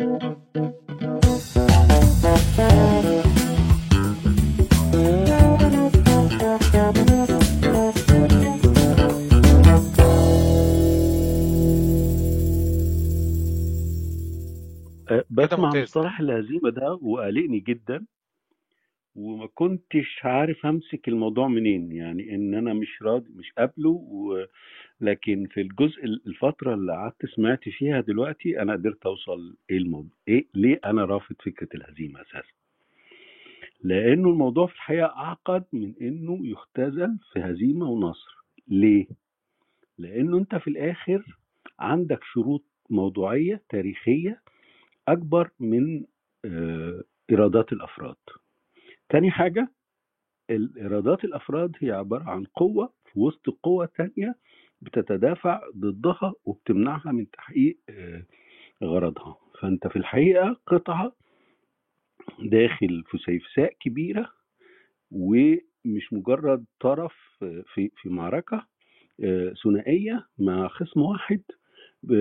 أه، 0.00 0.04
بسمع 15.30 15.66
ممتاز. 15.66 15.82
مصطلح 15.82 16.20
الهزيمة 16.20 16.70
ده 16.70 16.98
وقلقني 17.02 17.60
جدا 17.60 18.06
وما 19.14 19.46
كنتش 19.46 20.20
عارف 20.24 20.66
أمسك 20.66 21.08
الموضوع 21.08 21.48
منين 21.48 21.92
يعني 21.92 22.34
إن 22.34 22.54
أنا 22.54 22.72
مش 22.74 23.02
راضي 23.02 23.30
مش 23.34 23.52
قابله 23.58 23.90
و... 23.90 24.44
لكن 25.00 25.46
في 25.50 25.60
الجزء 25.60 26.04
الفترة 26.04 26.74
اللي 26.74 26.92
قعدت 26.92 27.26
سمعت 27.26 27.68
فيها 27.68 28.00
دلوقتي 28.00 28.62
أنا 28.62 28.72
قدرت 28.72 29.06
أوصل 29.06 29.56
إيه 29.70 29.78
الموضوع 29.78 30.10
إيه 30.28 30.46
ليه 30.54 30.80
أنا 30.84 31.04
رافض 31.04 31.36
فكرة 31.44 31.68
الهزيمة 31.74 32.20
أساسا؟ 32.20 32.52
لأنه 33.82 34.28
الموضوع 34.28 34.66
في 34.66 34.74
الحقيقة 34.74 35.06
أعقد 35.06 35.64
من 35.72 35.94
إنه 36.00 36.38
يختزل 36.46 37.18
في 37.32 37.40
هزيمة 37.40 37.86
ونصر. 37.90 38.36
ليه؟ 38.68 39.06
لأنه 39.98 40.38
أنت 40.38 40.54
في 40.54 40.68
الآخر 40.70 41.38
عندك 41.78 42.24
شروط 42.24 42.64
موضوعية 42.90 43.62
تاريخية 43.68 44.40
أكبر 45.08 45.50
من 45.60 46.04
آه، 46.44 47.02
إيرادات 47.30 47.72
الأفراد. 47.72 48.16
تاني 49.08 49.30
حاجة 49.30 49.68
الإيرادات 50.50 51.24
الأفراد 51.24 51.76
هي 51.80 51.90
عبارة 51.90 52.24
عن 52.24 52.44
قوة 52.44 52.92
في 53.12 53.20
وسط 53.20 53.48
قوة 53.62 53.88
تانية 53.96 54.34
بتتدافع 54.80 55.60
ضدها 55.76 56.32
وبتمنعها 56.44 57.12
من 57.12 57.30
تحقيق 57.30 57.78
آه، 57.88 58.22
غرضها. 58.84 59.36
فأنت 59.60 59.86
في 59.86 59.96
الحقيقة 59.96 60.60
قطعة 60.66 61.12
داخل 62.38 63.04
فسيفساء 63.10 63.74
كبيرة 63.80 64.32
ومش 65.10 66.12
مجرد 66.12 66.64
طرف 66.80 67.14
في 67.74 67.90
في 67.96 68.08
معركة 68.08 68.66
آه، 69.24 69.54
ثنائية 69.64 70.26
مع 70.38 70.68
خصم 70.68 71.00
واحد 71.00 71.42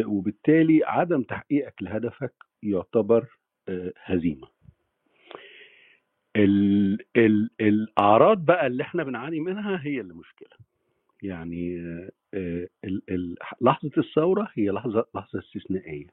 وبالتالي 0.06 0.82
عدم 0.86 1.24
تحقيقك 1.24 1.84
لهدفك 1.84 2.34
يعتبر 2.64 3.28
آه، 3.70 3.94
هزيمة. 4.04 4.48
ال 6.36 6.98
ال 7.18 7.50
الأعراض 7.62 8.46
بقى 8.46 8.68
اللي 8.68 8.84
إحنا 8.84 9.04
بنعاني 9.04 9.40
منها 9.40 9.80
هي 9.86 10.02
اللي 10.02 10.14
مشكلة. 10.14 10.50
يعني 11.24 11.78
ال- 12.34 13.02
ال- 13.10 13.36
لحظة 13.62 13.92
الثورة 13.98 14.52
هي 14.54 14.70
لحظة 14.70 15.06
استثنائية. 15.36 16.08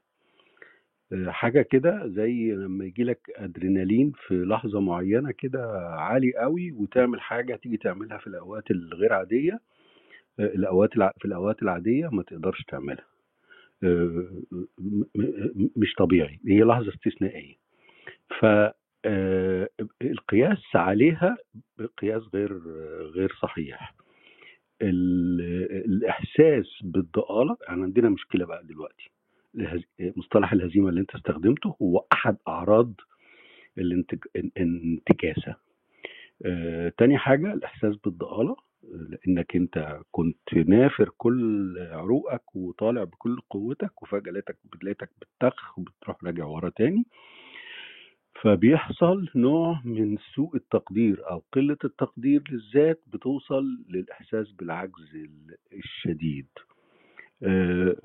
آه، 1.13 1.29
حاجة 1.29 1.61
كده 1.61 2.07
زي 2.07 2.51
لما 2.51 2.85
يجي 2.85 3.03
لك 3.03 3.19
أدرينالين 3.35 4.11
في 4.27 4.35
لحظة 4.35 4.79
معينة 4.79 5.31
كده 5.31 5.67
عالي 5.89 6.33
قوي 6.37 6.71
وتعمل 6.71 7.21
حاجة 7.21 7.55
تيجي 7.55 7.77
تعملها 7.77 8.17
في 8.17 8.27
الأوقات 8.27 8.71
الغير 8.71 9.13
عادية 9.13 9.59
الأوقات 10.39 10.95
الع- 10.97 11.11
في 11.19 11.25
الأوقات 11.25 11.63
العادية 11.63 12.07
ما 12.09 12.23
تقدرش 12.23 12.63
تعملها. 12.63 13.05
مش 15.75 15.93
طبيعي. 15.97 16.39
هي 16.47 16.61
لحظة 16.63 16.89
استثنائية. 16.89 17.55
ف 18.39 18.45
القياس 20.01 20.75
عليها 20.75 21.37
قياس 21.97 22.23
غير 22.33 22.57
غير 23.15 23.33
صحيح. 23.41 23.93
الإحساس 24.81 26.65
بالضآلة. 26.83 27.57
يعني 27.67 27.83
عندنا 27.83 28.09
مشكلة 28.09 28.45
بقى 28.45 28.63
دلوقتي. 28.63 29.11
مصطلح 29.99 30.53
الهزيمة 30.53 30.89
اللي 30.89 31.01
انت 31.01 31.15
استخدمته 31.15 31.75
هو 31.81 32.05
أحد 32.13 32.37
أعراض 32.47 32.93
الانتك- 33.79 34.29
الانتكاسة. 34.35 35.55
آه، 36.45 36.93
تاني 36.97 37.17
حاجة 37.17 37.53
الإحساس 37.53 37.95
بالضآلة. 37.95 38.55
آه، 38.83 39.07
لأنك 39.27 39.55
انت 39.55 39.99
كنت 40.11 40.53
نافر 40.53 41.09
كل 41.17 41.75
عروقك 41.91 42.55
وطالع 42.55 43.03
بكل 43.03 43.39
قوتك 43.49 44.01
وفجأة 44.03 44.31
لقيتك 44.31 44.57
لقيتك 44.83 45.09
بتخ 45.39 45.79
وبتروح 45.79 46.23
راجع 46.23 46.45
ورا 46.45 46.69
تاني. 46.69 47.05
فبيحصل 48.49 49.27
نوع 49.35 49.81
من 49.85 50.17
سوء 50.35 50.55
التقدير 50.55 51.29
أو 51.31 51.43
قلة 51.53 51.77
التقدير 51.83 52.43
للذات 52.51 53.01
بتوصل 53.13 53.63
للإحساس 53.89 54.51
بالعجز 54.51 55.15
ال- 55.15 55.55
الشديد. 55.73 56.47
آه، 57.43 57.95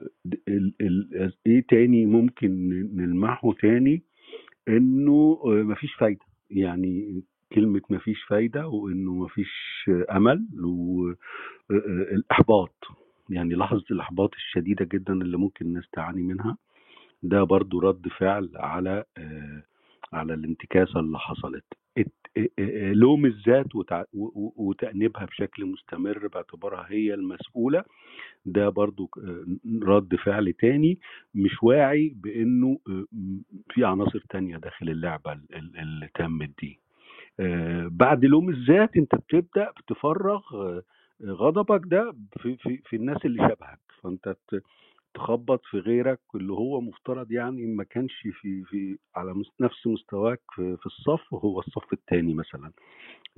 إيه 1.47 1.65
تاني 1.69 2.07
ممكن 2.07 2.69
نلمحه 2.97 3.53
تاني؟ 3.53 4.03
إنه 4.69 5.41
آه، 5.45 5.63
مفيش 5.63 5.95
فايدة. 5.95 6.25
يعني 6.51 7.23
كلمة 7.53 7.81
مفيش 7.91 8.23
فايدة 8.23 8.69
وإنه 8.69 9.15
مفيش 9.15 9.51
أمل 10.11 10.47
والاحباط 11.71 12.75
يعني 13.31 13.55
لحظة 13.55 13.85
الإحباط 13.91 14.35
الشديدة 14.35 14.89
جدا 14.93 15.13
اللي 15.13 15.37
ممكن 15.37 15.67
الناس 15.67 15.85
تعاني 15.93 16.23
منها. 16.23 16.57
ده 17.23 17.43
برضو 17.43 17.79
رد 17.79 18.09
فعل 18.19 18.51
على 18.55 19.05
آه، 19.19 19.63
على 20.13 20.35
الانتكاسة 20.35 21.01
اللي 21.01 21.19
حصلت. 21.19 21.65
لوم 22.93 23.27
الذات 23.27 23.67
وتأنيبها 24.57 25.25
بشكل 25.25 25.67
مستمر 25.67 26.27
باعتبارها 26.27 26.87
هي 26.91 27.15
المسؤولة. 27.15 27.85
ده 28.47 28.69
برضو 28.69 29.11
رد 29.83 30.17
فعل 30.17 30.53
تاني 30.53 30.99
مش 31.35 31.63
واعي 31.63 32.13
بأنه 32.17 32.79
آه، 32.89 33.05
في 33.71 33.85
عناصر 33.85 34.25
تانية 34.31 34.57
داخل 34.57 34.89
اللعبة 34.89 35.33
ال- 35.33 35.55
ال- 35.55 35.79
اللي 35.79 36.09
تمت 36.15 36.51
دي. 36.61 36.79
آه، 37.41 37.89
بعد 37.93 38.25
لوم 38.25 38.49
الذات 38.51 38.97
أنت 38.97 39.15
بتبدأ 39.15 39.71
بتفرغ 39.71 40.43
آه، 40.55 40.83
غضبك 41.25 41.83
ده 41.87 42.15
في, 42.41 42.57
في, 42.57 42.77
في 42.77 42.97
الناس 42.97 43.25
اللي 43.25 43.49
شبهك. 43.49 43.79
فأنت 44.03 44.37
تخبط 45.15 45.61
في 45.65 45.79
غيرك 45.79 46.21
اللي 46.35 46.53
هو 46.53 46.81
مفترض 46.81 47.33
يعني 47.33 47.67
ما 47.67 47.85
كانش 47.85 48.13
في 48.33 48.65
في 48.65 48.99
على 49.17 49.35
نفس 49.61 49.87
مستواك 49.87 50.41
في, 50.55 50.77
في 50.77 50.87
الصف 50.87 51.33
وهو 51.33 51.61
الصف 51.61 51.93
الثاني 51.93 52.35
مثلا 52.35 52.73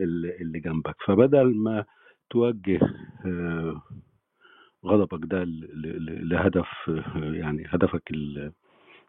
اللي, 0.01 0.37
جنبك. 0.61 0.97
فبدل 1.07 1.57
ما 1.57 1.85
توجه 2.31 2.81
آه، 3.27 3.83
غضبك 4.87 5.21
ده 5.25 5.45
لهدف 6.23 6.69
يعني 7.17 7.65
هدفك 7.69 8.11
ال- 8.11 8.53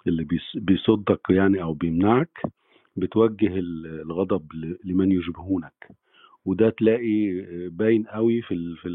اللي 0.08 0.24
بيص- 0.24 0.58
بيصدك 0.58 1.22
يعني 1.30 1.62
أو 1.62 1.74
بيمنعك 1.74 2.42
بتوجه 2.96 3.48
ال- 3.58 4.02
الغضب 4.02 4.48
لمن 4.84 5.12
يشبهونك. 5.12 5.88
وده 6.46 6.70
تلاقي 6.70 7.40
باين 7.70 8.04
قوي 8.08 8.42
في 8.42 8.76
في 8.76 8.90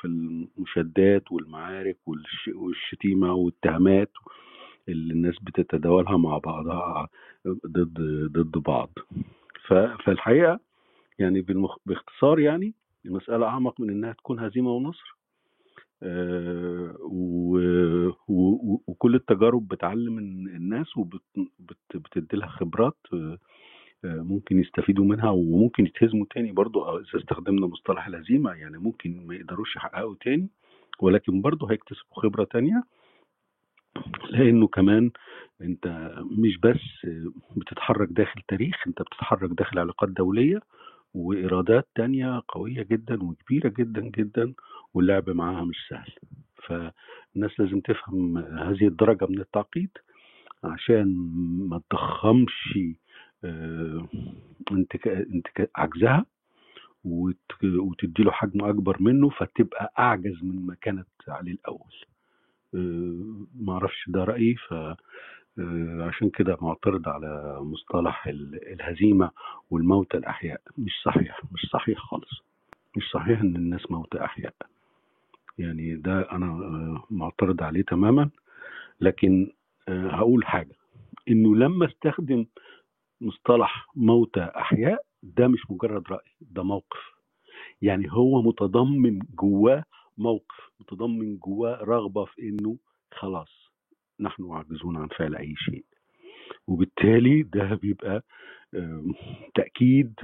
في 0.00 0.04
المشادات 0.04 1.32
والمعارك 1.32 1.96
والش- 2.06 2.54
والشتيمة 2.54 3.32
والتهمات 3.34 4.10
اللي 4.88 5.14
الناس 5.14 5.34
بتتداولها 5.42 6.16
مع 6.16 6.38
بعضها 6.38 7.08
ضد 7.66 7.94
ضد 8.32 8.58
بعض 8.58 8.90
فالحقيقة 10.04 10.60
يعني. 11.18 11.40
باختصار 11.86 12.38
يعني 12.38 12.74
المسألة 13.06 13.46
أعمق 13.46 13.80
من 13.80 13.90
إنها 13.90 14.12
تكون 14.12 14.38
هزيمة 14.40 14.70
ونصر 14.70 15.16
آه،. 16.02 16.96
وكل 18.86 19.14
التجارب 19.14 19.68
بتعلم 19.68 20.18
الن- 20.18 20.48
الناس 20.56 20.96
وبتدي 20.96 22.36
لها 22.36 22.48
خبرات 22.48 22.96
آه، 23.14 23.38
ممكن 24.04 24.60
يستفيدوا 24.60 25.04
منها 25.04 25.30
وممكن 25.30 25.86
يتهزموا 25.86 26.26
تاني 26.30 26.52
برضو 26.52 26.84
أو 26.84 26.98
إذا 26.98 27.18
استخدمنا 27.20 27.66
مصطلح 27.66 28.06
الهزيمه 28.06 28.52
يعني 28.52 28.78
ممكن 28.78 29.26
ما 29.26 29.34
يقدروش 29.34 29.76
يحققوا 29.76 30.14
تاني 30.20 30.48
ولكن 31.00 31.40
برضو 31.40 31.66
هيكتسبوا 31.66 32.20
خبرة 32.22 32.44
تانية. 32.44 32.82
لأنه 34.30 34.66
كمان 34.66 35.10
أنت 35.62 36.14
مش 36.38 36.58
بس 36.58 37.06
بتتحرك 37.56 38.08
داخل 38.10 38.40
تاريخ 38.48 38.76
أنت 38.86 39.02
بتتحرك 39.02 39.50
داخل 39.50 39.78
علاقات 39.78 40.08
دولية 40.08 40.60
وإيرادات 41.14 41.88
تانية 41.94 42.42
قوية 42.48 42.82
جدا 42.82 43.22
وكبيرة 43.22 43.68
جدا 43.78 44.00
جدا 44.00 44.54
واللعب 44.94 45.30
معاها 45.30 45.64
مش 45.64 45.76
سهل. 45.88 46.12
فالناس 46.66 47.60
لازم 47.60 47.80
تفهم 47.80 48.38
هذه 48.38 48.86
الدرجة 48.86 49.26
من 49.26 49.40
التعقيد 49.40 49.90
عشان 50.64 51.16
ما 51.68 51.80
تضخمش 51.90 52.78
آه، 52.78 53.01
عجزها 55.76 56.26
وت- 57.04 57.64
وتدي 57.64 58.22
له 58.22 58.30
حجم 58.30 58.64
أكبر 58.64 58.96
منه 59.02 59.28
فتبقى 59.30 59.92
أعجز 59.98 60.42
من 60.44 60.66
ما 60.66 60.74
كانت 60.80 61.06
عليه 61.28 61.52
الأول. 61.52 61.94
آه، 62.74 63.46
ما 63.60 63.72
أعرفش 63.72 64.04
ده 64.08 64.24
رأيي 64.24 64.54
ف 64.54 64.72
آه، 65.58 66.02
عشان 66.08 66.30
كده 66.30 66.56
معترض 66.60 67.08
على 67.08 67.58
مصطلح 67.60 68.26
ال- 68.26 68.72
الهزيمة 68.72 69.30
والموتى 69.70 70.16
الأحياء. 70.16 70.60
مش 70.78 70.92
صحيح 71.04 71.40
مش 71.52 71.66
صحيح 71.72 71.98
خالص. 71.98 72.42
مش 72.96 73.10
صحيح 73.12 73.40
إن 73.40 73.56
الناس 73.56 73.90
موتى 73.90 74.24
أحياء. 74.24 74.54
يعني 75.58 75.96
ده 75.96 76.32
أنا 76.32 76.46
آه، 76.46 77.04
معترض 77.10 77.62
عليه 77.62 77.82
تماما. 77.82 78.30
لكن 79.00 79.52
آه، 79.88 80.08
هقول 80.10 80.44
حاجة. 80.44 80.76
إنه 81.28 81.56
لما 81.56 81.86
استخدم 81.86 82.46
مصطلح 83.22 83.88
موتى 83.96 84.42
احياء 84.56 85.02
ده 85.24 85.48
مش 85.48 85.60
مجرد 85.70 86.04
راي 86.12 86.20
ده 86.42 86.64
موقف 86.64 87.00
يعني 87.82 88.12
هو 88.12 88.42
متضمن 88.42 89.18
جواه 89.34 89.84
موقف 90.18 90.70
متضمن 90.80 91.38
جواه 91.38 91.84
رغبه 91.84 92.24
في 92.24 92.42
انه 92.42 92.78
خلاص 93.14 93.50
نحن 94.20 94.52
عاجزون 94.52 94.96
عن 94.96 95.08
فعل 95.08 95.36
اي 95.36 95.54
شيء 95.56 95.84
وبالتالي 96.68 97.42
ده 97.42 97.74
بيبقى 97.74 98.24
تاكيد 99.56 100.14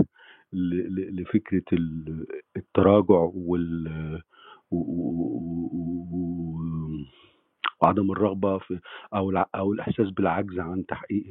لفكره 0.53 1.65
ال- 1.73 2.27
التراجع 2.59 3.31
وال 3.35 4.23
وعدم 7.83 8.13
الرغبه 8.13 8.59
في 8.59 8.81
أو 9.15 9.31
أو 9.39 9.73
الاحساس 9.73 10.11
بالعجز 10.11 10.59
عن 10.61 10.87
تحقيق 10.87 11.25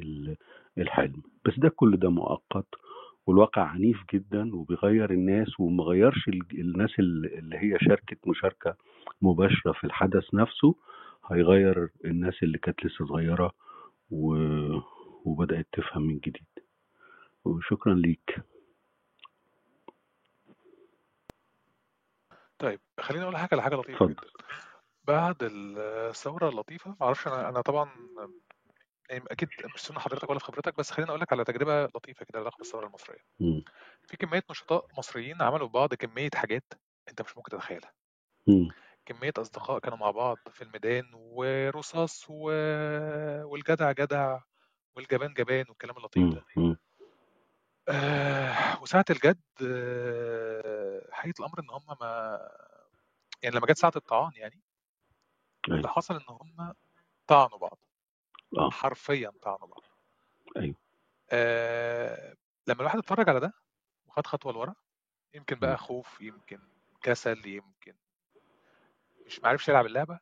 ال- 0.78 0.82
الحلم. 0.82 1.22
بس 1.46 1.58
ده 1.58 1.68
كل 1.68 1.96
ده 1.96 2.08
مؤقت 2.10 2.66
والواقع 3.26 3.62
عنيف 3.62 3.96
جدا 4.14 4.54
وبيغير 4.56 5.10
الناس 5.10 5.60
وما 5.60 5.84
غيرش 5.84 6.28
ال- 6.28 6.60
الناس 6.60 6.90
ال- 6.98 7.38
اللي 7.38 7.56
هي 7.58 7.78
شاركت 7.80 8.28
مشاركة 8.28 8.76
مباشرة 9.22 9.72
في 9.72 9.84
الحدث 9.84 10.34
نفسه 10.34 10.74
هيغير 11.30 11.88
الناس 12.04 12.34
اللي 12.42 12.58
كانت 12.58 12.84
لسه 12.86 13.06
صغيرة 13.06 13.52
و... 14.10 14.36
وبدأت 15.24 15.66
تفهم 15.72 16.02
من 16.02 16.18
جديد. 16.18 16.46
وشكرا 17.44 17.94
ليك. 17.94 18.40
طيب 22.58 22.80
خليني 23.00 23.24
أقول 23.24 23.36
حاجة 23.36 23.48
على 23.52 23.62
حاجة 23.62 23.74
لطيفه 23.74 24.06
جدا. 24.06 24.22
بعد 25.04 25.36
الثورة 25.42 26.48
اللطيفة 26.48 26.96
معرفش 27.00 27.26
أنا 27.26 27.48
أنا 27.48 27.60
طبعا 27.60 27.90
يعني 29.10 29.24
أكيد 29.30 29.48
مش 29.74 29.80
سن 29.80 29.98
حضرتك 29.98 30.30
ولا 30.30 30.38
في 30.38 30.44
خبرتك 30.44 30.76
بس 30.78 30.90
خليني 30.90 31.10
أقول 31.10 31.20
لك 31.20 31.32
على 31.32 31.44
تجربة 31.44 31.84
لطيفة 31.84 32.24
كده 32.24 32.38
علاقه 32.38 32.56
بالثوره 32.58 32.86
المصرية. 32.86 33.24
في 34.02 34.16
كمية 34.16 34.42
نشطاء 34.50 34.86
مصريين 34.98 35.42
عملوا 35.42 35.68
ببعض 35.68 35.94
كمية 35.94 36.30
حاجات 36.34 36.72
أنت 37.08 37.22
مش 37.22 37.36
ممكن 37.36 37.50
تتخيلها. 37.50 37.92
كمية 39.06 39.32
أصدقاء 39.38 39.78
كانوا 39.78 39.98
مع 39.98 40.10
بعض 40.10 40.36
في 40.50 40.62
الميدان 40.62 41.04
ورصاص 41.14 42.26
و... 42.30 42.42
والجدع 43.44 43.92
جدع 43.92 44.40
والجبان 44.96 45.34
جبان 45.34 45.64
والكلام 45.68 45.96
اللطيف. 45.96 46.34
ده. 46.34 46.44
آه 47.88 48.82
وساعة 48.82 49.04
الجد 49.10 49.40
آه 49.66 51.08
حقيقة 51.12 51.40
الأمر 51.40 51.60
إن 51.60 51.70
هم 51.70 51.96
ما 52.00 52.38
يعني 53.42 53.56
لما 53.56 53.66
جت 53.66 53.76
ساعة 53.78 53.92
الطعان 53.96 54.30
يعني 54.34 54.62
اللي 55.68 55.78
أيوه 55.78 55.88
حصل 55.88 56.14
إن 56.14 56.26
هم 56.28 56.74
طعنوا 57.26 57.58
بعض 57.58 57.78
آه. 58.56 58.70
حرفيا 58.70 59.32
طعنوا 59.42 59.66
بعض 59.66 59.82
أيوه. 60.56 60.74
آه 61.30 62.34
لما 62.66 62.80
الواحد 62.80 62.98
اتفرج 62.98 63.28
على 63.28 63.40
ده 63.40 63.52
وخد 64.06 64.26
خطوة 64.26 64.52
لورا 64.52 64.74
يمكن. 65.34 65.56
بقى 65.58 65.76
خوف 65.76 66.20
يمكن 66.20 66.60
كسل 67.02 67.46
يمكن 67.46 67.94
مش 69.26 69.40
معرفش 69.40 69.68
يلعب 69.68 69.86
اللعبة. 69.86 70.18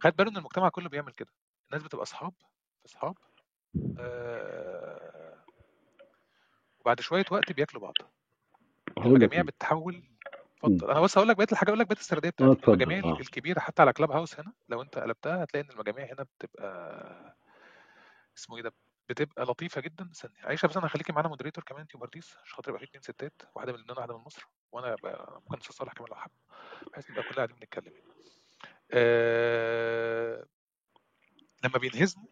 خد 0.00 0.16
باله 0.16 0.30
إن 0.30 0.36
المجتمع 0.36 0.68
كله 0.68 0.88
بيعمل 0.88 1.12
كده. 1.12 1.30
الناس 1.70 1.82
بتبقى 1.82 2.02
أصحاب 2.02 2.32
في 2.80 2.86
أصحاب 2.86 3.14
آه 3.98 5.44
وبعد 6.80 7.00
شوية 7.00 7.24
وقت 7.30 7.52
بياكلوا 7.52 7.82
بعض. 7.82 7.94
ليه 8.98 9.42
بتتحول. 9.42 10.02
اتفضل 10.64 10.90
أنا 10.90 11.00
بس 11.00 11.18
هقول 11.18 11.28
لك 11.28 11.36
بقيه 11.36 11.46
الحاجة 11.52 11.68
أقول 11.68 11.78
لك 11.78 11.86
بقيه 11.86 11.96
السردية 12.00 12.30
بتاعتي. 12.30 12.52
اتفضل. 12.52 12.72
المجاميع 12.72 13.04
آه. 13.04 13.20
الكبيرة 13.20 13.60
حتى 13.60 13.82
على 13.82 13.92
كلاب 13.92 14.10
هاوس 14.10 14.40
هنا 14.40 14.52
لو 14.68 14.82
أنت 14.82 14.98
قلبتها 14.98 15.44
هتلاقي 15.44 15.64
إن 15.64 15.70
المجاميع 15.70 16.04
هنا 16.04 16.22
بتبقى 16.38 17.36
اسمه 18.38 18.56
إيه 18.56 18.62
ده 18.62 18.72
بتبقى 19.08 19.44
لطيفة 19.44 19.80
جدا 19.80 20.10
استني 20.10 20.32
عايشة 20.42 20.66
بس 20.68 20.76
أنا 20.76 20.86
هخليكي 20.86 21.12
معانا 21.12 21.28
مودريتور 21.28 21.64
كمان 21.64 21.80
انت 21.80 21.94
وبرديس 21.94 22.36
عشان 22.42 22.54
خاطر 22.56 22.68
يبقى 22.70 22.80
في 22.80 22.86
اتنين 22.86 23.02
ستات 23.02 23.42
واحدة 23.54 23.72
من 23.72 23.78
لبنان 23.78 23.96
واحدة 23.98 24.18
من 24.18 24.24
مصر 24.24 24.46
وأنا 24.72 24.92
ابقى 24.92 25.40
ممكن 25.44 25.58
أستاذ 25.58 25.76
صالح 25.76 25.92
كمان 25.92 26.08
لو 26.10 26.16
حابب 26.16 26.34
بحيث 26.92 27.10
نبقى 27.10 27.22
كلنا 27.22 27.34
قاعدين 27.36 27.56
بنتكلم 27.56 27.92
يعني. 27.92 28.06
آه... 28.90 30.46
لما 31.64 31.78
بينهزموا 31.78 32.26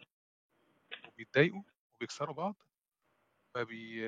وبيتضايقوا 1.09 1.63
وبيكسروا 1.95 2.35
بعض 2.35 2.57
ما 3.57 3.63
بي 3.63 4.05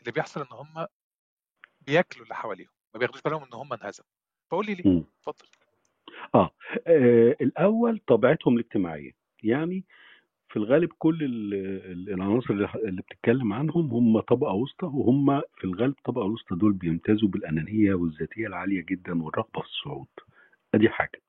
اللي 0.00 0.12
بيحصل 0.14 0.40
إن 0.40 0.46
هم 0.52 0.86
بياكلوا 1.80 2.24
اللي 2.24 2.34
حواليهم 2.34 2.70
ما 2.94 2.98
بياخدوش 3.00 3.22
بالهم 3.22 3.42
إن 3.44 3.54
هم 3.54 3.72
انهزموا 3.72 4.08
فقول 4.50 4.66
لي 4.66 4.74
ليه 4.74 4.90
مم. 4.90 5.04
اتفضل 6.24 6.40
آه 6.40 6.50
آه، 6.86 7.36
الأول 7.40 8.00
طبيعتهم 8.06 8.54
الاجتماعية. 8.54 9.10
يعني 9.42 9.84
في 10.48 10.56
الغالب 10.56 10.88
كل 10.98 11.24
ال- 11.24 11.54
ال- 11.92 12.10
العناصر 12.14 12.54
اللي 12.74 13.02
بتتكلم 13.02 13.52
عنهم 13.52 13.86
هم 13.90 14.20
طبقة 14.20 14.52
وسطى 14.52 14.86
وهم 14.86 15.40
في 15.56 15.64
الغالب 15.64 15.94
الطبقه 15.98 16.26
الوسطى 16.26 16.54
دول 16.56 16.72
بيمتازوا 16.72 17.28
بالأنانية 17.28 17.94
والذاتية 17.94 18.46
العالية 18.46 18.84
جدا 18.88 19.22
والرغبة 19.22 19.60
في 19.60 19.66
الصعود. 19.66 20.06
أدي 20.74 20.88
حاجة. 20.88 21.20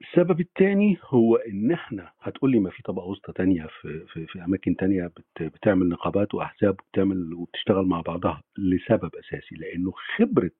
السبب 0.00 0.40
الثاني 0.40 0.98
هو 1.04 1.36
إن 1.36 1.72
إحنا 1.72 2.10
هتقول 2.20 2.50
لي 2.50 2.58
ما 2.58 2.70
في 2.70 2.82
طبقة 2.82 3.06
وسطى 3.06 3.32
تانية 3.32 3.66
في, 3.80 4.06
في, 4.06 4.26
في 4.26 4.44
أماكن 4.44 4.76
تانية 4.76 5.06
بت 5.06 5.42
بتعمل 5.42 5.88
نقابات 5.88 6.34
وأحزاب 6.34 6.76
وبتعمل 6.80 7.34
وبتشتغل 7.34 7.86
مع 7.86 8.00
بعضها 8.00 8.42
لسبب 8.58 9.10
أساسي 9.16 9.54
لأنه 9.54 9.92
خبرة 10.16 10.50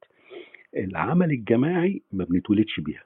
العمل 0.77 1.31
الجماعي 1.31 2.03
ما 2.13 2.25
بنتولدش 2.25 2.81
بيها. 2.81 3.05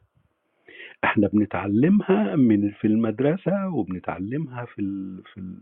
إحنا 1.05 1.29
بنتعلمها 1.29 2.37
من 2.37 2.71
في 2.71 2.87
المدرسة 2.87 3.69
وبنتعلمها 3.75 4.65
في 4.65 4.79
ال 4.83 5.23
في 5.35 5.41
ال 5.41 5.57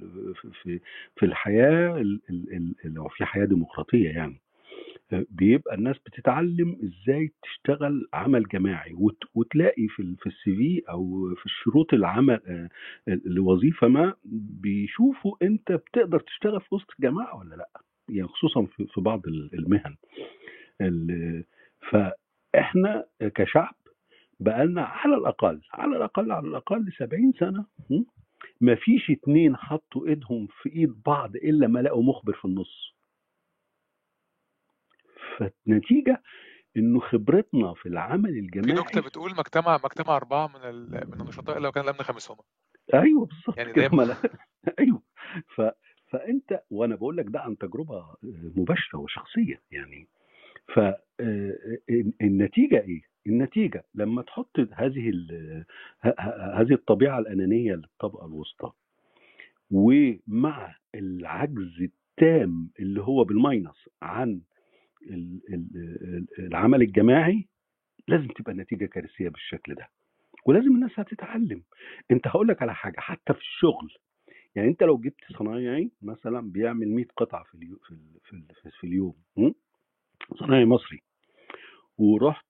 في 0.62 0.81
في, 1.16 1.26
الحياة 1.26 1.96
ال- 2.00 2.20
ال- 2.31 2.75
ال- 2.84 2.94
لو 2.94 3.08
في 3.08 3.25
حياة 3.25 3.44
ديمقراطية 3.44 4.08
يعني. 4.10 4.40
بيبقى 5.31 5.75
الناس 5.75 5.96
بتتعلم 6.06 6.76
إزاي 6.84 7.32
تشتغل 7.43 8.08
عمل 8.12 8.43
جماعي. 8.43 8.94
وت- 8.94 9.25
وتلاقي 9.34 9.88
في 9.88 10.16
في 10.20 10.26
السي 10.26 10.56
في 10.56 10.82
أو 10.90 11.34
في 11.34 11.46
الشروط 11.46 11.94
العمل 11.94 12.40
آه، 12.46 12.69
لوظيفة 13.25 13.88
ما 13.88 14.14
بيشوفوا 14.62 15.37
انت 15.43 15.72
بتقدر 15.72 16.20
تشتغل 16.20 16.61
في 16.61 16.75
وسط 16.75 16.90
الجماعة 16.99 17.38
ولا 17.38 17.54
لا. 17.54 17.69
يعني 18.08 18.28
خصوصا 18.28 18.66
في 18.94 19.00
بعض 19.00 19.26
ال- 19.26 19.50
المهن. 19.54 19.94
ال- 20.81 21.44
فإحنا 21.90 23.06
كشعب 23.20 23.75
بقالنا 24.40 24.82
على 24.82 25.14
الأقل 25.14 25.61
على 25.73 25.96
الأقل 25.96 26.32
على 26.32 26.49
الأقل 26.49 26.93
70 26.99 27.32
سنة? 27.40 27.67
ما 28.61 28.75
فيش 28.75 29.11
اتنين 29.11 29.56
حطوا 29.56 30.06
إيدهم 30.06 30.49
في 30.62 30.68
إيد 30.68 31.02
بعض 31.07 31.37
إلا 31.37 31.66
ما 31.66 31.78
لقوا 31.80 32.02
مخبر 32.02 32.33
في 32.33 32.45
النص. 32.45 32.95
فالنتيجة 35.38 36.23
إنه 36.76 37.00
خبرتنا 37.00 37.75
في 37.75 37.87
العمل 37.87 38.33
في 38.33 38.40
نكته 38.40 38.59
الجماعي 38.59 39.07
بتقول 39.07 39.30
مجتمع 39.30 39.80
مجتمع 39.85 40.16
أربعة 40.16 40.47
من 40.47 40.64
ال... 40.64 40.90
من 40.90 41.21
النشطاء 41.21 41.59
لو 41.59 41.73
كان 41.73 41.85
الأمن 41.85 41.99
خامسهم 41.99 42.37
أيوه 42.95 43.26
بالظبط 43.26 43.59
يعني 43.59 43.73
دايما 43.73 44.16
أيوه. 44.78 45.02
ف 45.54 45.62
فأنت 46.11 46.62
وأنا 46.71 46.97
بقول 46.97 47.16
لك 47.16 47.25
ده 47.28 47.40
عن 47.40 47.59
تجربة 47.59 48.14
مباشرة 48.57 48.99
وشخصية 48.99 49.62
يعني. 49.71 50.09
فالنتيجه 51.18 52.80
إيه؟ 52.80 53.00
النتيجة 53.26 53.84
لما 53.94 54.22
تحط 54.22 54.56
هذه 54.72 55.12
هذه 56.54 56.72
الطبيعة 56.72 57.18
الأنانية 57.18 57.75
للطبقة 57.75 58.26
الوسطى 58.26 58.72
ومع 59.70 60.75
العجز 60.94 61.80
التام 61.82 62.70
اللي 62.80 63.00
هو 63.02 63.25
بالماينس 63.25 63.88
عن 64.02 64.40
ال- 65.02 65.40
ال- 65.54 66.26
العمل 66.38 66.82
الجماعي 66.82 67.48
لازم 68.08 68.26
تبقى 68.28 68.52
النتيجة 68.52 68.87
كارثية 68.87 69.28
بالشكل 69.28 69.75
ده 69.75 69.88
ولازم 70.46 70.75
الناس 70.75 70.90
هتتعلم 71.00 71.62
أنت 72.10 72.26
هقول 72.28 72.48
لك 72.48 72.62
على 72.62 72.75
حاجة 72.75 73.00
حتى 73.00 73.34
في 73.34 73.40
الشغل 73.40 73.92
يعني 74.54 74.68
أنت 74.68 74.82
لو 74.82 74.98
جبت 74.98 75.25
صنايعي 75.38 75.90
مثلا 76.02 76.40
بيعمل 76.52 76.88
100 76.88 77.04
قطعة 77.16 77.44
في 77.44 77.54
اليوم 77.54 77.78
في, 77.88 77.96
في, 78.25 78.32
ال- 78.32 78.70
في 78.80 78.87
اليوم? 78.87 79.14
صنايعي 80.38 80.64
مصري 80.64 81.02
ورحت 81.99 82.47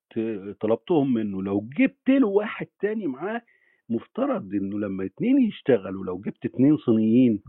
طلبتهم 0.60 1.14
منه 1.14 1.42
لو 1.42 1.68
جبت 1.78 2.08
له 2.08 2.26
واحد 2.26 2.66
تاني 2.80 3.06
معاه 3.06 3.42
مفترض 3.88 4.54
إنه 4.54 4.78
لما 4.78 5.04
اتنين 5.04 5.38
يشتغلوا 5.42 6.04
لو 6.04 6.18
جبت 6.18 6.44
اتنين 6.44 6.76
صينيين? 6.76 7.42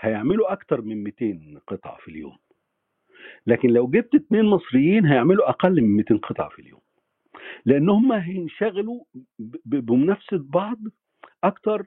هيعملوا 0.00 0.52
أكتر 0.52 0.82
من 0.82 1.02
200 1.04 1.60
قطعة 1.66 1.96
في 1.96 2.08
اليوم 2.08 2.36
لكن 3.46 3.68
لو 3.70 3.86
جبت 3.86 4.14
اتنين 4.14 4.44
مصريين 4.44 5.06
هيعملوا 5.06 5.48
أقل 5.50 5.82
من 5.82 5.96
200 5.96 6.16
قطعة 6.16 6.48
في 6.48 6.58
اليوم 6.58 6.80
لأن 7.64 7.88
هم 7.88 8.12
هينشغلوا 8.12 9.04
بمنافسة 9.64 10.38
بعض 10.38 10.78
أكتر 11.44 11.86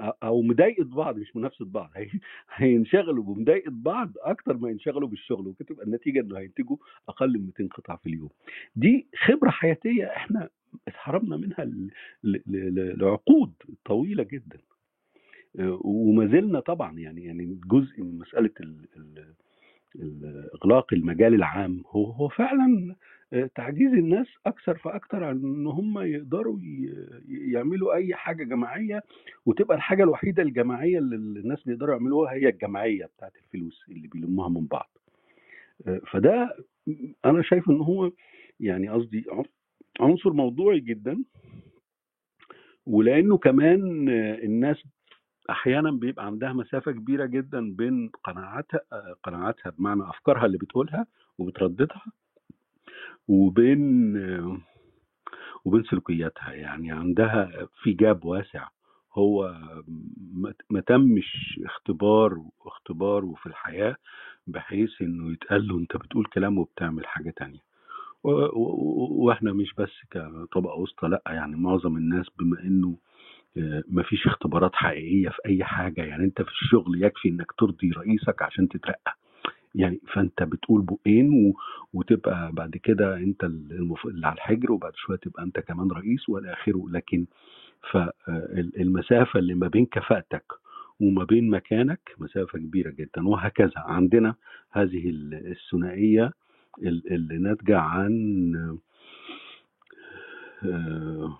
أو 0.00 0.42
مضايقة 0.42 0.84
بعض 0.84 1.18
مش 1.18 1.36
منافسة 1.36 1.64
بعض 1.64 1.90
هي- 1.96 2.10
هينشغلوا 2.54 3.24
بمضايقة 3.24 3.70
بعض 3.70 4.12
أكتر 4.20 4.56
ما 4.56 4.70
ينشغلوا 4.70 5.08
بالشغل 5.08 5.46
وتبقى 5.48 5.86
النتيجة 5.86 6.20
إنه 6.20 6.38
هينتجوا 6.38 6.76
أقل 7.08 7.32
من 7.38 7.44
200 7.58 7.68
قطعة 7.74 7.96
في 7.96 8.06
اليوم. 8.08 8.28
دي 8.76 9.06
خبرة 9.26 9.50
حياتية 9.50 10.04
إحنا 10.06 10.48
اتحرمنا 10.88 11.36
منها 11.36 11.70
لعقود 12.94 13.52
طويلة 13.84 14.22
جدا. 14.22 14.58
وما 15.80 16.26
زلنا 16.26 16.60
طبعا 16.60 16.98
يعني 16.98 17.24
يعني 17.24 17.58
جزء 17.66 18.02
من 18.02 18.18
مسألة 18.18 18.50
ال- 18.60 18.86
ال- 18.96 19.34
ال- 19.96 20.50
اغلاق 20.54 20.92
المجال 20.94 21.34
العام 21.34 21.82
هو 21.90 22.04
هو 22.10 22.28
فعلا 22.28 22.96
تعجيز 23.54 23.92
الناس 23.92 24.26
أكثر 24.46 24.78
فأكثر 24.78 25.24
عن 25.24 25.36
إن 25.36 25.66
هم 25.66 25.98
يقدروا 25.98 26.58
يعملوا 27.28 27.94
أي 27.94 28.14
حاجة 28.14 28.44
جماعية 28.44 29.02
وتبقى 29.46 29.76
الحاجة 29.76 30.02
الوحيدة 30.02 30.42
الجماعية 30.42 30.98
اللي 30.98 31.16
الناس 31.16 31.62
بيقدروا 31.64 31.94
يعملوها 31.94 32.32
هي 32.32 32.48
الجماعيه 32.48 33.04
بتاعت 33.16 33.32
الفلوس 33.36 33.84
اللي 33.88 34.08
بيلموها 34.08 34.48
من 34.48 34.66
بعض. 34.66 34.90
آه، 35.86 36.00
فده 36.12 36.56
أنا 37.24 37.42
شايف 37.42 37.70
إن 37.70 37.80
هو 37.80 38.12
يعني 38.60 38.88
قصدي 38.88 39.24
عنصر 40.00 40.32
موضوعي 40.32 40.80
جدا 40.80 41.24
ولأنه 42.86 43.38
كمان 43.38 44.08
آه، 44.08 44.34
الناس 44.44 44.76
أحيانا 45.50 45.90
بيبقى 45.90 46.26
عندها 46.26 46.52
مسافة 46.52 46.92
كبيرة 46.92 47.26
جدا 47.26 47.74
بين 47.74 48.10
قناعاتها 48.24 48.80
آه، 48.92 49.16
قناعاتها 49.22 49.70
بمعنى 49.70 50.02
أفكارها 50.02 50.46
اللي 50.46 50.58
بتقولها 50.58 51.06
وبترددها 51.38 52.02
وبين 53.28 54.16
وبين 55.64 55.82
سلوكياتها. 55.82 56.52
يعني 56.52 56.92
عندها 56.92 57.68
في 57.82 57.92
جاب 57.92 58.24
واسع. 58.24 58.68
هو 59.14 59.54
ما- 60.34 60.54
ما 60.70 60.80
تمش 60.80 61.60
اختبار 61.64 62.38
واختباره 62.64 63.34
في 63.42 63.46
الحياة 63.46 63.96
بحيث 64.46 64.90
إنه 65.02 65.32
يتقال 65.32 65.68
له 65.68 65.78
أنت 65.78 65.96
بتقول 65.96 66.24
كلام 66.24 66.58
وبتعمل 66.58 67.06
حاجة 67.06 67.30
تانية. 67.36 67.68
وإحنا 68.22 69.52
مش 69.52 69.74
بس 69.78 69.90
كطبقة 70.10 70.74
وسطى 70.74 71.08
لأ 71.08 71.22
يعني 71.26 71.56
معظم 71.56 71.96
الناس 71.96 72.26
بما 72.38 72.60
إنه 72.62 72.96
آه، 73.56 73.82
مفيش 73.88 74.26
اختبارات 74.26 74.74
حقيقية 74.74 75.28
في 75.28 75.38
أي 75.46 75.64
حاجة. 75.64 76.00
يعني 76.04 76.24
أنت 76.24 76.42
في 76.42 76.48
الشغل 76.50 77.02
يكفي 77.02 77.28
إنك 77.28 77.52
ترضي 77.52 77.90
رئيسك 77.90 78.42
عشان 78.42 78.68
تترقى. 78.68 79.16
يعني 79.78 80.00
فأنت 80.12 80.42
بتقول 80.42 80.82
بقين 80.82 81.32
و... 81.46 81.54
وتبقى 81.94 82.52
بعد 82.52 82.76
كده 82.76 83.16
أنت 83.16 83.44
المف... 83.44 84.06
اللي 84.06 84.26
على 84.26 84.34
الحجر 84.34 84.72
وبعد 84.72 84.92
شوية 84.96 85.16
تبقى 85.18 85.42
أنت 85.42 85.58
كمان 85.60 85.90
رئيس 85.90 86.28
وإلى 86.28 86.52
آخره 86.52 86.84
لكن 86.90 87.26
فالمسافة 87.90 89.38
اللي 89.40 89.54
ما 89.54 89.68
بين 89.68 89.86
كفاءتك 89.86 90.44
وما 91.00 91.24
بين 91.24 91.50
مكانك 91.50 92.00
مسافة 92.18 92.58
كبيرة 92.58 92.90
جدا. 92.90 93.28
وهكذا 93.28 93.72
عندنا 93.76 94.34
هذه 94.70 95.10
الثنائية 95.32 96.32
ال- 96.82 97.12
اللي 97.12 97.38
ناتجة 97.38 97.78
عن 97.78 98.54
آه، 100.64 101.38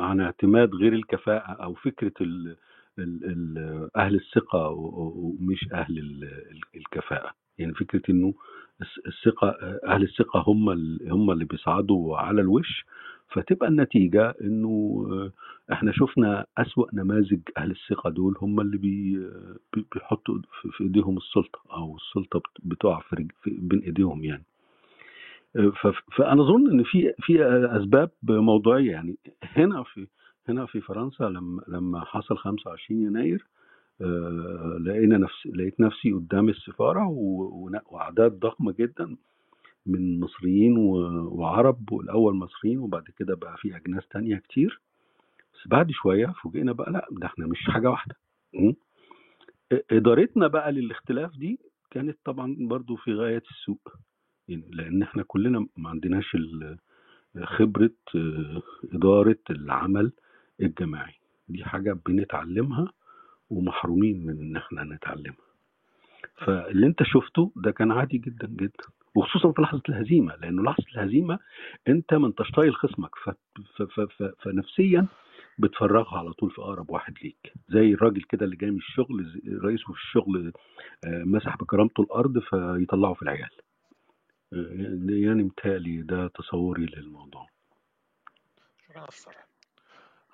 عن 0.00 0.20
اعتماد 0.20 0.74
غير 0.74 0.92
الكفاءة 0.92 1.52
أو 1.52 1.74
فكرة 1.74 2.12
ال 3.00 3.24
ال 3.24 3.58
ال 3.58 3.90
أهل 3.96 4.14
الثقة 4.14 4.68
و- 4.68 4.86
و- 4.88 5.36
ومش 5.40 5.68
أهل 5.72 5.98
ال- 5.98 6.24
ال- 6.24 6.60
الكفاءة. 6.76 7.30
يعني 7.58 7.74
فكرة 7.74 8.02
إنه 8.10 8.34
الس- 8.82 9.06
الثقة 9.06 9.48
أهل 9.86 10.02
الثقة 10.02 10.44
هم 10.46 10.68
هم 11.10 11.30
اللي 11.30 11.44
بيصعدوا 11.44 12.16
على 12.18 12.40
الوش 12.40 12.84
فتبقى 13.32 13.68
النتيجة 13.68 14.34
إنه 14.40 15.06
آه، 15.10 15.32
إحنا 15.72 15.92
شفنا 15.92 16.46
أسوأ 16.58 16.86
نماذج 16.94 17.40
أهل 17.58 17.70
الثقة 17.70 18.10
دول 18.10 18.34
هم 18.42 18.60
اللي 18.60 18.76
بي 18.78 19.16
بي- 19.74 19.86
بيحطوا 19.94 20.38
في 20.76 20.84
السلطة 21.18 21.58
أو 21.72 21.96
السلطة 21.96 22.38
بت- 22.38 22.64
بتقع 22.66 23.00
في 23.00 23.28
بين 23.46 23.80
إيديهم 23.80 24.24
يعني. 24.24 24.44
فأنا 26.16 26.42
أظن 26.42 26.70
إن 26.70 26.82
في 26.82 27.12
في 27.18 27.44
أسباب 27.76 28.10
موضوعية 28.22 28.90
يعني. 28.90 29.16
هنا 29.42 29.82
في 29.82 30.06
هنا 30.48 30.66
في 30.66 30.80
فرنسا 30.80 31.24
لما 31.24 31.62
لما 31.68 32.04
حصل 32.04 32.36
25 32.36 33.02
يناير 33.02 33.46
آه، 34.00 34.78
لقينا 34.80 35.18
نفس 35.18 35.46
لقيت 35.46 35.80
نفسي 35.80 36.12
قدام 36.12 36.48
السفارة 36.48 37.06
وأعداد 37.86 38.32
ضخمة 38.38 38.72
جدا 38.72 39.16
من 39.86 40.20
مصريين 40.20 40.76
وعرب 40.78 41.92
والأول 41.92 42.34
مصريين 42.34 42.78
وبعد 42.78 43.04
كده 43.18 43.34
بقى 43.34 43.56
في 43.56 43.76
أجناس 43.76 44.08
تانية 44.08 44.36
كتير. 44.36 44.80
بس 45.54 45.68
بعد 45.68 45.90
شوية 45.90 46.26
فوجئنا 46.26 46.72
بقى 46.72 46.92
لأ 46.92 47.06
ده 47.10 47.26
إحنا 47.26 47.46
مش 47.46 47.58
حاجة 47.66 47.90
واحدة? 47.90 48.14
إدارتنا 49.90 50.46
بقى 50.46 50.72
للاختلاف 50.72 51.36
دي 51.36 51.60
كانت 51.90 52.18
طبعا 52.24 52.56
برضو 52.60 52.96
في 52.96 53.12
غاية 53.14 53.42
السوء 53.50 53.78
يعني 54.48 54.70
لأن 54.72 55.02
إحنا 55.02 55.22
كلنا 55.22 55.66
ما 55.76 55.90
عندناش 55.90 56.36
خبرة 57.44 57.90
آه، 58.16 58.62
إدارة 58.92 59.38
العمل 59.50 60.12
الجماعي. 60.60 61.14
دي 61.48 61.64
حاجة 61.64 61.92
بنتعلمها 62.06 62.92
ومحرومين 63.50 64.26
من 64.26 64.40
إن 64.40 64.56
إحنا 64.56 64.84
نتعلمها. 64.84 65.50
فاللي 66.36 66.86
أنت 66.86 67.02
شفته 67.02 67.52
ده 67.56 67.70
كان 67.70 67.92
عادي 67.92 68.18
جدا 68.18 68.46
جدا. 68.46 68.84
وخصوصا 69.14 69.52
في 69.52 69.62
لحظة 69.62 69.82
الهزيمة 69.88 70.36
لأنه 70.36 70.62
لحظة 70.62 70.84
الهزيمة 70.94 71.38
أنت 71.88 72.14
ما 72.14 72.26
أنتش 72.26 72.50
طايل 72.50 72.74
خصمك. 72.74 73.10
فنفسيا 74.42 75.06
بتفرغها 75.58 76.18
على 76.18 76.32
طول 76.32 76.50
في 76.50 76.58
أقرب 76.62 76.90
واحد 76.90 77.14
ليك. 77.22 77.52
زي 77.68 77.92
الراجل 77.94 78.22
كده 78.22 78.44
اللي 78.44 78.56
جاي 78.56 78.70
من 78.70 78.76
الشغل 78.76 79.40
رئيسه 79.64 79.84
في 79.84 79.90
الشغل 79.98 80.52
آه، 81.04 81.22
مسح 81.24 81.56
بكرامته 81.56 82.00
الأرض 82.02 82.38
فيطلعه 82.38 83.14
في 83.14 83.22
العيال. 83.22 83.50
آه، 84.52 84.98
يعني 85.08 85.42
متهيألي 85.42 86.02
ده 86.02 86.28
تصوري 86.28 86.86
للموضوع. 86.86 87.46
شكرا 88.88 89.06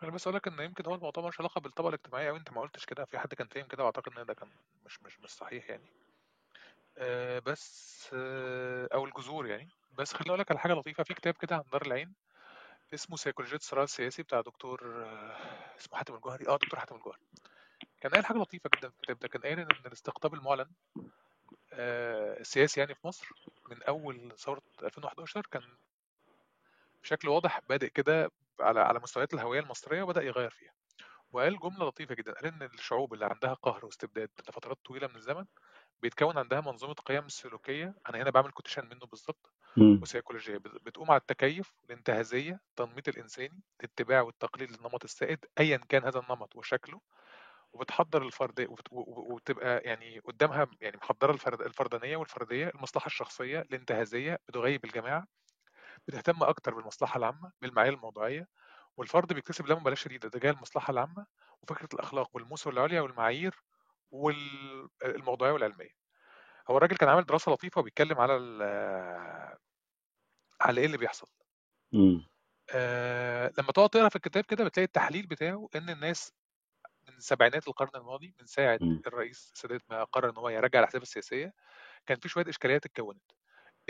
أنا 0.02 0.10
بس 0.10 0.26
أقول 0.26 0.36
لك 0.36 0.48
إن 0.48 0.60
يمكن 0.60 0.86
هو 0.86 0.94
الموضوع 0.94 1.22
ملوش 1.22 1.40
علاقة 1.40 1.60
بالطبقة 1.60 1.88
الاجتماعية 1.88 2.30
أو 2.30 2.36
أنت 2.36 2.52
ما 2.52 2.60
قلتش 2.60 2.84
كده. 2.86 3.04
في 3.04 3.18
حد 3.18 3.34
كان 3.34 3.46
فاهم 3.46 3.66
كده 3.66 3.82
وأعتقد 3.82 4.18
إن 4.18 4.26
ده 4.26 4.34
كان 4.34 4.48
مش 4.86 5.02
مش 5.02 5.20
مش 5.20 5.30
صحيح 5.30 5.70
يعني. 5.70 5.86
آه 6.98 7.38
بس 7.38 8.10
آه 8.14 8.88
أو 8.94 9.04
الجذور 9.04 9.46
يعني. 9.46 9.68
بس 9.98 10.12
خليني 10.14 10.28
أقول 10.30 10.40
لك 10.40 10.50
على 10.50 10.60
حاجة 10.60 10.72
لطيفة. 10.72 11.04
في 11.04 11.14
كتاب 11.14 11.34
كده 11.34 11.56
عن 11.56 11.62
دار 11.72 11.82
العين 11.86 12.14
اسمه 12.94 13.16
سيكولوجيه 13.16 13.56
الصراع 13.56 13.84
السياسي 13.84 14.22
بتاع 14.22 14.40
دكتور 14.40 15.04
آه 15.04 15.36
اسمه 15.78 15.98
حاتم 15.98 16.14
الجوهري. 16.14 16.48
آه 16.48 16.56
دكتور 16.56 16.80
حاتم 16.80 16.96
الجوهري. 16.96 17.20
كان 18.00 18.12
قايل 18.12 18.26
حاجة 18.26 18.38
لطيفة 18.38 18.70
جدا 18.76 18.88
في 18.88 18.96
الكتاب 18.96 19.18
ده. 19.18 19.28
كان 19.28 19.42
قايل 19.42 19.60
إن 19.60 19.68
الاستقطاب 19.86 20.34
المعلن 20.34 20.70
آه 21.72 22.40
السياسي 22.40 22.80
يعني 22.80 22.94
في 22.94 23.06
مصر 23.06 23.28
من 23.70 23.82
أول 23.82 24.32
ثورة 24.38 24.62
2011 24.82 25.42
كان 25.50 25.62
بشكل 27.02 27.28
واضح 27.28 27.60
بادئ 27.68 27.88
كده 27.88 28.30
على 28.60 28.80
على 28.80 29.00
مستويات 29.00 29.34
الهوية 29.34 29.60
المصرية 29.60 30.02
وبدأ 30.02 30.22
يغير 30.22 30.50
فيها 30.50 30.72
وقال 31.32 31.58
جملة 31.58 31.86
لطيفة 31.88 32.14
جدا 32.14 32.32
قال 32.32 32.46
إن 32.46 32.62
الشعوب 32.62 33.14
اللي 33.14 33.26
عندها 33.26 33.54
قهر 33.54 33.86
واستبداد 33.86 34.30
لفترات 34.48 34.78
طويلة 34.84 35.06
من 35.08 35.16
الزمن 35.16 35.44
بيتكون 36.02 36.38
عندها 36.38 36.60
منظومة 36.60 36.94
قيم 36.94 37.28
سلوكية 37.28 37.94
أنا 38.08 38.22
هنا 38.22 38.30
بعمل 38.30 38.50
كوتيشن 38.52 38.84
منه 38.88 39.06
بالظبط 39.06 39.52
مم. 39.76 40.00
وسيكولوجية 40.02 40.56
بت- 40.58 40.82
بتقوم 40.86 41.10
على 41.10 41.20
التكيف 41.20 41.72
الانتهازية 41.84 42.60
التنميط 42.70 43.08
الإنساني 43.08 43.62
الاتباع 43.80 44.20
والتقليد 44.22 44.70
للنمط 44.70 45.04
السائد 45.04 45.44
ايا 45.60 45.76
كان 45.88 46.04
هذا 46.04 46.20
النمط 46.20 46.56
وشكله 46.56 47.00
وبتحضر 47.72 48.22
الفرد 48.22 48.66
وبتبقى 48.92 49.80
يعني 49.84 50.18
قدامها 50.18 50.66
يعني 50.80 50.96
محضرة 50.96 51.32
الفرد 51.32 51.60
الفردانية 51.62 52.16
والفردية 52.16 52.68
المصلحة 52.74 53.06
الشخصية 53.06 53.60
الانتهازية 53.60 54.38
بتغيب 54.48 54.84
الجماعة 54.84 55.26
بتهتم 56.08 56.42
أكتر 56.42 56.74
بالمصلحة 56.74 57.18
العامة 57.18 57.52
بالمعايير 57.62 57.94
الموضوعية 57.94 58.48
والفرد 58.96 59.32
بيكتسب 59.32 59.66
لا 59.66 59.74
مبالاه 59.74 59.94
شديده 59.96 60.28
تجاه 60.28 60.50
المصلحة 60.52 60.90
العامة 60.90 61.26
وفكرة 61.62 61.88
الأخلاق 61.94 62.30
والمثل 62.36 62.70
العليا 62.70 63.00
والمعايير 63.00 63.54
والموضوعيه 64.10 65.52
والعلمية 65.52 65.90
هو 66.70 66.76
الراجل 66.78 66.96
كان 66.96 67.08
عامل 67.08 67.24
دراسة 67.26 67.52
لطيفة 67.52 67.80
وبيتكلم 67.80 68.18
على 68.20 68.34
على 70.60 70.80
إيه 70.80 70.86
اللي 70.86 70.98
بيحصل 70.98 71.26
مم. 71.92 72.24
آه 72.74 73.52
لما 73.58 73.72
تقعد 73.72 73.88
تقرأ 73.90 74.08
في 74.08 74.16
الكتاب 74.16 74.44
كده 74.44 74.64
بتلاقي 74.64 74.84
التحليل 74.86 75.26
بتاعه 75.26 75.68
إن 75.76 75.90
الناس 75.90 76.32
من 77.08 77.20
سبعينات 77.20 77.68
القرن 77.68 77.90
الماضي 78.00 78.34
من 78.40 78.46
ساعة 78.46 78.80
مم. 78.80 79.02
الرئيس 79.08 79.52
السادات 79.56 79.82
ما 79.90 80.04
قرر 80.04 80.30
إن 80.30 80.38
هو 80.38 80.48
يرجع 80.48 80.78
الأحزاب 80.80 81.02
السياسية 81.02 81.54
كان 82.06 82.18
في 82.20 82.28
شوية 82.30 82.46
إشكاليات 82.50 82.86
اتكونت 82.86 83.22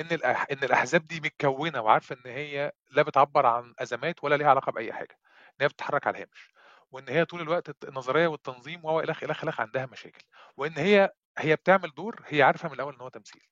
إن 0.01 0.07
الأح... 0.13 0.47
إن 0.53 0.65
الأحزاب 0.65 1.07
دي 1.07 1.21
متكونة 1.21 1.81
وعارفة 1.81 2.17
إن 2.17 2.31
هي 2.31 2.73
لا 2.91 3.03
بتعبر 3.03 3.47
عن 3.47 3.75
أزمات 3.79 4.25
ولا 4.25 4.35
ليها 4.35 4.51
علاقة 4.51 4.73
بأي 4.73 4.93
حاجة 4.93 5.19
إن 5.49 5.57
هي 5.61 5.69
بتتحرك 5.69 6.07
على 6.07 6.17
الهامش 6.17 6.51
وإن 6.91 7.09
هي 7.09 7.25
طول 7.25 7.41
الوقت 7.41 7.85
النظرية 7.85 8.27
والتنظيم 8.27 8.85
و 8.85 9.01
الخ 9.01 9.23
الخ 9.23 9.45
الخ 9.45 9.61
عندها 9.61 9.87
مشاكل 9.87 10.25
وإن 10.57 10.73
هي 10.77 11.11
هي 11.39 11.57
بتعمل 11.57 11.91
دور 11.97 12.23
هي 12.27 12.43
عارفة 12.43 12.69
من 12.69 12.75
الأول 12.75 12.95
إن 12.95 13.01
هو 13.01 13.09
تمثيل 13.09 13.43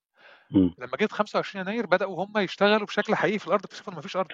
مم. 0.50 0.74
لما 0.78 0.96
جيت 0.96 1.12
25 1.12 1.66
يناير 1.66 1.86
بدأوا 1.86 2.24
هم 2.24 2.38
يشتغلوا 2.38 2.86
بشكل 2.86 3.14
حقيقي 3.14 3.38
في 3.38 3.46
الأرض 3.46 3.64
اكتشفوا 3.64 3.92
إن 3.92 3.98
مفيش 3.98 4.16
أرض 4.16 4.32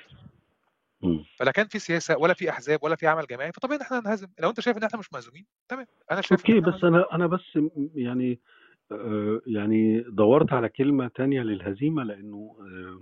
مم. 1.03 1.25
فلا 1.39 1.51
كان 1.51 1.67
في 1.67 1.79
سياسة 1.79 2.17
ولا 2.17 2.35
في 2.35 2.51
أحزاب 2.51 2.85
ولا 2.85 2.97
في 2.97 3.07
عمل 3.07 3.27
جماعي 3.27 3.53
فطبيعي 3.53 3.77
إن 3.77 3.83
إحنا 3.83 4.01
ننهزم 4.01 4.29
لو 4.39 4.49
أنت 4.51 4.61
شايف 4.61 4.77
إن 4.77 4.83
إحنا 4.83 4.99
مش 4.99 5.13
مهزومين 5.13 5.47
تمام 5.69 5.87
أنا 6.11 6.21
شايف 6.21 6.41
أوكي 6.41 6.61
بس 6.61 6.85
أنا 6.85 7.07
أنا 7.13 7.27
بس 7.27 7.59
يعني 7.95 8.41
يعني 9.47 10.01
دورت 10.01 10.53
على 10.53 10.69
كلمة 10.69 11.09
تانية 11.15 11.43
للهزيمة 11.43 12.03
لأنه 12.05 12.57
آه، 12.61 13.01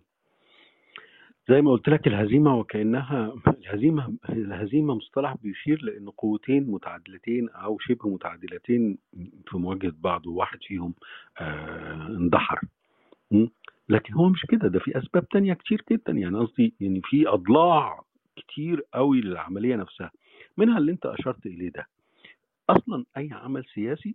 زي 1.48 1.62
ما 1.62 1.70
قلت 1.70 1.88
لك 1.88 2.06
الهزيمة 2.06 2.56
وكأنها 2.56 3.34
الهزيمة 3.62 4.14
الهزيمة 4.28 4.94
مصطلح 4.94 5.34
بيشير 5.42 5.82
لأن 5.82 6.10
قوتين 6.10 6.70
متعادلتين 6.70 7.48
أو 7.48 7.78
شبه 7.78 8.08
متعادلتين 8.08 8.98
في 9.46 9.58
مواجهة 9.58 9.92
بعض 9.98 10.26
وواحد 10.26 10.58
فيهم 10.62 10.94
آه، 11.40 12.06
اندحر? 12.06 12.60
لكن 13.88 14.14
هو 14.14 14.28
مش 14.28 14.46
كده 14.48 14.68
ده 14.68 14.78
في 14.78 14.98
أسباب 14.98 15.28
تانية 15.28 15.54
كتير 15.54 15.84
جدا. 15.90 16.12
يعني 16.12 16.38
قصدي 16.38 16.74
يعني 16.80 17.00
في 17.04 17.28
أضلاع 17.28 18.02
كتير 18.36 18.82
قوي 18.94 19.20
للعملية 19.20 19.76
نفسها. 19.76 20.10
منها 20.56 20.78
اللي 20.78 20.92
أنت 20.92 21.06
أشرت 21.06 21.46
إليه 21.46 21.70
ده. 21.70 21.86
أصلا 22.70 23.04
أي 23.16 23.28
عمل 23.32 23.64
سياسي 23.74 24.14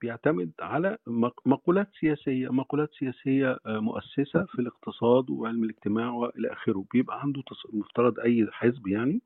بيعتمد 0.00 0.50
على 0.60 0.98
مق- 1.06 1.46
مقولات 1.46 1.88
سياسية 2.00 2.48
مقولات 2.52 2.90
سياسية 2.98 3.58
آه، 3.66 3.78
مؤسسة 3.80 4.44
في 4.44 4.58
الاقتصاد 4.58 5.30
وعلم 5.30 5.64
الاجتماع 5.64 6.10
وإلى 6.12 6.52
آخره. 6.52 6.84
بيبقى 6.92 7.20
عنده 7.20 7.42
مفترض 7.72 8.20
أي 8.20 8.46
حزب 8.52 8.86
يعني 8.86 9.20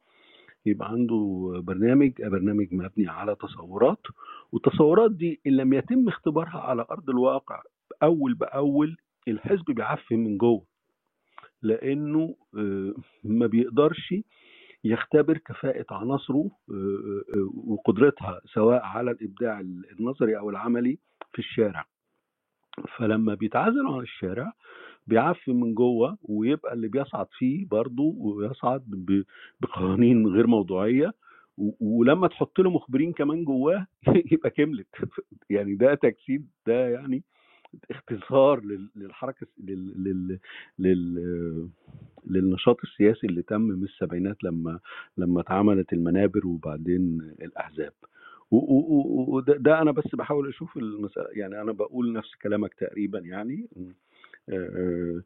يبقى 0.66 0.88
عنده 0.88 1.52
برنامج 1.64 2.12
برنامج 2.22 2.66
مبني 2.72 3.08
على 3.08 3.34
تصورات 3.40 4.00
والتصورات 4.52 5.10
دي 5.12 5.40
إن 5.46 5.52
لم 5.56 5.72
يتم 5.72 6.08
اختبارها 6.08 6.58
على 6.60 6.86
أرض 6.90 7.10
الواقع 7.10 7.62
أول 8.02 8.34
بأول 8.34 8.96
الحزب 9.28 9.64
بيعفن 9.64 10.18
من 10.18 10.38
جوه 10.38 10.62
لأنه 11.62 12.34
آه، 12.58 12.94
ما 13.24 13.46
بيقدرش 13.46 14.14
يختبر 14.86 15.38
كفاءة 15.38 15.86
عناصره 15.90 16.50
آه، 16.70 17.22
آه، 17.36 17.50
وقدرتها 17.54 18.40
سواء 18.54 18.82
على 18.82 19.10
الإبداع 19.10 19.60
النظري 20.00 20.38
أو 20.38 20.50
العملي 20.50 20.98
في 21.32 21.38
الشارع. 21.38 21.86
فلما 22.96 23.34
بيتعزل 23.34 23.86
عن 23.86 24.00
الشارع 24.00 24.52
بيعفن 25.06 25.52
من 25.52 25.74
جوه 25.74 26.18
ويبقى 26.22 26.72
اللي 26.72 26.88
بيصعد 26.88 27.26
فيه 27.38 27.66
برضه 27.70 28.14
ويصعد 28.16 28.84
بقوانين 29.60 30.26
غير 30.26 30.46
موضوعية 30.46 31.12
ولما 31.80 32.28
تحط 32.28 32.60
له 32.60 32.70
مخبرين 32.70 33.12
كمان 33.12 33.44
جواه 33.44 33.86
يبقى 34.32 34.50
كملت. 34.50 34.86
يعني 35.50 35.74
ده 35.74 35.94
تجسيد 35.94 36.48
ده 36.66 36.88
يعني 36.88 37.22
اختصار 37.90 38.60
لل- 38.64 38.90
للحركة 38.96 39.46
للنشاط 42.26 42.76
السياسي 42.84 43.26
اللي 43.26 43.42
تم 43.42 43.60
من 43.60 43.84
السبعينات 43.84 44.44
لما 44.44 44.78
لما 45.18 45.40
اتعملت 45.40 45.92
المنابر 45.92 46.46
وبعدين 46.46 47.20
الأحزاب. 47.42 47.92
وده 48.50 49.56
ده 49.56 49.82
أنا 49.82 49.90
بس 49.92 50.14
بحاول 50.14 50.48
أشوف 50.48 50.76
المسألة 50.76 51.28
يعني 51.32 51.60
أنا 51.60 51.72
بقول 51.72 52.12
نفس 52.12 52.34
كلامك 52.42 52.74
تقريبا 52.74 53.18
يعني 53.18 53.68
آه، 54.48 55.22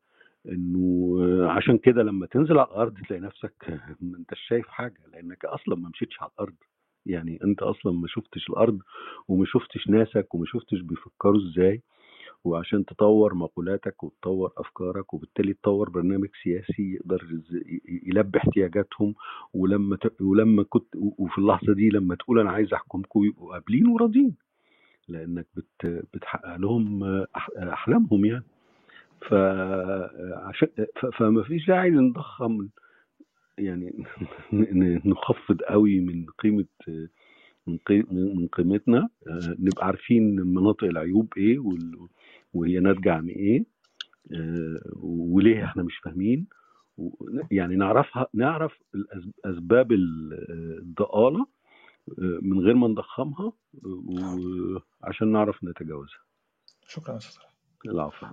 إنه 0.49 1.19
عشان 1.51 1.79
كده 1.79 2.03
لما 2.03 2.27
تنزل 2.27 2.59
على 2.59 2.69
الأرض 2.69 2.95
تلاقي 3.09 3.21
نفسك 3.23 3.81
ما 4.01 4.19
أنتش 4.19 4.41
شايف 4.49 4.67
حاجة 4.69 5.01
لأنك 5.13 5.45
أصلا 5.45 5.77
ما 5.77 5.89
مشيتش 5.89 6.21
على 6.23 6.31
الأرض. 6.35 6.55
يعني 7.07 7.39
أنت 7.45 7.63
أصلا 7.63 7.93
ما 7.93 8.07
شفتش 8.09 8.51
الأرض 8.51 8.79
وما 9.29 9.45
شفتش 9.47 9.89
ناسك 9.89 10.35
وما 10.35 10.45
شفتش 10.47 10.81
بيفكروا 10.81 11.41
إزاي. 11.51 11.83
وعشان 12.45 12.85
تطور 12.85 13.35
مقولاتك 13.35 14.05
وتطور 14.05 14.53
أفكارك 14.59 15.15
وبالتالي 15.15 15.53
تطور 15.53 15.91
برنامج 15.91 16.29
سياسي 16.43 16.95
يقدر 16.95 17.27
يلبي 18.07 18.39
احتياجاتهم 18.39 19.15
ولما 19.55 19.97
ت... 19.97 20.21
ولما 20.23 20.63
كنت 20.63 20.97
وفي 20.97 21.39
اللحظة 21.39 21.75
دي 21.75 21.89
لما 21.89 22.15
تقول 22.15 22.41
أنا 22.41 22.51
عايز 22.51 22.73
أحكمكم 22.73 23.25
يبقوا 23.25 23.53
قابلين 23.53 23.87
وراضيين 23.89 24.35
لأنك 25.09 25.47
بت... 25.57 26.07
بتحقق 26.15 26.57
لهم. 26.57 27.05
أحلامهم 27.59 28.25
يعني 28.25 28.45
فعشان. 29.29 30.69
فما 31.19 31.43
فيش 31.43 31.67
داعي 31.67 31.91
نضخم 31.91 32.69
يعني 33.59 34.05
نخفض 35.07 35.63
قوي 35.63 36.01
من 36.01 36.27
قيمة 36.39 36.65
من 37.67 37.79
قي- 37.87 38.05
من 38.13 38.47
قيمتنا 38.49 39.09
آه، 39.29 39.57
نبقى 39.59 39.87
عارفين 39.87 40.37
مناطق 40.41 40.85
العيوب 40.85 41.33
إيه 41.37 41.59
وال- 41.59 42.09
وهي 42.55 42.79
ناتجه 42.81 43.13
عن 43.13 43.29
إيه؟ 43.29 43.65
آه، 44.35 44.81
وليه 45.03 45.65
إحنا 45.65 45.83
مش 45.83 45.97
فاهمين؟ 46.05 46.47
يعني 47.51 47.77
نعرفها 47.77 48.27
نعرف 48.35 48.73
أسباب 49.45 49.93
ال- 49.93 50.79
الضآلة 50.79 51.47
آه، 52.19 52.39
من 52.43 52.61
غير 52.61 52.75
ما 52.75 52.89
نضخمها 52.89 53.53
وعشان 55.03 55.33
نعرف 55.33 55.65
نتجاوزها. 55.65 56.21
شكرا 56.87 57.17
أستاذ. 57.17 57.43
العفو 57.87 58.27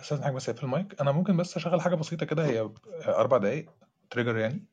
أستاذ 0.00 0.22
حاجة 0.22 0.32
بس 0.34 0.50
في 0.50 0.64
المايك. 0.64 1.00
أنا 1.00 1.12
ممكن 1.12 1.36
بس 1.36 1.56
أشغل 1.56 1.80
حاجة 1.80 1.94
بسيطة 1.94 2.26
كده 2.26 2.46
هي 2.46 2.70
أربع 3.08 3.36
دقائق 3.38 3.70
تريجر 4.10 4.36
يعني. 4.36 4.64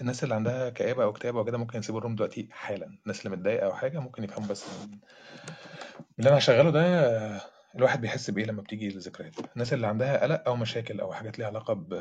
الناس 0.00 0.24
اللي 0.24 0.34
عندها 0.34 0.70
كآبة 0.70 1.04
أو 1.04 1.10
اكتئاب 1.10 1.36
أو 1.36 1.44
كده 1.44 1.58
ممكن 1.58 1.78
يسيبوا 1.78 1.98
الروم 1.98 2.14
دلوقتي 2.14 2.48
حالا. 2.50 2.86
الناس 3.02 3.26
اللي 3.26 3.36
متضايقة 3.36 3.66
أو 3.66 3.72
حاجة 3.72 3.98
ممكن 4.00 4.24
يفهموا 4.24 4.48
بس. 4.48 4.82
من 4.88 4.98
اللي 6.18 6.28
أنا 6.30 6.38
هشغله 6.38 6.70
ده 6.70 7.40
الواحد 7.76 8.00
بيحس 8.00 8.30
بإيه 8.30 8.44
لما 8.44 8.62
بتيجي 8.62 8.88
الذكريات 8.88 9.38
الناس 9.52 9.72
اللي 9.72 9.86
عندها 9.86 10.22
قلق 10.22 10.42
أو 10.48 10.56
مشاكل 10.56 11.00
أو 11.00 11.12
حاجات 11.12 11.38
ليها 11.38 11.46
علاقة 11.46 11.74
ب 11.74 11.94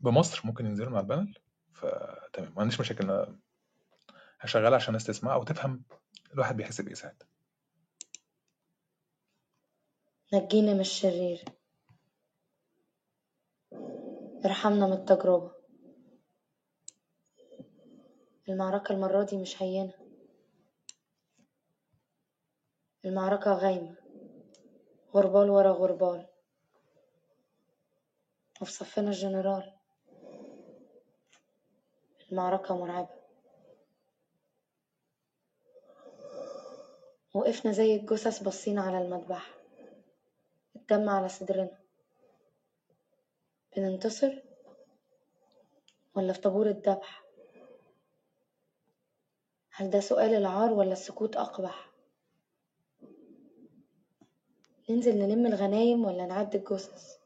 بمصر 0.00 0.40
ممكن 0.44 0.66
ينزلوا 0.66 0.90
على 0.90 1.00
البانل؟ 1.00 1.34
فتمام 1.72 2.52
ما 2.54 2.60
عنديش 2.62 2.80
مشاكل 2.80 3.04
أنا 3.04 3.38
هشغلها 4.40 4.76
عشان 4.76 4.88
الناس 4.88 5.04
تسمع 5.04 5.34
أو 5.34 5.42
تفهم 5.42 5.82
الواحد 6.34 6.56
بيحس 6.56 6.80
بإيه 6.80 6.94
ساعتها. 6.94 7.28
نجينا 10.34 10.74
من 10.74 10.80
الشرير. 10.80 11.44
ارحمنا 14.44 14.86
من 14.86 14.92
التجربة. 14.92 15.52
المعركة 18.48 18.92
المرة 18.92 19.22
دي 19.22 19.36
مش 19.36 19.62
هينة. 19.62 19.99
المعركة 23.04 23.52
غايمة. 23.52 23.94
غربال 25.14 25.50
ورا 25.50 25.70
غربال. 25.72 26.26
وفي 28.60 28.72
صفنا 28.72 29.08
الجنرال. 29.08 29.72
المعركة 32.32 32.76
مرعبة. 32.76 33.20
وقفنا 37.34 37.72
زي 37.72 37.96
الجثث 37.96 38.42
بصينا 38.42 38.82
على 38.82 38.98
المذبح. 38.98 39.54
الدم 40.76 41.08
على 41.08 41.28
صدرنا. 41.28 41.78
بننتصر 43.76 44.42
ولا 46.14 46.32
في 46.32 46.40
طابور 46.40 46.66
الذبح؟ 46.66 47.24
هل 49.70 49.90
ده 49.90 50.00
سؤال 50.00 50.34
العار 50.34 50.72
ولا 50.72 50.92
السكوت 50.92 51.36
أقبح؟ 51.36 51.89
ننزل 54.90 55.18
نلم 55.18 55.46
الغنايم 55.46 56.04
ولا 56.04 56.26
نعد 56.26 56.54
الجثث؟ 56.54 57.18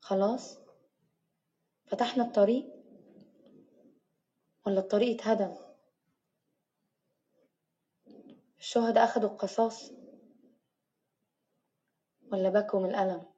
خلاص؟ 0.00 0.58
فتحنا 1.86 2.24
الطريق؟ 2.24 2.66
ولا 4.66 4.78
الطريق 4.80 5.14
اتهدم؟ 5.20 5.56
الشهداء 8.58 9.04
أخدوا 9.04 9.28
القصاص؟ 9.28 9.90
ولا 12.32 12.48
بكوا 12.48 12.80
من 12.80 12.90
الألم؟ 12.90 13.32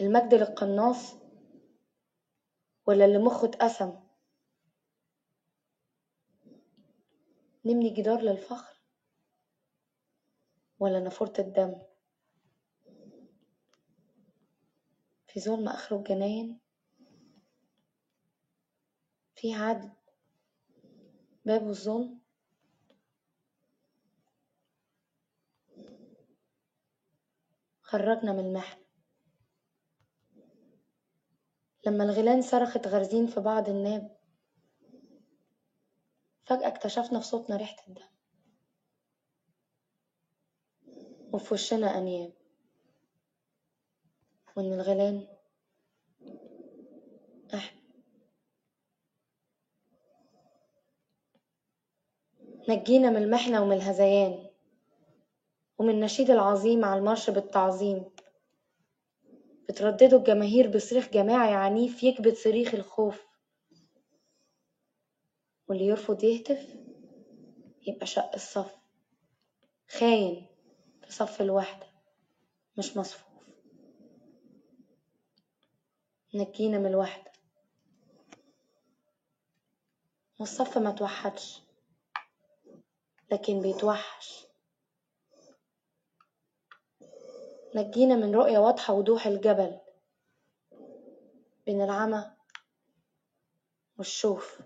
المجد 0.00 0.34
للقناص؟ 0.34 1.14
ولا 2.86 3.04
اللي 3.04 3.18
مخه 3.18 3.44
اتقسم؟ 3.48 4.00
نبني 7.64 7.90
جدار 7.90 8.20
للفخر؟ 8.20 8.79
ولا 10.80 11.00
نافورة 11.00 11.32
الدم. 11.38 11.82
في 15.26 15.40
ظلم 15.40 15.68
آخره 15.68 15.96
الجناين. 15.96 16.60
في 19.34 19.54
عدل. 19.54 19.90
باب 21.44 21.68
الظلم. 21.68 22.20
خرجنا 27.82 28.32
من 28.32 28.38
المحن. 28.38 28.80
لما 31.86 32.04
الغيلان 32.04 32.42
صرخت 32.42 32.86
غارزين 32.86 33.26
في 33.26 33.40
بعض 33.40 33.68
الناب 33.68 34.16
فجأة 36.44 36.68
اكتشفنا 36.68 37.20
في 37.20 37.26
صوتنا 37.26 37.56
ريحة 37.56 37.76
الدم. 37.88 38.09
وفي 41.32 41.54
وشنا 41.54 41.98
أنياب. 41.98 42.32
وإن 44.56 44.72
الغيلان 44.72 45.26
إحنا 47.54 47.80
نجينا 52.68 53.10
من 53.10 53.16
المحنة 53.16 53.62
ومن 53.62 53.76
الهذيان 53.76 54.46
ومن 55.78 55.90
النشيد 55.90 56.30
العظيم 56.30 56.84
على 56.84 56.98
المارش 56.98 57.30
بالتعظيم. 57.30 58.04
بتردده 59.68 60.16
الجماهير 60.16 60.70
بصريخ 60.70 61.08
جماعي 61.10 61.54
عنيف 61.54 62.02
يكبت 62.04 62.36
صريخ 62.36 62.74
الخوف. 62.74 63.26
واللي 65.68 65.86
يرفض 65.86 66.24
يهتف 66.24 66.76
يبقى 67.86 68.06
شق 68.06 68.34
الصف. 68.34 68.76
خاين. 69.88 70.49
في 71.10 71.16
صف 71.16 71.40
الوحدة 71.40 71.86
مش 72.78 72.96
مصفوف. 72.96 73.44
نجينا 76.34 76.78
من 76.78 76.86
الوحدة. 76.86 77.32
والصف 80.40 80.78
ما 80.78 80.90
توحدش 80.90 81.60
لكن 83.32 83.60
بيتوحش. 83.60 84.46
نجينا 87.74 88.16
من 88.16 88.34
رؤية 88.34 88.58
واضحة 88.58 88.94
وضوح 88.94 89.26
الجبل 89.26 89.80
بين 91.66 91.82
العمى 91.82 92.30
والشوف 93.98 94.60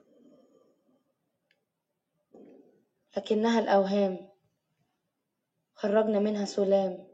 لكنها 3.16 3.60
الأوهام. 3.60 4.33
خرجنا 5.74 6.18
منها 6.18 6.44
سلام. 6.44 7.08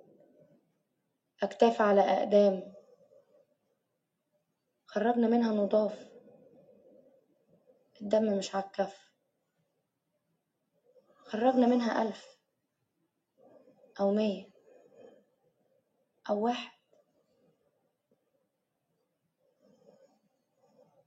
أكتاف 1.42 1.81
على 1.83 2.01
أقدام. 2.01 2.75
خرجنا 4.87 5.27
منها 5.29 5.53
نضاف. 5.53 6.11
الدم 8.03 8.38
مش 8.38 8.55
عالكف 8.55 9.11
خرجنا 11.25 11.66
منها 11.66 12.03
ألف 12.03 12.38
أو 14.01 14.11
مية 14.11 14.51
أو 16.31 16.44
واحد. 16.44 16.81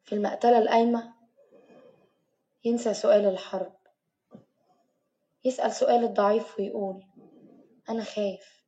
في 0.05 0.15
المقتلة 0.15 0.57
القايمة 0.57 1.13
ينسى 2.65 2.93
سؤال 2.93 3.25
الحرب. 3.25 3.75
يسأل 5.45 5.71
سؤال 5.73 6.03
الضعيف 6.03 6.59
ويقول 6.59 7.05
أنا 7.89 8.03
خايف. 8.03 8.63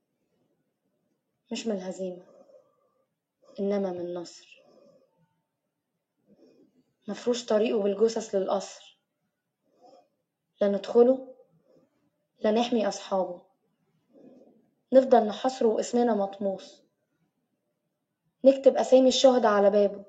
مش 1.51 1.67
من 1.67 1.75
الهزيمة 1.75 2.25
إنما 3.59 3.91
من 3.91 3.99
النصر. 3.99 4.63
مفروش 7.07 7.45
طريقه 7.45 7.83
بالجثث 7.83 8.35
للقصر. 8.35 8.99
لا 10.61 10.67
ندخله 10.67 11.35
لا 12.39 12.51
نحمي 12.51 12.87
أصحابه. 12.87 13.41
نفضل 14.93 15.27
نحاصره 15.27 15.67
وإسمنا 15.67 16.13
مطموس. 16.13 16.83
نكتب 18.43 18.77
أسامي 18.77 19.07
الشهداء 19.07 19.51
على 19.51 19.69
بابه. 19.69 20.05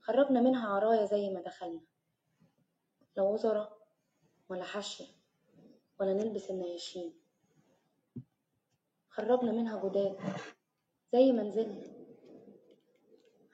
خرجنا 0.00 0.40
منها 0.40 0.68
عرايا 0.68 1.06
زي 1.06 1.30
ما 1.30 1.40
دخلنا. 1.40 1.80
لا 3.16 3.22
وزراء 3.22 3.78
ولا 4.48 4.64
حشية 4.64 5.06
ولا 6.00 6.12
نلبس 6.14 6.50
النياشين. 6.50 7.19
خرجنا 9.10 9.52
منها 9.52 9.88
جداد. 9.88 10.18
زي 11.12 11.32
ما 11.32 11.42
نزلنا. 11.42 11.82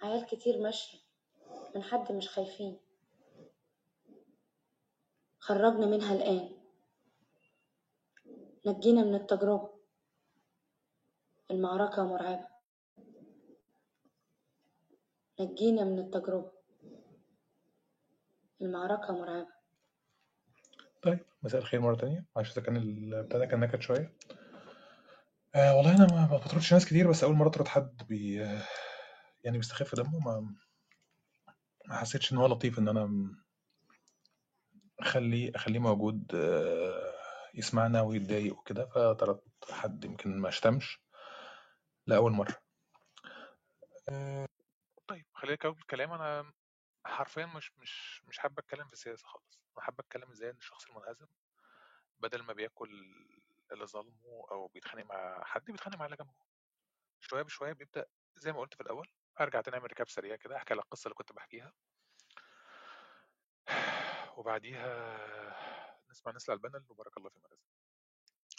عيال 0.02 0.26
كتير 0.26 0.60
ماشية 0.60 0.98
من 1.74 1.82
حد 1.82 2.12
مش 2.12 2.28
خايفين. 2.28 2.78
خرجنا 5.38 5.86
منها 5.86 6.14
الآن. 6.14 6.56
نجينا 8.66 9.04
من 9.04 9.14
التجربة. 9.14 9.70
المعركة 11.50 12.04
مرعبة. 12.04 12.48
نجينا 15.40 15.84
من 15.84 15.98
التجربة. 15.98 16.52
المعركة 18.60 19.12
مرعبة. 19.12 19.56
طيب 21.02 21.18
مساء 21.42 21.60
الخير 21.60 21.80
مرة 21.80 21.96
تانية. 21.96 22.24
معلش 22.36 22.52
إذا 22.52 22.62
كان 22.62 22.76
البتاع 22.76 23.44
كان 23.44 23.60
نكد 23.60 23.80
شوية. 23.80 24.12
آه 25.56 25.76
والله 25.76 25.96
أنا 25.96 26.06
ما 26.06 26.36
بطردش 26.36 26.72
ناس 26.72 26.86
كتير 26.86 27.10
بس 27.10 27.24
أول 27.24 27.34
مرة 27.34 27.48
أطرد 27.48 27.68
حد 27.68 28.02
بي 28.08 28.34
يعني 29.44 29.58
بيستخف 29.58 29.94
دمه 29.94 30.18
ما 30.18 30.54
ما 31.88 31.96
حسيتش 31.96 32.32
إن 32.32 32.38
هو 32.38 32.46
لطيف 32.46 32.78
إن 32.78 32.88
أنا 32.88 33.34
أخليه 35.00 35.52
أخليه 35.54 35.78
موجود 35.78 36.34
آه، 36.34 37.14
يسمعنا 37.54 38.02
ويتضايق 38.02 38.58
وكده 38.58 38.86
فطردت 38.86 39.70
حد 39.70 40.04
يمكن 40.04 40.38
ما 40.38 40.50
شتمش 40.50 41.00
لأول 42.06 42.32
مرة. 42.32 42.56
آه، 44.08 44.48
طيب 45.08 45.26
خليني 45.34 45.54
أكمل 45.54 45.72
الكلام. 45.72 46.12
أنا 46.12 46.52
حرفيا 47.06 47.46
مش 47.46 47.72
مش 47.78 48.22
مش 48.28 48.38
حابب 48.38 48.58
أتكلم 48.58 48.86
في 48.86 48.92
السياسة 48.92 49.26
خالص. 49.26 49.60
أنا 49.76 49.84
حابب 49.84 50.00
أتكلم 50.00 50.30
إزاي 50.30 50.50
إن 50.50 50.56
الشخص 50.56 50.86
المنهزم 50.86 51.26
بدل 52.20 52.42
ما 52.42 52.52
بياكل 52.52 52.90
اللي 53.72 53.86
ظلمه 53.86 54.46
أو 54.50 54.66
بيتخانق 54.68 55.04
مع 55.06 55.44
حد 55.44 55.64
بيتخانق 55.64 55.96
مع 55.98 56.04
اللي 56.06 56.16
جنبه. 56.16 56.34
شوية 57.20 57.42
بشوية 57.42 57.72
بيبدأ 57.72 58.06
زي 58.36 58.52
ما 58.52 58.60
قلت 58.60 58.74
في 58.74 58.80
الأول 58.80 59.08
أرجع 59.40 59.60
تاني 59.60 59.76
أعمل 59.76 59.88
ريكاب 59.88 60.08
سريع 60.08 60.36
كده 60.36 60.56
أحكي 60.56 60.74
على 60.74 60.82
القصة 60.82 61.08
اللي 61.08 61.14
كنت 61.14 61.32
بحكيها. 61.32 61.72
وبعديها 64.36 65.16
نسمع 66.10 66.32
نسل 66.32 66.52
البنا 66.52 66.84
وبارك 66.88 67.16
الله 67.16 67.30
في 67.30 67.38
مرزق 67.38 67.66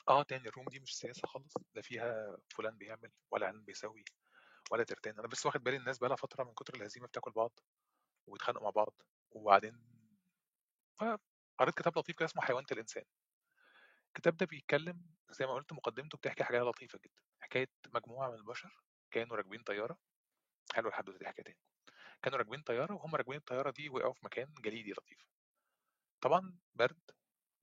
آه 0.09 0.23
تاني 0.23 0.47
الروم 0.47 0.65
دي 0.69 0.79
مش 0.79 0.97
سياسة 0.97 1.27
خالص 1.27 1.53
لا 1.75 1.81
فيها 1.81 2.37
فلان 2.49 2.77
بيعمل 2.77 3.11
ولا 3.31 3.47
علان 3.47 3.63
بيسوي 3.65 4.03
ولا 4.71 4.83
ترتان. 4.83 5.19
أنا 5.19 5.27
بس 5.27 5.45
واخد 5.45 5.63
بالي 5.63 5.77
الناس 5.77 5.97
بقالها 5.97 6.15
فترة 6.15 6.43
من 6.43 6.53
كتر 6.53 6.75
الهزيمة 6.75 7.07
بتاكل 7.07 7.31
بعض 7.31 7.59
وبيتخانقوا 8.27 8.63
مع 8.63 8.69
بعض 8.69 8.93
وبعدين 9.31 9.83
قريت 11.59 11.75
كتاب 11.75 11.97
لطيف 11.99 12.15
كده 12.15 12.25
اسمه 12.25 12.41
حيوانة 12.41 12.67
الإنسان. 12.71 13.03
الكتاب 14.17 14.37
ده 14.37 14.45
بيتكلم 14.45 15.01
زي 15.29 15.45
ما 15.45 15.53
قلت 15.53 15.73
مقدمته 15.73 16.17
بتحكي 16.17 16.43
حاجة 16.43 16.59
لطيفة 16.59 16.99
جدا. 17.05 17.21
حكاية 17.39 17.69
مجموعة 17.93 18.29
من 18.29 18.35
البشر 18.35 18.83
كانوا 19.11 19.37
راكبين 19.37 19.63
طيارة. 19.63 19.97
حلوة 20.73 20.89
الحدوتة 20.89 21.17
دي 21.19 21.27
حكاية 21.27 21.43
تاني. 21.43 21.57
كانوا 22.23 22.37
راكبين 22.37 22.61
طيارة 22.61 22.93
وهم 22.93 23.15
راكبين 23.15 23.37
الطيارة 23.37 23.71
دي 23.71 23.89
وقعوا 23.89 24.13
في 24.13 24.25
مكان 24.25 24.53
جليدي 24.59 24.91
لطيف. 24.91 25.27
طبعا 26.21 26.57
برد 26.75 27.11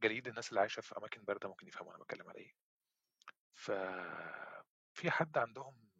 جليد 0.03 0.29
الناس 0.29 0.49
اللي 0.49 0.61
عايشة 0.61 0.81
في 0.81 0.99
أماكن 0.99 1.25
باردة 1.25 1.49
ممكن 1.49 1.69
يفهموا 1.69 1.95
أنا 1.95 2.03
بتكلم 2.03 2.29
على 2.29 2.39
إيه. 2.39 2.55
ف 3.55 3.71
في 4.95 5.11
حد 5.11 5.39
عندهم 5.39 5.91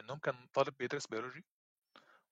منهم 0.00 0.18
كان 0.18 0.46
طالب 0.54 0.76
بيدرس 0.76 1.06
بيولوجي 1.06 1.44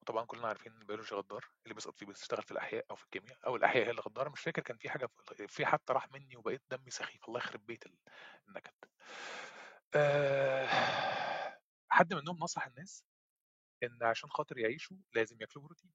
وطبعا 0.03 0.25
كلنا 0.25 0.49
عارفين 0.49 0.73
ان 0.73 0.79
البيولوجي 0.81 1.15
غدار 1.15 1.45
اللي 1.65 1.75
بيسقط 1.75 1.97
فيه 1.97 2.07
بيشتغل 2.07 2.43
في 2.43 2.51
الأحياء 2.51 2.87
أو 2.91 2.97
في 2.97 3.05
الكيمياء 3.05 3.39
أو 3.47 3.57
الأحياء 3.57 3.87
هي 3.87 3.91
اللي 3.91 4.03
غدارة. 4.03 4.29
مش 4.31 4.41
فاكر 4.41 4.63
كان 4.63 4.77
في 4.77 4.91
حاجة 4.91 5.09
في 5.49 5.67
حتى 5.67 5.93
راح 5.93 6.11
مني 6.13 6.37
وبقيت 6.37 6.63
دمي 6.71 6.91
سخيف. 6.91 7.29
الله 7.29 7.39
يخرب 7.39 7.67
بيت 7.67 7.87
ال- 7.87 7.99
النكد. 8.49 8.73
آه، 9.95 10.69
حد 11.89 12.15
منهم 12.15 12.39
نصح 12.39 12.67
الناس 12.67 13.05
إن 13.83 14.03
عشان 14.03 14.31
خاطر 14.31 14.59
يعيشوا 14.59 14.97
لازم 15.15 15.37
ياكلوا 15.41 15.65
بروتين. 15.65 15.93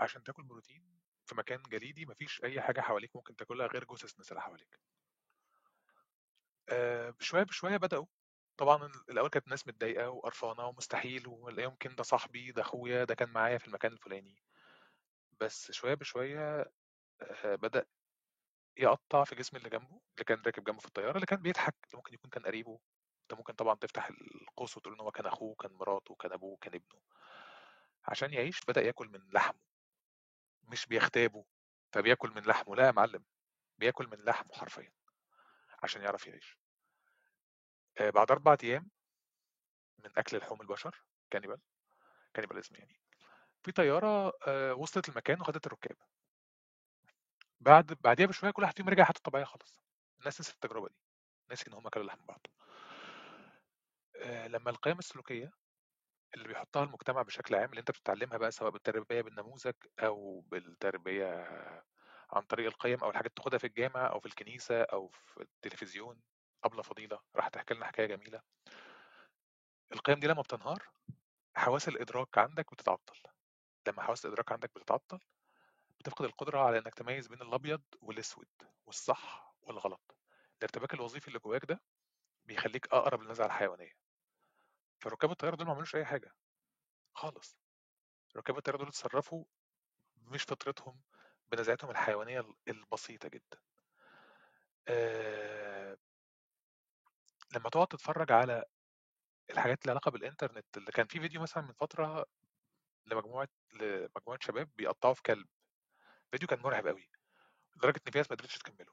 عشان 0.00 0.22
تاكل 0.22 0.42
بروتين 0.42 1.00
في 1.26 1.34
مكان 1.34 1.62
جليدي 1.62 2.06
مفيش 2.06 2.44
أي 2.44 2.60
حاجة 2.60 2.80
حواليك 2.80 3.16
ممكن 3.16 3.36
تاكلها 3.36 3.66
غير 3.66 3.84
جثث 3.84 4.12
الناس 4.12 4.30
اللي 4.32 4.42
حواليك. 4.42 4.80
آه، 6.68 7.10
بشوية 7.10 7.42
بشوية 7.42 7.76
بدأوا 7.76 8.06
طبعا 8.60 8.86
ال- 8.86 9.10
الأول 9.10 9.28
كانت 9.30 9.44
الناس 9.44 9.68
متضايقة 9.68 10.10
وقرفانة 10.10 10.66
ومستحيل 10.66 11.28
ولا 11.28 11.62
يمكن 11.62 11.94
ده 11.94 12.02
صاحبي 12.02 12.52
ده 12.52 12.62
أخويا 12.62 13.04
ده 13.04 13.14
كان 13.14 13.28
معايا 13.30 13.58
في 13.58 13.68
المكان 13.68 13.92
الفلاني. 13.92 14.36
بس 15.40 15.72
شوية 15.72 15.94
بشوية 15.94 16.72
آه، 17.22 17.54
بدأ 17.56 17.86
يقطع 18.78 19.24
في 19.24 19.34
جسم 19.34 19.56
اللي 19.56 19.70
جنبه 19.70 20.00
اللي 20.14 20.24
كان 20.26 20.42
راكب 20.46 20.64
جنبه 20.64 20.78
في 20.80 20.86
الطيارة 20.86 21.14
اللي 21.16 21.26
كان 21.26 21.42
بيضحك 21.42 21.74
اللي 21.84 21.96
ممكن 21.96 22.14
يكون 22.14 22.30
كان 22.30 22.42
قريبه. 22.46 22.80
أنت 23.22 23.38
ممكن 23.38 23.52
طبعا 23.54 23.74
تفتح 23.74 24.08
القوس 24.08 24.76
وتقول 24.76 24.94
إن 24.94 25.00
هو 25.00 25.10
كان 25.10 25.26
أخوه 25.26 25.54
كان 25.54 25.72
مراته 25.72 26.14
كان 26.14 26.32
أبوه 26.32 26.58
كان 26.60 26.74
ابنه. 26.74 27.00
عشان 28.08 28.32
يعيش 28.34 28.60
بدأ 28.68 28.80
ياكل 28.82 29.08
من 29.08 29.30
لحمه. 29.32 29.60
مش 30.64 30.86
بيغتابه 30.86 31.44
فبياكل 31.92 32.30
من 32.30 32.42
لحمه. 32.42 32.76
لا 32.76 32.86
يا 32.86 32.92
معلم 32.92 33.24
بياكل 33.78 34.06
من 34.08 34.18
لحمه 34.24 34.54
حرفيا 34.54 34.92
عشان 35.82 36.02
يعرف 36.02 36.26
يعيش. 36.26 36.58
آه، 37.98 38.10
بعد 38.10 38.30
أربع 38.30 38.56
أيام 38.64 38.90
من 39.98 40.10
أكل 40.18 40.36
لحوم 40.36 40.60
البشر 40.60 41.02
كانيبال 41.30 41.60
كانيباليزم 42.34 42.76
يعني 42.76 43.00
في 43.64 43.72
طيارة 43.72 44.32
آه، 44.48 44.74
وصلت 44.74 45.08
المكان 45.08 45.40
وخدت 45.40 45.66
الركاب. 45.66 45.96
بعد 47.60 47.98
بعديها 48.04 48.26
بشوية 48.26 48.50
كل 48.50 48.62
واحد 48.62 48.76
فيهم 48.76 48.88
رجع 48.88 49.04
حياته 49.04 49.18
الطبيعية 49.18 49.44
خالص. 49.44 49.80
الناس 50.20 50.40
نسيت 50.40 50.54
التجربة 50.54 50.88
دي 50.88 50.94
نسي 51.52 51.68
إن 51.68 51.72
هم 51.72 51.86
اكلوا 51.86 52.04
لحم 52.06 52.26
بعض. 52.28 52.46
آآ 54.16 54.48
لمّا 54.48 54.70
القيم 54.70 54.98
السلوكية 54.98 55.50
اللي 56.34 56.48
بيحطها 56.48 56.84
المجتمع 56.84 57.22
بشكل 57.22 57.54
عام 57.54 57.70
اللي 57.70 57.80
أنت 57.80 57.90
بتتعلمها 57.90 58.38
بقى 58.38 58.50
سواء 58.50 58.70
بالتربية 58.70 59.22
بالنموذج 59.22 59.74
أو 60.00 60.40
بالتربية 60.40 61.26
عن 62.32 62.42
طريق 62.42 62.66
القيم 62.66 62.98
أو 63.04 63.10
الحاجات 63.10 63.36
تاخدها 63.36 63.58
في 63.58 63.66
الجامع 63.66 64.10
أو 64.12 64.20
في 64.20 64.26
الكنيسة 64.26 64.82
أو 64.82 65.08
في 65.08 65.40
التلفزيون، 65.42 66.20
أبلة 66.64 66.82
فضيلة 66.82 67.20
راحت 67.36 67.54
تحكي 67.54 67.74
لنا 67.74 67.86
حكاية 67.86 68.06
جميلة. 68.06 68.42
القيم 69.92 70.20
دي 70.20 70.26
لمّا 70.26 70.42
بتنهار، 70.42 70.88
حواس 71.56 71.88
الإدراك 71.88 72.38
عندك 72.38 72.72
بتتعطل، 72.74 73.20
لمّا 73.88 74.02
حواس 74.02 74.26
الإدراك 74.26 74.52
عندك 74.52 74.70
بتتعطل، 74.76 75.20
بتفقد 76.00 76.24
القدرة 76.24 76.60
على 76.60 76.78
إنك 76.78 76.94
تميّز 76.94 77.26
بين 77.28 77.42
الأبيض 77.42 77.82
والأسود 78.02 78.48
والصح 78.86 79.56
والغلط. 79.62 80.16
الارتباك 80.58 80.94
الوظيفي 80.94 81.28
اللي 81.28 81.38
جواك 81.38 81.64
ده 81.66 81.82
بيخلّيك 82.46 82.86
أقرب 82.94 83.22
للنزعة 83.22 83.46
الحيوانية. 83.46 83.92
فركاب 85.02 85.30
الطيارة 85.30 85.56
دول 85.56 85.66
ما 85.66 85.72
عملوش 85.72 85.96
أي 85.96 86.04
حاجة 86.04 86.32
خالص. 87.14 87.58
ركاب 88.36 88.58
الطيارة 88.58 88.78
دول 88.78 88.88
اتصرفوا 88.88 89.44
مش 90.16 90.42
فطرتهم، 90.42 91.00
بنزعتهم 91.52 91.90
الحيوانية 91.90 92.40
ال 92.40 92.54
البسيطة 92.68 93.28
جدًا. 93.28 93.58
آآ 94.88 95.69
لمّا 97.54 97.68
تقعد 97.70 97.86
تتفرج 97.86 98.32
على 98.32 98.64
الحاجات 99.50 99.82
اللي 99.82 99.90
علاقة 99.92 100.10
بالإنترنت 100.10 100.66
اللي 100.76 100.92
كان 100.92 101.06
في 101.06 101.20
فيديو 101.20 101.42
مثلًا 101.42 101.64
من 101.64 101.72
فترة 101.72 102.26
لمجموعة 103.06 103.48
لمجموعة 103.74 104.38
شباب 104.42 104.70
بيقطّعوا 104.78 105.14
في 105.14 105.22
كلب، 105.22 105.48
فيديو 106.32 106.48
كان 106.48 106.60
مرعب 106.60 106.86
أوي، 106.86 107.10
لدرجة 107.76 108.00
إن 108.08 108.12
في 108.12 108.18
ناس 108.18 108.30
ما 108.32 108.36
قدرتش 108.36 108.58
تكمّله. 108.58 108.92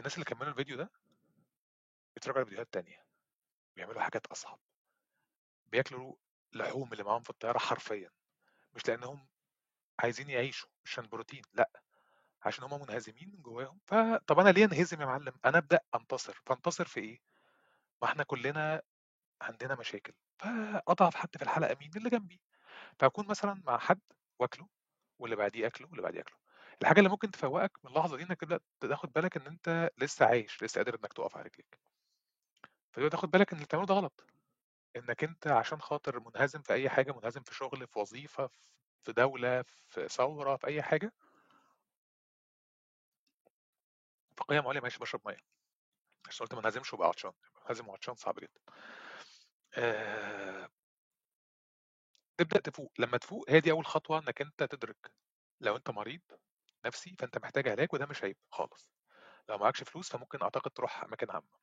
الناس 0.00 0.14
اللي 0.14 0.24
كمّلوا 0.24 0.50
الفيديو 0.52 0.76
ده 0.76 0.90
بيتفرجوا 2.14 2.38
على 2.38 2.44
فيديوهات 2.46 2.72
تانية، 2.72 3.04
بيعملوا 3.76 4.02
حاجات 4.02 4.26
أصعب. 4.26 4.60
بياكلوا 5.66 6.14
لحوم 6.52 6.92
اللي 6.92 7.04
معاهم 7.04 7.22
في 7.22 7.30
الطيارة 7.30 7.58
حرفيًا، 7.58 8.10
مش 8.74 8.88
لإنهم 8.88 9.28
عايزين 10.00 10.30
يعيشوا 10.30 10.70
عشان 10.86 11.08
بروتين، 11.08 11.42
لأ، 11.54 11.70
عشان 12.42 12.64
هم 12.64 12.82
منهزمين 12.82 13.30
من 13.34 13.42
جواهم، 13.42 13.80
فطَب 13.88 14.40
أنا 14.40 14.50
ليه 14.50 14.64
أنهزم 14.64 15.02
يا 15.02 15.06
معلم؟ 15.06 15.32
أنا 15.44 15.58
أبدأ 15.58 15.80
أنتصر، 15.96 16.42
فانتصر 16.46 16.84
في 16.86 17.00
إيه؟ 17.00 17.20
ما 18.02 18.08
إحنا 18.08 18.22
كلنا 18.24 18.82
عندنا 19.42 19.76
مشاكل، 19.76 20.12
فأضعف 20.40 21.16
حد 21.16 21.28
في 21.38 21.42
الحلقة 21.44 21.76
مين؟ 21.80 21.90
اللي 21.96 22.10
جنبي، 22.10 22.40
فأكون 23.00 23.28
مثلًا 23.28 23.62
مع 23.66 23.78
حد 23.78 24.00
وآكله 24.40 24.68
واللي 25.20 25.36
بعديه 25.36 25.68
آكله 25.68 25.88
واللي 25.88 26.02
بعديه 26.02 26.20
آكله. 26.20 26.36
الحاجة 26.82 26.98
اللي 26.98 27.10
ممكن 27.10 27.30
تفوّقك 27.30 27.72
من 27.84 27.90
اللحظة 27.90 28.18
دي 28.18 28.22
إنك 28.24 28.40
تبدأ 28.40 28.60
تاخد 28.80 29.12
بالك 29.12 29.36
إن 29.38 29.46
أنت 29.46 29.90
لسه 29.98 30.26
عايش، 30.26 30.64
لسه 30.64 30.78
قادر 30.80 30.94
إنك 31.00 31.12
تُقف 31.12 31.36
على 31.36 31.46
رجليك. 31.46 31.80
فتبدأ 32.92 33.08
تاخد 33.08 33.30
بالك 33.30 33.52
إن 33.52 33.58
اللي 33.58 33.86
ده 33.86 33.94
غلط، 33.94 34.26
إنك 34.96 35.24
أنت 35.24 35.46
عشان 35.48 35.80
خاطر 35.82 36.20
منهزم 36.20 36.62
في 36.62 36.72
أي 36.74 36.90
حاجة، 36.90 37.12
منهزم 37.12 37.42
في 37.42 37.54
شغل، 37.54 37.88
في 37.88 38.00
وظيفة، 38.00 38.50
في 39.04 39.12
دولة، 39.12 39.64
في 39.88 40.08
ثورة، 40.08 40.56
في 40.56 40.66
أي 40.66 40.82
حاجة 40.82 41.12
في 44.36 44.44
قِيَم 44.48 44.66
عُليا 44.68 44.80
معلش 44.80 44.98
باشرب 44.98 45.20
مَيّة، 45.26 45.36
قُلت 46.40 46.54
ما 46.54 46.60
انهزمش 46.60 46.92
وابقى 46.92 47.08
عطشان، 47.08 47.32
منهزم 47.66 47.88
وعطشان 47.88 48.14
صعب 48.14 48.34
جدًا. 48.40 48.60
آآ 49.82 50.62
تبدأ 52.40 52.60
تفوق، 52.60 52.92
لمّا 52.98 53.16
تفوق 53.18 53.50
هي 53.50 53.60
دي 53.60 53.70
أول 53.70 53.86
خطوة 53.86 54.18
إنك 54.18 54.40
أنت 54.42 54.62
تدرك، 54.62 55.12
لو 55.60 55.76
أنت 55.76 55.90
مريض 55.90 56.20
نفسي 56.86 57.14
فأنت 57.18 57.38
محتاج 57.38 57.68
علاج 57.68 57.88
وده 57.92 58.06
مش 58.06 58.24
عيب 58.24 58.36
خالص، 58.50 58.90
لو 59.48 59.58
معاكش 59.58 59.82
فلوس 59.84 60.10
فممكن 60.12 60.42
أعتقد 60.42 60.70
تروح 60.70 61.04
أماكن 61.04 61.30
عامة، 61.30 61.58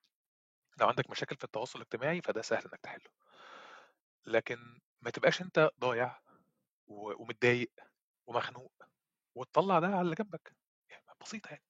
لو 0.81 0.87
عندك 0.87 1.09
مشاكل 1.11 1.37
في 1.37 1.43
التواصل 1.45 1.79
الاجتماعي 1.79 2.21
فده 2.21 2.41
سهل 2.41 2.63
إنك 2.65 2.79
تحلّه. 2.83 3.11
لكن 4.25 4.57
ما 5.01 5.11
تبقاش 5.11 5.41
أنت 5.41 5.69
ضايع 5.79 6.19
ومتضايق 6.87 7.71
ومخنوق 8.27 8.73
وتطلّع 9.35 9.79
ده 9.79 9.87
على 9.87 10.01
اللي 10.01 10.15
جنبك، 10.15 10.55
يعني 10.91 11.05
بسيطة 11.21 11.49
يعني. 11.49 11.63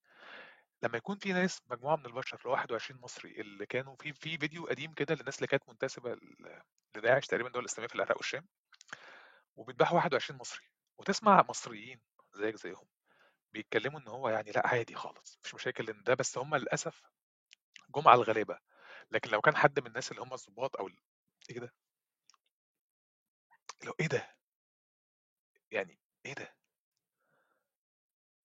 لمّا 0.84 0.98
يكون 0.98 1.18
في 1.18 1.34
ناس 1.34 1.62
مجموعة 1.70 1.96
من 1.96 2.06
البشر 2.06 2.38
اللي 2.38 2.50
هو 2.50 2.52
21 2.54 3.02
مصري 3.02 3.42
اللي 3.42 3.66
كانوا 3.66 3.96
في 3.96 4.14
في 4.14 4.38
فيديو 4.38 4.66
قديم 4.68 4.94
كده 4.94 5.16
للناس 5.16 5.38
اللي 5.38 5.48
كانت 5.48 5.70
منتسبة 5.70 6.18
لداعش 6.98 7.28
تقريبًا 7.28 7.48
الدولة 7.48 7.66
الإسلامية 7.66 7.88
في 7.88 7.96
العراق 7.96 8.18
والشام، 8.18 8.46
وبيدبحوا 9.56 9.96
21 9.98 10.40
مصري، 10.40 10.66
وتسمع 10.98 11.46
مصريين 11.50 12.00
زيك 12.36 12.56
زيهم 12.56 12.88
بيتكلموا 13.54 14.00
إن 14.00 14.10
هو 14.10 14.30
يعني 14.30 14.52
لأ 14.52 14.68
عادي 14.68 14.96
خالص، 14.96 15.40
فيش 15.44 15.56
مشاكل 15.56 15.86
لإن 15.86 16.04
ده 16.04 16.14
بس 16.14 16.38
هم 16.38 16.56
للأسف 16.56 17.04
جُم 17.96 18.08
على 18.08 18.18
الغلابة، 18.22 18.60
لكن 19.12 19.32
لو 19.32 19.42
كان 19.42 19.58
حد 19.58 19.80
من 19.82 19.88
الناس 19.88 20.12
اللي 20.12 20.24
هم 20.24 20.34
الضباط 20.34 20.78
أو 20.78 20.88
ال 20.88 20.98
إيه 21.52 21.60
ده؟ 21.60 21.74
هو 23.88 23.94
إيه 24.00 24.08
ده؟ 24.08 24.28
يعني 25.72 26.00
إيه 26.26 26.34
ده؟ 26.34 26.54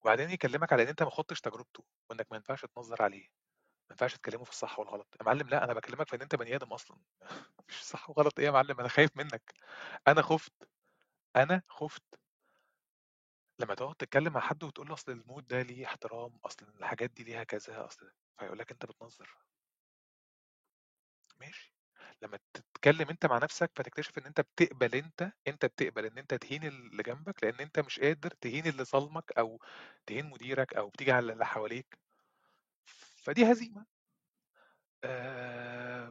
وبعدين 0.05 0.31
يكلمك 0.31 0.73
على 0.73 0.83
إن 0.83 0.88
أنت 0.88 1.03
ما 1.03 1.11
خُضتش 1.11 1.40
تجربته، 1.40 1.85
وإنك 2.11 2.27
ما 2.31 2.37
ينفعش 2.37 2.64
تنظّر 2.77 3.03
عليه، 3.03 3.23
ما 3.23 3.93
ينفعش 3.93 4.14
تكلمه 4.17 4.45
في 4.45 4.51
الصح 4.51 4.79
والغلط، 4.81 5.17
يا 5.21 5.27
معلم 5.27 5.49
لأ 5.49 5.64
أنا 5.64 5.75
باكلمك 5.75 6.09
في 6.09 6.17
إن 6.17 6.23
أنت 6.23 6.37
بني 6.37 6.57
آدم 6.57 6.75
أصلًا، 6.75 6.99
ما 7.59 7.64
فيش 7.69 7.83
صح 7.83 8.11
وغلط 8.11 8.40
إيه 8.40 8.47
يا 8.47 8.53
معلم؟ 8.53 8.81
أنا 8.81 8.88
خايف 8.88 9.11
منك، 9.17 9.55
أنا 10.09 10.23
خُفت، 10.23 10.55
أنا 11.37 11.62
خُفت. 11.69 12.05
لمّا 13.61 13.75
تقعد 13.75 13.95
تتكلم 13.95 14.33
مع 14.33 14.40
حد 14.40 14.64
وتقول 14.64 14.88
له 14.88 14.95
أصل 14.95 15.12
المود 15.12 15.47
ده 15.47 15.62
ليه 15.62 15.87
احترام، 15.87 16.38
أصل 16.45 16.67
الحاجات 16.79 17.11
دي 17.11 17.25
ليها 17.25 17.45
كذا، 17.45 17.87
أصل 17.87 18.11
فيقول 18.38 18.59
لك 18.59 18.71
أنت 18.73 18.87
بتنظّر. 18.87 19.37
ماشي، 21.40 21.74
لمّا 22.22 22.38
تتكلم 22.55 23.09
أنت 23.11 23.27
مع 23.27 23.38
نفسك 23.38 23.70
فتكتشف 23.77 24.18
إن 24.18 24.27
أنت 24.27 24.40
بتقبل 24.40 24.94
أنت 24.94 25.33
أنت 25.48 25.66
بتقبل 25.66 26.07
إن 26.07 26.18
أنت 26.18 26.35
تهين 26.35 26.64
اللي 26.64 27.03
جنبك، 27.03 27.44
لإن 27.44 27.61
أنت 27.61 27.79
مش 27.81 28.00
قادر 28.00 28.31
تهين 28.31 28.66
اللي 28.66 28.85
ظالمك 28.85 29.33
أو 29.38 29.61
تهين 30.07 30.27
مديرك 30.31 30.74
أو 30.74 30.88
بتيجي 30.88 31.12
على 31.12 31.33
اللي 31.33 31.46
حواليك، 31.46 31.98
فدي 33.24 33.53
هزيمة. 33.53 33.87
آآ 35.05 36.05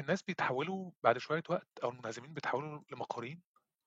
الناس 0.00 0.22
بيتحولوا 0.22 0.90
بعد 1.02 1.18
شوية 1.18 1.42
وقت 1.48 1.68
أو 1.82 1.90
المنهزمين 1.90 2.34
بيتحولوا 2.34 2.80
لمقهورين، 2.92 3.42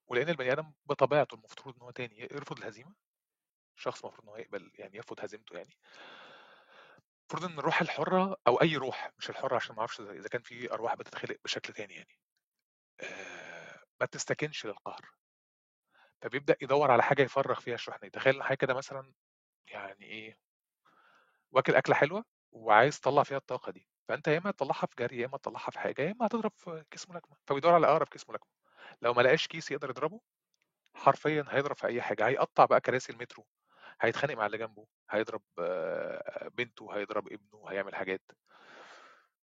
ولإن 0.08 0.28
البني 0.28 0.52
آدم 0.52 0.72
بطبيعته 0.86 1.34
المفترض 1.34 1.74
إن 1.76 1.82
هو 1.82 1.90
تاني 1.90 2.20
يرفض 2.20 2.58
الهزيمة، 2.58 2.94
الشخص 3.78 4.04
المفروض 4.04 4.24
إن 4.24 4.30
هو 4.30 4.36
يقبل 4.38 4.72
يعني 4.78 4.96
يرفض 4.96 5.16
هزيمته 5.20 5.56
يعني. 5.58 5.70
المفروض 7.30 7.52
إن 7.52 7.58
الروح 7.58 7.80
الحرة 7.80 8.36
أو 8.46 8.56
أي 8.62 8.76
روح 8.76 9.10
مش 9.18 9.30
الحرة 9.30 9.56
عشان 9.56 9.74
ما 9.74 9.80
أعرفش 9.80 10.00
إذا 10.00 10.28
كان 10.28 10.42
في 10.42 10.72
أرواح 10.72 10.94
بتتخلق 10.94 11.36
بشكل 11.44 11.72
تاني 11.72 11.94
يعني، 11.94 12.18
ما 14.00 14.06
تستكنش 14.06 14.66
للقهر. 14.66 15.10
فبيبدأ 16.22 16.56
يدوّر 16.62 16.90
على 16.90 17.02
حاجة 17.02 17.22
يفرّغ 17.22 17.60
فيها 17.60 17.74
الشحنة، 17.74 18.08
تخيل 18.08 18.42
حاجة 18.42 18.56
كده 18.56 18.74
مثلًا 18.74 19.12
يعني 19.68 20.04
إيه 20.06 20.38
واكل 21.52 21.74
أكلة 21.74 21.94
حلوة 21.94 22.24
وعايز 22.52 23.00
تطلّع 23.00 23.22
فيها 23.22 23.36
الطاقة 23.36 23.72
دي، 23.72 23.88
فأنت 24.08 24.28
يا 24.28 24.38
إما 24.38 24.50
تطلّعها 24.50 24.86
في 24.86 24.94
جري، 24.98 25.18
يا 25.20 25.26
إما 25.26 25.38
تطلّعها 25.38 25.70
في 25.70 25.78
حاجة، 25.78 26.02
يا 26.02 26.12
إما 26.12 26.26
هتضرب 26.26 26.52
في 26.56 26.84
كيس 26.90 27.08
ملاكمة، 27.10 27.36
فبيدوّر 27.46 27.74
على 27.74 27.86
أقرب 27.86 28.08
كيس 28.08 28.28
ملاكمة، 28.28 28.50
لو 29.02 29.14
ما 29.14 29.22
لقاش 29.22 29.46
كيس 29.48 29.70
يقدر 29.70 29.90
يضربه، 29.90 30.20
حرفيًا 30.96 31.44
هيضرب 31.48 31.76
في 31.76 31.88
أي 31.88 32.02
حاجة، 32.02 32.28
هيقطّع 32.28 32.64
بقى 32.64 32.80
كراسي 32.82 33.12
المترو، 33.12 33.46
هيتخانق 34.00 34.34
مع 34.34 34.46
اللي 34.46 34.58
جنبه، 34.58 34.86
هيضرب 35.10 35.42
بنته، 36.56 36.94
هيضرب 36.96 37.28
ابنه، 37.32 37.64
هيعمل 37.70 37.94
حاجات. 37.94 38.22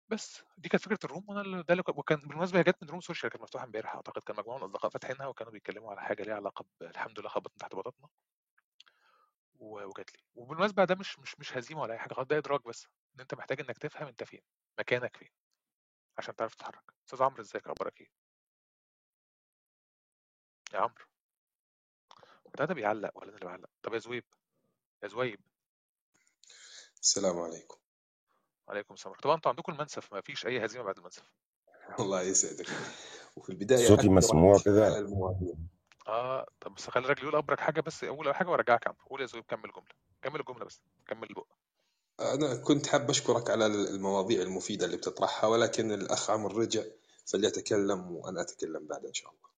بس، 0.08 0.42
دي 0.58 0.68
كانت 0.68 0.82
فكرة 0.84 0.98
ال 1.04 1.08
room 1.08 1.24
وأنا 1.28 1.40
ال 1.40 1.62
ده 1.66 1.72
اللي 1.74 1.82
وكان 1.88 2.18
بالمناسبة 2.20 2.58
هي 2.58 2.62
جات 2.62 2.82
من 2.82 2.88
room 2.90 3.00
social 3.00 3.20
كانت 3.28 3.40
مفتوحة 3.42 3.64
امبارح 3.64 3.94
أعتقد، 3.94 4.22
كان 4.22 4.36
مجموعة 4.36 4.56
من 4.56 4.62
الأصدقاء 4.62 4.90
فاتحينها 4.90 5.26
وكانوا 5.26 5.52
بيتكلموا 5.52 5.90
على 5.90 6.00
حاجة 6.02 6.22
ليها 6.22 6.34
علاقة 6.34 6.64
ب 6.80 6.82
الحمد 6.84 7.20
لله 7.20 7.28
خبطنا 7.28 7.58
تحت 7.58 7.74
بطاطنا. 7.74 8.08
وجات 9.60 10.12
لي، 10.12 10.18
وبالمناسبة 10.34 10.84
ده 10.84 10.94
مش 10.94 11.18
مش 11.18 11.40
مش 11.40 11.56
هزيمة 11.56 11.80
ولا 11.82 11.98
حاجة 11.98 12.14
خالص، 12.14 12.28
ده 12.28 12.38
إدراك 12.38 12.68
بس، 12.68 12.86
إن 13.14 13.20
أنت 13.20 13.34
محتاج 13.34 13.60
إنك 13.60 13.78
تفهم 13.78 14.08
أنت 14.08 14.24
فين، 14.24 14.40
مكانك 14.78 15.16
فين، 15.16 15.28
عشان 16.18 16.36
تعرف 16.36 16.54
تتحرك. 16.56 16.94
أستاذ 17.06 17.22
عمرو 17.24 17.42
إزيك 17.42 17.68
أخبارك 17.68 18.00
إيه؟ 18.00 18.08
يا 20.74 20.78
عمرو. 20.78 21.04
ده 22.58 22.64
ده 22.64 22.74
بيعلّق 22.74 23.10
والّا 23.18 23.28
أنا 23.30 23.36
اللي 23.38 23.46
باعلّق؟ 23.46 23.68
طب 23.82 23.94
يا 23.94 23.98
زويب، 23.98 24.24
يا 25.02 25.08
زويب. 25.08 25.40
السلام 27.02 27.38
عليكم. 27.38 27.76
وعليكم 28.68 28.94
السلام، 28.94 29.14
طبعًا 29.22 29.36
أنتم 29.36 29.50
عندكم 29.50 29.72
المنسف 29.72 30.12
ما 30.12 30.20
فيش 30.20 30.46
أي 30.46 30.64
هزيمة 30.64 30.84
بعد 30.84 30.98
المنسف. 30.98 31.22
الله 32.00 32.22
يسعدك. 32.22 32.66
وفي 33.36 33.50
البداية 33.50 33.86
صوتي 33.88 34.08
مسموع 34.08 34.58
كده؟ 34.64 35.06
آه، 36.06 36.46
طب 36.60 36.74
بس 36.74 36.90
خلّي 36.90 37.04
الراجل 37.04 37.22
يقول 37.22 37.36
أبرك 37.36 37.60
حاجة 37.60 37.80
بس 37.80 38.04
حاجة 38.32 38.48
وأرجّعك 38.48 38.86
يا 38.86 38.90
عمرو، 38.90 39.06
قول 39.10 39.20
يا 39.20 39.26
زويب 39.26 39.44
كمّل 39.44 39.64
الجملة، 39.64 39.94
كمّل 40.22 40.40
الجملة 40.40 40.64
بس، 40.64 40.82
كمّل 41.06 41.28
البُق. 41.30 41.46
أنا 42.20 42.54
كنت 42.56 42.86
حاب 42.86 43.10
أشكرك 43.10 43.50
على 43.50 43.66
ال 43.66 43.88
المواضيع 43.88 44.42
المفيدة 44.42 44.86
اللي 44.86 44.96
بتطرحها، 44.96 45.48
ولكن 45.50 45.92
الأخ 45.92 46.30
عمرو 46.30 46.58
رجع 46.58 46.82
فليتكلم 47.26 48.12
وأنا 48.12 48.40
أتكلم 48.40 48.86
بعده 48.86 49.08
إن 49.08 49.14
شاء 49.14 49.30
الله. 49.30 49.50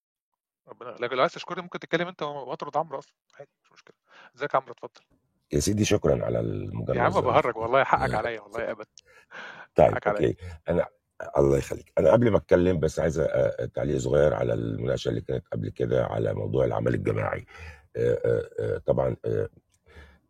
ربنا 0.69 0.91
لكن 0.91 1.15
لو 1.15 1.21
عايز 1.21 1.33
تشكرني 1.33 1.63
ممكن 1.63 1.79
تتكلم 1.79 2.09
أنت 2.09 2.23
وأطرد 2.23 2.77
عمرو 2.77 2.99
أصلًا، 2.99 3.15
عادي 3.39 3.51
مش 3.65 3.73
مشكلة. 3.73 3.97
إزيك 4.37 4.55
يا 4.55 4.59
عمرو 4.59 4.73
اتفضل. 4.73 5.01
يا 5.53 5.61
سيدي 5.61 5.85
شكرًا 5.85 6.25
على 6.25 6.35
يا 6.35 6.41
المجاملة 6.41 7.03
عم 7.03 7.11
دي. 7.11 7.17
والله 7.59 7.85
حقك 7.85 8.11
آآ 8.11 8.17
عليّا 8.17 8.41
والله 8.41 8.71
أبدًا. 8.71 8.87
طيب 9.75 9.95
حقك 9.95 10.07
عليّا. 10.07 10.29
أوكي، 10.29 10.37
أنا 10.69 10.87
الله 11.39 11.59
يخليك 11.59 11.93
أنا 11.99 12.13
قبل 12.13 12.31
ما 12.31 12.37
أتكلم 12.37 12.81
بس 12.81 13.01
عايز 13.01 13.21
أ- 13.21 13.25
أ- 13.25 13.65
تعليق 13.75 13.99
صغير 13.99 14.35
على 14.35 14.55
المناقشة 14.55 15.09
اللي 15.09 15.21
كانت 15.21 15.45
قبل 15.53 15.69
كده 15.69 16.05
على 16.07 16.35
موضوع 16.35 16.65
العمل 16.65 16.95
الجماعي 16.95 17.47
آه، 17.97 18.19
آه، 18.25 18.49
آه، 18.61 18.79
طبعا 18.79 19.17
آه، 19.25 19.49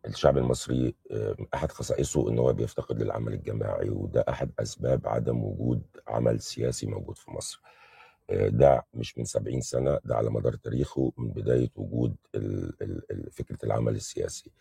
الشعب 0.05 0.37
المصري 0.37 0.95
آه، 1.11 1.35
أحد 1.53 1.71
خصائصه 1.71 2.29
إن 2.29 2.39
هو 2.39 2.53
بيفتقد 2.53 3.01
للعمل 3.03 3.33
الجماعي 3.33 3.89
وده 3.89 4.25
أحد 4.29 4.51
أسباب 4.59 5.07
عدم 5.07 5.43
وجود 5.43 5.81
عمل 6.07 6.41
سياسي 6.41 6.85
موجود 6.87 7.17
في 7.17 7.31
مصر 7.31 7.61
آه، 8.29 8.47
ده 8.47 8.85
مش 8.93 9.17
من 9.17 9.23
70 9.25 9.61
سنة 9.61 9.99
ده 10.05 10.15
على 10.15 10.29
مدار 10.29 10.53
تاريخه 10.55 11.11
من 11.17 11.29
بداية 11.29 11.69
وجود 11.75 12.15
ال- 12.35 12.73
ال- 12.83 13.11
ال- 13.11 13.31
فكرة 13.31 13.57
العمل 13.65 13.95
السياسي 13.95 14.51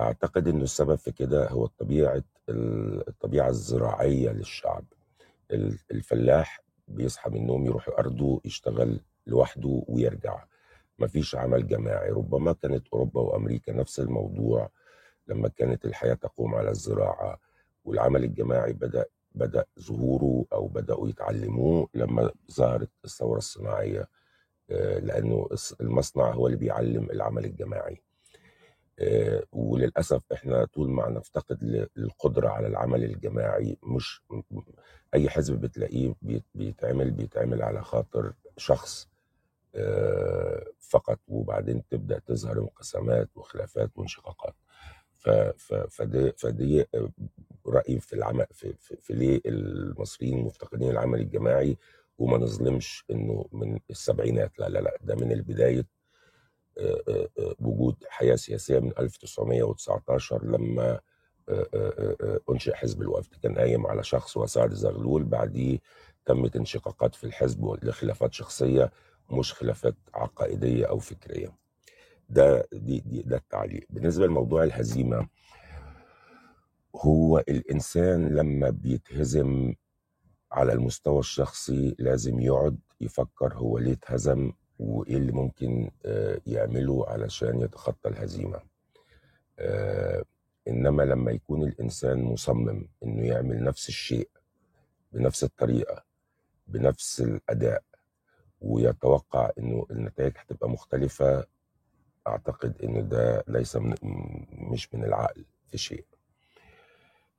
أعتقد 0.00 0.48
انه 0.48 0.62
السبب 0.62 0.94
في 0.94 1.12
كده 1.12 1.48
هو 1.48 1.66
طبيعة 1.66 2.22
ال- 2.48 3.08
الطبيعة 3.08 3.48
الزراعية 3.48 4.30
للشعب. 4.30 4.84
ال- 5.50 5.78
الفلاح 5.90 6.60
بيصحى 6.88 7.30
من 7.30 7.36
النوم 7.36 7.66
يروح 7.66 7.88
أرضه 7.88 8.40
يشتغل 8.44 9.00
لوحده 9.26 9.82
ويرجع. 9.88 10.44
مفيش 10.98 11.34
عمل 11.34 11.66
جماعي. 11.66 12.10
ربما 12.10 12.52
كانت 12.52 12.88
أوروبا 12.88 13.20
وأمريكا 13.20 13.72
نفس 13.72 14.00
الموضوع 14.00 14.70
لما 15.26 15.48
كانت 15.48 15.84
الحياة 15.84 16.14
تقوم 16.14 16.54
على 16.54 16.70
الزراعة 16.70 17.40
والعمل 17.84 18.24
الجماعي 18.24 18.72
بدأ 18.72 19.04
بدأ 19.34 19.64
ظهوره 19.80 20.44
أو 20.52 20.66
بدأوا 20.68 21.08
يتعلموه 21.08 21.88
لما 21.94 22.30
ظهرت 22.52 22.90
الثورة 23.04 23.38
الصناعية. 23.38 24.08
آه، 24.70 24.98
لأنه 24.98 25.48
المصنع 25.80 26.30
هو 26.32 26.46
اللي 26.46 26.58
بيعلم 26.58 27.10
العمل 27.10 27.44
الجماعي. 27.44 28.02
وللأسف 29.52 30.32
إحنا 30.32 30.64
طول 30.64 30.90
ما 30.90 31.08
نفتقد 31.10 31.88
للقدرة 31.96 32.48
على 32.48 32.66
العمل 32.66 33.04
الجماعي 33.04 33.76
مش 33.82 34.22
أي 35.14 35.28
حزب 35.30 35.60
بتلاقيه 35.60 36.14
بيت- 36.22 36.44
بيتعمل 36.54 37.10
بيتعمل 37.10 37.62
على 37.62 37.82
خاطر 37.82 38.32
شخص 38.56 39.08
آه، 39.74 40.64
فقط 40.78 41.18
وبعدين 41.28 41.82
تبدأ 41.90 42.18
تظهر 42.18 42.58
انقسامات 42.58 43.28
وخلافات 43.36 43.90
وانشقاقات. 43.96 44.54
فدي 45.90 46.32
فدي 46.32 46.80
آه، 46.94 47.10
رأيي 47.66 48.00
في 48.00 48.12
العمل 48.12 48.46
في, 48.52 48.74
في, 48.78 48.96
في 48.96 49.14
ليه 49.14 49.40
المصريين 49.46 50.38
مفتقدين 50.44 50.90
العمل 50.90 51.20
الجماعي 51.20 51.76
وما 52.18 52.38
نظلمش 52.38 53.04
إنه 53.10 53.46
من 53.52 53.78
السبعينات. 53.90 54.58
لا 54.58 54.68
لا 54.68 54.78
لا 54.78 54.96
ده 55.00 55.14
من 55.14 55.32
البداية 55.32 55.78
آه، 55.80 55.84
آه، 55.84 55.84
آه، 55.84 55.99
وجود 57.60 58.04
حياة 58.08 58.36
سياسية 58.36 58.78
من 58.78 58.92
1919 58.98 60.44
لما 60.44 61.00
آه، 61.48 61.66
آه، 61.74 62.16
آه، 62.20 62.40
أنشئ 62.50 62.74
حزب 62.74 63.02
الوفد. 63.02 63.34
كان 63.42 63.58
قايم 63.58 63.86
على 63.86 64.04
شخص 64.04 64.36
وسعد 64.36 64.72
زغلول 64.74 65.24
بعديه 65.24 65.78
تمت 66.24 66.56
انشقاقات 66.56 67.14
في 67.14 67.24
الحزب 67.24 67.78
لخلافات 67.82 68.34
شخصية 68.34 68.90
مش 69.30 69.52
خلافات 69.54 69.94
عقائدية 70.14 70.86
أو 70.86 70.98
فكرية. 70.98 71.52
ده 72.28 72.68
دي, 72.72 73.00
دي 73.00 73.22
ده 73.22 73.36
التعليق. 73.36 73.86
بالنسبة 73.90 74.26
لموضوع 74.26 74.64
الهزيمة 74.64 75.28
هو 76.96 77.38
الإنسان 77.38 78.28
لما 78.34 78.70
بيتهزم 78.70 79.74
على 80.52 80.72
المستوى 80.72 81.18
الشخصي 81.18 81.94
لازم 81.98 82.40
يقعد 82.40 82.78
يفكر 83.00 83.54
هو 83.54 83.78
ليه 83.78 83.92
اتهزم 83.92 84.52
وإيه 84.80 85.16
اللي 85.16 85.32
ممكن 85.32 85.90
آه، 86.06 86.40
يعمله 86.46 87.08
علشان 87.08 87.60
يتخطى 87.60 88.08
الهزيمة. 88.08 88.60
آه، 89.58 90.24
إنما 90.68 91.02
لما 91.02 91.30
يكون 91.30 91.62
الإنسان 91.62 92.22
مصمم 92.22 92.88
إنه 93.02 93.26
يعمل 93.26 93.64
نفس 93.64 93.88
الشيء 93.88 94.28
بنفس 95.12 95.44
الطريقة 95.44 96.04
بنفس 96.66 97.20
الأداء 97.20 97.82
ويتوقع 98.60 99.50
إنه 99.58 99.86
النتائج 99.90 100.32
هتبقى 100.38 100.70
مختلفة 100.70 101.46
أعتقد 102.26 102.82
ان 102.84 103.08
ده 103.08 103.44
ليس 103.48 103.76
من 103.76 103.94
مش 104.52 104.94
من 104.94 105.04
العقل 105.04 105.44
في 105.70 105.78
شيء. 105.78 106.04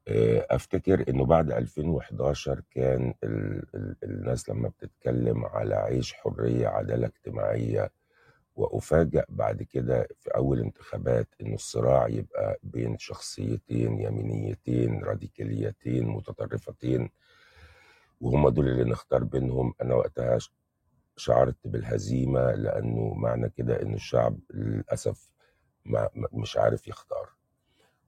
أفتكر 0.08 1.10
إنه 1.10 1.26
بعد 1.26 1.52
2011 1.52 2.62
كان 2.72 3.14
ال 3.24 3.64
ال 3.76 3.96
الناس 4.04 4.50
لما 4.50 4.70
بتتكلم 4.70 5.46
على 5.46 5.76
عيش 5.76 6.14
حرية 6.14 6.68
عدالة 6.68 7.08
اجتماعية 7.08 7.92
وافاجئ 8.56 9.24
بعد 9.30 9.64
كده 9.64 10.08
في 10.20 10.30
أول 10.36 10.60
انتخابات 10.60 11.28
إنه 11.42 11.54
الصراع 11.56 12.08
يبقى 12.08 12.60
بين 12.64 12.98
شخصيتين 12.98 14.00
يمينيتين 14.00 15.04
راديكاليتين 15.04 16.08
متطرفتين 16.08 17.10
وهم 18.22 18.50
دول 18.50 18.68
اللي 18.70 18.84
نختار 18.84 19.24
بينهم. 19.24 19.74
أنا 19.82 19.96
وقتها 19.96 20.38
شعرت 21.18 21.56
بالهزيمة 21.66 22.52
لأنه 22.52 23.14
معنى 23.14 23.50
كده 23.50 23.82
ان 23.82 23.94
الشعب 23.94 24.38
للأسف 24.54 25.32
مش 26.34 26.58
عارف 26.58 26.88
يختار. 26.88 27.30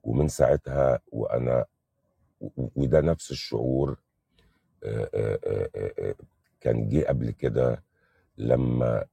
ومن 0.04 0.28
ساعتها 0.28 1.00
وأنا 1.12 1.66
وده 2.76 3.02
نفس 3.02 3.32
الشعور 3.32 3.98
كان 6.62 6.90
جه 6.90 7.06
قبل 7.08 7.32
كده 7.32 7.84
لما 8.38 9.06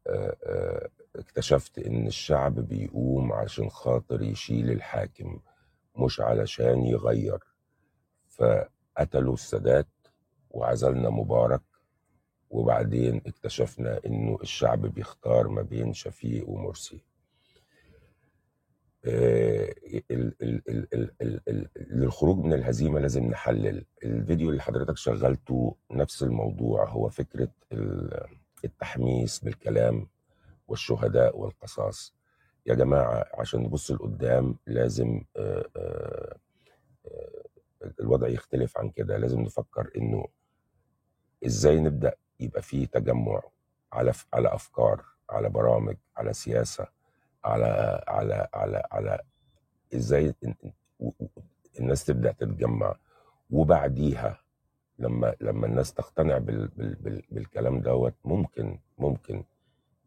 اكتشفت 1.16 1.78
إن 1.78 2.06
الشعب 2.06 2.54
بيقوم 2.54 3.32
عشان 3.32 3.68
خاطر 3.70 4.22
يشيل 4.22 4.70
الحاكم 4.70 5.40
مش 5.96 6.20
علشان 6.20 6.84
يغير. 6.86 7.38
فقتلوا 8.28 9.34
السادات 9.34 9.86
وعزلنا 10.50 11.10
مبارك 11.10 11.62
وبعدين 12.50 13.16
اكتشفنا 13.26 14.00
إنه 14.06 14.38
الشعب 14.42 14.80
بيختار 14.86 15.48
ما 15.48 15.62
بين 15.62 15.92
شفيق 15.92 16.48
ومرسي 16.48 16.94
آه، 16.94 17.00
ال- 17.00 17.02
ال- 17.02 17.04
ال- 17.04 17.84
ال- 17.84 17.90
ال- 17.92 18.06
ال- 18.06 18.89
للخروج 21.90 22.38
من 22.44 22.52
الهزيمة 22.52 23.00
لازم 23.00 23.24
نحلل. 23.24 23.84
الفيديو 24.04 24.50
اللي 24.50 24.62
حضرتك 24.62 24.96
شغلته 24.96 25.76
نفس 25.90 26.22
الموضوع 26.22 26.88
هو 26.88 27.08
فكرة 27.08 27.48
ال- 27.72 28.26
التحميس 28.64 29.38
بالكلام 29.44 30.08
والشهداء 30.68 31.38
والقصاص. 31.38 32.14
يا 32.66 32.74
جماعة 32.74 33.24
عشان 33.34 33.60
نبص 33.62 33.90
لقدام 33.90 34.56
لازم 34.66 35.22
آه، 35.36 35.68
آه، 35.76 36.36
آه، 37.06 37.92
الوضع 38.00 38.28
يختلف 38.28 38.78
عن 38.78 38.90
كده. 38.90 39.16
لازم 39.16 39.40
نفكر 39.40 39.90
إنه 39.96 40.24
إزاي 41.46 41.80
نبدأ 41.80 42.14
يبقى 42.40 42.62
فيه 42.62 42.86
تجمع 42.86 43.42
على 43.92 44.12
على 44.32 44.54
أفكار 44.54 45.04
على 45.30 45.48
برامج 45.48 45.96
على 46.16 46.32
سياسة. 46.32 46.86
على 47.44 48.04
على 48.08 48.48
على 48.54 48.82
على 48.92 49.18
إزاي 49.94 50.34
ال- 50.44 50.54
الناس 51.80 52.04
تبدأ 52.04 52.32
تتجمع 52.32 52.96
وبعديها 53.50 54.40
لما 54.98 55.34
لما 55.40 55.66
الناس 55.66 55.94
تقتنع 55.94 56.38
بال 56.38 56.68
بال 56.68 56.94
بال 56.94 57.22
بالكلام 57.30 57.80
دوت 57.80 58.14
ممكن 58.24 58.78
ممكن 58.98 59.44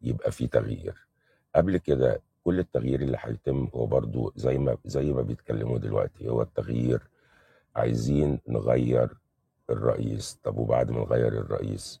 يبقى 0.02 0.32
في 0.32 0.46
تغيير. 0.46 1.06
قبل 1.56 1.76
كده 1.76 2.20
كل 2.44 2.58
التغيير 2.58 3.00
اللي 3.00 3.18
هيتم 3.20 3.68
هو 3.74 3.86
برضو 3.86 4.32
زي 4.36 4.58
ما 4.58 4.76
زي 4.84 5.12
ما 5.12 5.22
بيتكلموا 5.22 5.78
دلوقتي 5.78 6.28
هو 6.28 6.42
التغيير 6.42 7.02
عايزين 7.76 8.40
نغير 8.48 9.08
الرئيس. 9.70 10.38
طب 10.44 10.58
وبعد 10.58 10.90
ما 10.90 11.00
نغير 11.00 11.32
الرئيس 11.32 12.00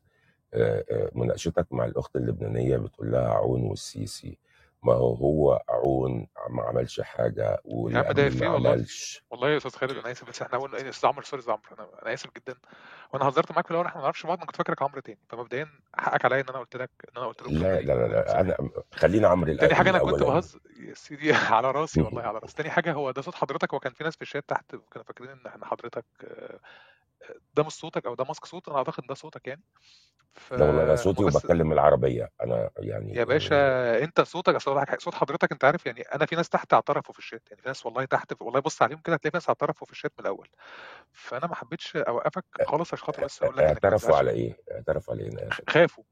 آه، 0.54 0.84
آه، 0.90 1.10
مناقشتك 1.14 1.66
مع 1.72 1.84
الأخت 1.84 2.16
اللبنانية 2.16 2.76
بتقول 2.76 3.12
لها 3.12 3.28
عون 3.28 3.62
والسيسي. 3.62 4.38
ما 4.84 4.92
هو 4.92 5.14
هو 5.14 5.62
عون 5.68 6.26
ما 6.50 6.62
عملش 6.62 7.00
حاجة 7.00 7.42
يا 7.50 7.58
واللي 7.64 7.98
عم 7.98 8.04
ده 8.04 8.10
قبليه 8.10 8.28
افيه 8.28 8.48
ما 8.48 8.54
والله. 8.54 8.70
عملش. 8.70 9.24
والله 9.30 9.50
يا 9.50 9.56
أستاذ 9.56 9.70
خالد 9.70 9.96
أنا 9.98 10.10
آسف 10.12 10.28
بس 10.28 10.42
إحنا 10.42 10.58
قلنا 10.58 10.76
إيه 10.78 10.88
أستاذ 10.88 11.08
عمرو 11.08 11.22
سوري 11.22 11.40
إستاذ 11.40 11.52
عمرو 11.52 11.64
أنا 11.78 12.02
أنا 12.02 12.14
آسف 12.14 12.30
جدا. 12.36 12.54
وأنا 13.12 13.28
هزرت 13.28 13.52
معاك 13.52 13.64
في 13.64 13.70
الأول 13.70 13.86
إحنا 13.86 13.96
ما 13.98 14.02
نعرفش 14.02 14.26
بعض 14.26 14.36
أنا 14.38 14.46
كنت 14.46 14.56
فاكرك 14.56 14.82
عمرو 14.82 15.00
تاني. 15.00 15.18
فمبدئيا 15.28 15.68
حقك 15.94 16.24
عليا 16.24 16.40
إن 16.40 16.48
أنا 16.48 16.58
قلت 16.58 16.76
لك 16.76 16.90
إن 17.08 17.16
أنا 17.16 17.26
قلت 17.26 17.42
لكم 17.42 17.54
لا 17.54 17.80
ان 17.80 17.86
لا 17.86 17.92
لا, 17.92 18.06
لا 18.08 18.26
سامحني 18.28 18.54
أنا 18.60 18.70
خلينا 18.92 19.28
عمرو 19.28 19.54
تاني 19.56 19.74
الأ- 19.74 19.76
حاجة 19.76 19.90
أنا 19.90 19.98
كنت 19.98 20.22
الاولاني 20.22 20.40
بهزر 20.40 20.60
يا 20.76 20.94
سيدي 20.94 21.32
على 21.58 21.70
راسي 21.70 22.02
والله 22.02 22.22
على 22.22 22.38
راسي. 22.38 22.54
تاني 22.56 22.70
حاجة 22.70 22.92
هو 22.92 23.10
ده 23.10 23.22
صوت 23.22 23.34
حضرتك 23.34 23.72
وكان 23.72 23.92
في 23.92 24.04
ناس 24.04 24.16
في 24.16 24.22
الشات 24.22 24.48
تحت 24.48 24.70
كانوا 24.70 25.04
فاكرين 25.06 25.30
إن 25.30 25.46
إحنا 25.46 25.66
حضرتك 25.66 26.04
آه، 26.24 26.60
آه، 27.22 27.34
ده 27.54 27.62
مش 27.64 27.72
صوتك 27.72 28.06
أو 28.06 28.14
ده 28.14 28.24
ماسك 28.24 28.44
صوت 28.46 28.68
أنا 28.68 28.78
أعتقد 28.78 29.06
ده 29.06 29.14
صوتك 29.14 29.46
يعني. 29.46 29.62
ف 30.34 30.52
لا 30.52 30.64
والله 30.64 30.82
أنا 30.82 30.96
صوتي 30.96 31.24
بس 31.24 31.34
وبتكلم 31.36 31.72
العربية 31.72 32.30
أنا 32.42 32.70
يا 32.78 32.84
يعني 32.84 33.20
آه، 33.20 33.24
باشا 33.24 34.04
أنت 34.04 34.20
صوتك 34.20 34.54
أصل 34.54 35.00
صوت 35.00 35.14
حضرتك 35.14 35.52
أنت 35.52 35.64
عارف 35.64 35.86
يعني 35.86 36.00
أنا 36.02 36.26
في 36.26 36.36
ناس 36.36 36.48
تحت 36.48 36.74
اعترفوا 36.74 37.12
في 37.12 37.18
الشات 37.18 37.42
يعني 37.50 37.62
في 37.62 37.68
ناس 37.68 37.86
والله 37.86 38.04
تحت 38.04 38.32
والله 38.40 38.60
بص 38.60 38.82
عليهم 38.82 38.98
كده 38.98 39.14
هتلاقي 39.14 39.30
في 39.30 39.36
ناس 39.36 39.48
اعترفوا 39.48 39.86
في 39.86 39.92
الشات 39.92 40.12
من 40.18 40.24
الأول. 40.26 40.48
فأنا 41.12 41.46
ما 41.46 41.54
حبيتش 41.54 41.96
أوقفك 41.96 42.44
خالص 42.66 42.94
عشان 42.94 43.06
خاطر 43.06 43.24
بس 43.24 43.42
أقول 43.42 43.56
لك 43.56 43.62
اعترفوا 43.64 44.16
على 44.16 44.30
إيه؟ 44.30 44.56
اعترفوا 44.72 45.14
على 45.14 45.22
إيه 45.24 45.48
خافوا 45.68 46.04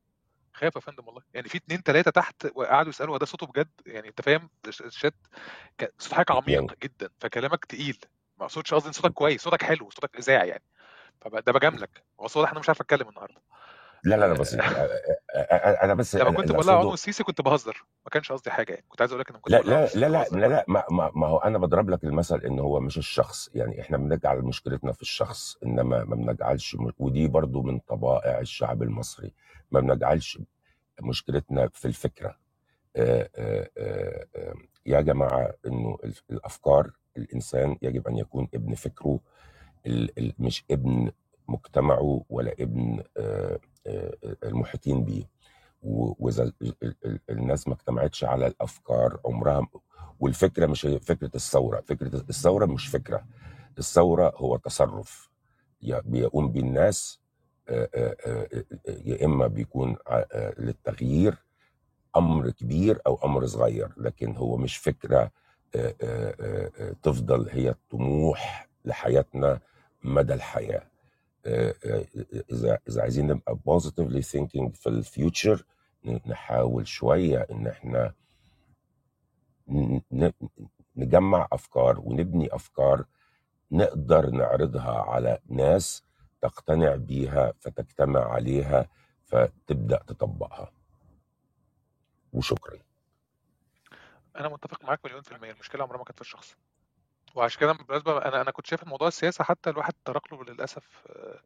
خافوا 0.55 0.81
يا 0.81 0.87
فندم 0.87 1.07
والله. 1.07 1.23
يعني 1.35 1.49
في 1.49 1.59
اتنين 1.59 1.83
تلاتة 1.83 2.11
تحت 2.11 2.47
وقعدوا 2.55 2.91
يسألوا 2.91 3.19
ده 3.19 3.27
صوته 3.27 3.47
بجد؟ 3.47 3.71
يعني 3.87 4.09
أنت 4.09 4.21
فاهم؟ 4.21 4.51
الش- 4.69 4.83
الشات 4.83 5.15
صوت 5.99 6.15
حضرتك 6.15 6.31
يعني 6.31 6.59
عميق 6.59 6.75
جدا 6.83 7.11
فكلامك 7.19 7.65
تقيل. 7.65 7.99
ما 8.39 8.45
أقصدش 8.45 8.75
قصدي 8.75 8.93
صوتك 8.93 9.13
كويس 9.13 9.43
صوتك 9.43 9.63
حلو 9.63 9.91
صوتك 9.91 10.17
إذاعي 10.17 10.49
يعني. 10.49 10.65
فده 11.21 11.53
بجاملك. 11.53 12.05
هو 12.21 12.29
واضح 12.37 12.51
أنا 12.51 12.61
مش 12.61 12.69
عارف 12.69 12.81
أتكلم 12.81 13.09
النهارده. 13.09 13.43
لا 14.05 14.17
لا 14.17 14.35
لا 14.35 14.45
أ- 14.45 14.45
أ- 14.45 15.83
أنا 15.85 15.95
بس 15.95 16.17
لما 16.17 16.33
كنت 16.33 16.53
بقول 16.53 16.67
لها 16.67 16.75
أقصده 16.75 16.93
السيسي 16.95 17.25
كنت 17.25 17.41
بهزر. 17.41 17.85
ما 18.05 18.11
كانش 18.11 18.33
قصدي 18.33 18.51
حاجة 18.51 18.73
يعني 18.73 18.85
كنت 18.89 19.01
عايز 19.01 19.13
أقول 19.13 19.21
لك 19.21 19.31
إن 19.31 19.37
كنت 19.37 19.53
لا 19.55 19.61
لا 19.61 19.87
لا 19.95 20.09
لا 20.09 20.27
لا, 20.33 20.47
لا 20.47 20.65
ما, 20.69 20.85
ما, 20.91 21.11
ما 21.15 21.27
هو 21.27 21.39
أنا 21.39 21.59
بضرب 21.59 21.91
لك 21.91 22.05
المثل 22.05 22.39
إن 22.41 22.59
هو 22.59 22.81
مش 22.81 22.99
الشخص 22.99 23.51
يعني 23.55 23.81
إحنا 23.81 23.97
بنجعل 23.99 24.43
مشكلتنا 24.43 24.93
في 24.93 25.03
الشخص 25.03 25.57
انما 25.65 26.05
ما 26.05 26.17
بنجعلش 26.17 26.77
ودي 26.99 27.29
برضو 27.29 27.63
من 27.63 27.79
طبائع 27.79 28.41
الشعب 28.41 28.83
المصري 28.83 29.33
ما 29.71 29.81
بنجعلش 29.81 30.39
مشكلتنا 31.03 31.69
في 31.69 31.85
الفكرة. 31.85 32.37
آه، 32.97 33.31
آه، 33.37 33.71
آه، 33.79 34.27
آه، 34.37 34.55
يا 34.87 35.01
جماعة 35.01 35.55
إنه 35.67 35.99
ال- 36.05 36.15
الأفكار 36.31 36.91
الإنسان 37.17 37.77
يجب 37.83 38.09
أن 38.09 38.17
يكون 38.17 38.49
ابن 38.55 38.75
فكره 38.75 39.21
مش 40.39 40.65
ابن 40.71 41.11
مجتمعه 41.49 42.25
ولا 42.31 42.53
ابن 42.61 43.03
آه، 43.17 43.59
آه، 43.87 44.17
المحيطين 44.45 45.05
بيه. 45.05 45.31
وإذا 45.83 46.43
ال- 46.43 46.55
ال- 46.83 46.97
ال- 47.05 47.21
الناس 47.31 47.69
ما 47.69 47.75
اجتمعتش 47.75 48.25
على 48.25 48.47
الأفكار 48.47 49.21
عمرها 49.25 49.67
والفكرة 50.21 50.67
مش 50.67 50.87
هي 50.87 50.99
فكرة 51.01 51.31
الثورة. 51.35 51.81
فكرة 51.81 52.17
الثورة 52.17 52.67
مش 52.67 52.89
فكرة. 52.89 53.25
الثورة 53.79 54.33
هو 54.37 54.57
تصرف. 54.57 55.31
بيقوم 55.83 56.53
بيه 56.53 56.61
الناس 56.61 57.21
آه، 57.69 58.47
يا 58.89 59.25
إما 59.25 59.47
بيكون 59.47 59.97
للتغيير 60.59 61.35
أمر 62.17 62.51
كبير 62.51 63.01
أو 63.07 63.19
أمر 63.25 63.47
صغير 63.47 63.89
لكن 63.97 64.37
هو 64.37 64.57
مش 64.57 64.77
فكرة 64.77 65.31
تفضل 67.03 67.49
هي 67.51 67.71
الطموح 67.71 68.69
لحياتنا 68.85 69.61
مدى 70.05 70.35
الحياة. 70.35 70.83
إذا 71.47 72.79
إذا 72.89 73.03
عايزين 73.03 73.27
نبقى 73.27 73.57
positively 73.69 74.23
thinking 74.23 74.71
في 74.75 74.87
الفيوتشر 74.87 75.65
نحاول 76.27 76.89
شوية 76.89 77.47
إن 77.51 77.67
إحنا 77.67 78.15
نجمع 80.97 81.49
أفكار 81.53 82.01
ونبني 82.01 82.55
أفكار 82.55 83.05
نقدر 83.73 84.31
نعرضها 84.31 85.01
على 85.01 85.39
ناس 85.49 86.03
تقتنع 86.41 86.95
بيها 86.97 87.53
فتجتمع 87.61 88.21
عليها 88.33 88.89
فتبدأ 89.25 89.99
تطبقها. 90.07 90.73
وشكرا. 92.33 92.79
أنا 94.37 94.49
متفق 94.49 94.85
معاك 94.85 95.01
مليون 95.05 95.23
في 95.23 95.33
المية. 95.35 95.51
المشكلة 95.51 95.83
عمرها 95.83 95.99
ما 95.99 96.05
كانت 96.05 96.17
في 96.17 96.21
الشخص. 96.21 96.57
وعشان 97.35 97.61
كده 97.61 97.73
بالمناسبة 97.73 98.19
أنا 98.25 98.41
أنا 98.41 98.51
كنت 98.51 98.67
شايف 98.67 98.83
الموضوع 98.83 99.09
السياسة 99.09 99.45
حتى 99.45 99.71
الواحد 99.71 99.95
ترك 100.05 100.33
له 100.33 100.45
للأسف 100.45 101.03
آه، 101.07 101.41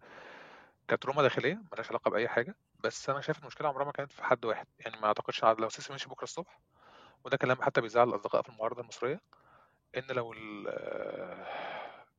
كانت 0.89 1.07
روما 1.07 1.23
داخلية 1.23 1.63
ملهاش 1.73 1.89
علاقة 1.91 2.11
بأي 2.11 2.29
حاجة. 2.29 2.57
بس 2.85 3.11
أنا 3.11 3.21
شايف 3.21 3.39
المشكلة 3.41 3.69
عمرها 3.69 3.85
ما 3.87 3.93
كانت 3.93 4.13
في 4.13 4.25
حد 4.25 4.45
واحد. 4.45 4.67
يعني 4.81 4.97
ما 5.01 5.07
أعتقدش 5.09 5.43
على- 5.45 5.61
لو 5.61 5.69
سيسي 5.69 5.93
مشي 5.95 6.09
بكرة 6.09 6.25
الصبح 6.25 6.61
وده 7.25 7.37
كلام 7.37 7.63
حتى 7.63 7.81
بيزعل 7.81 8.09
الأصدقاء 8.09 8.43
في 8.43 8.49
المعارضة 8.49 8.83
المصرية 8.83 9.21
إن 9.99 10.05
لو 10.11 10.35
آه، 10.69 11.47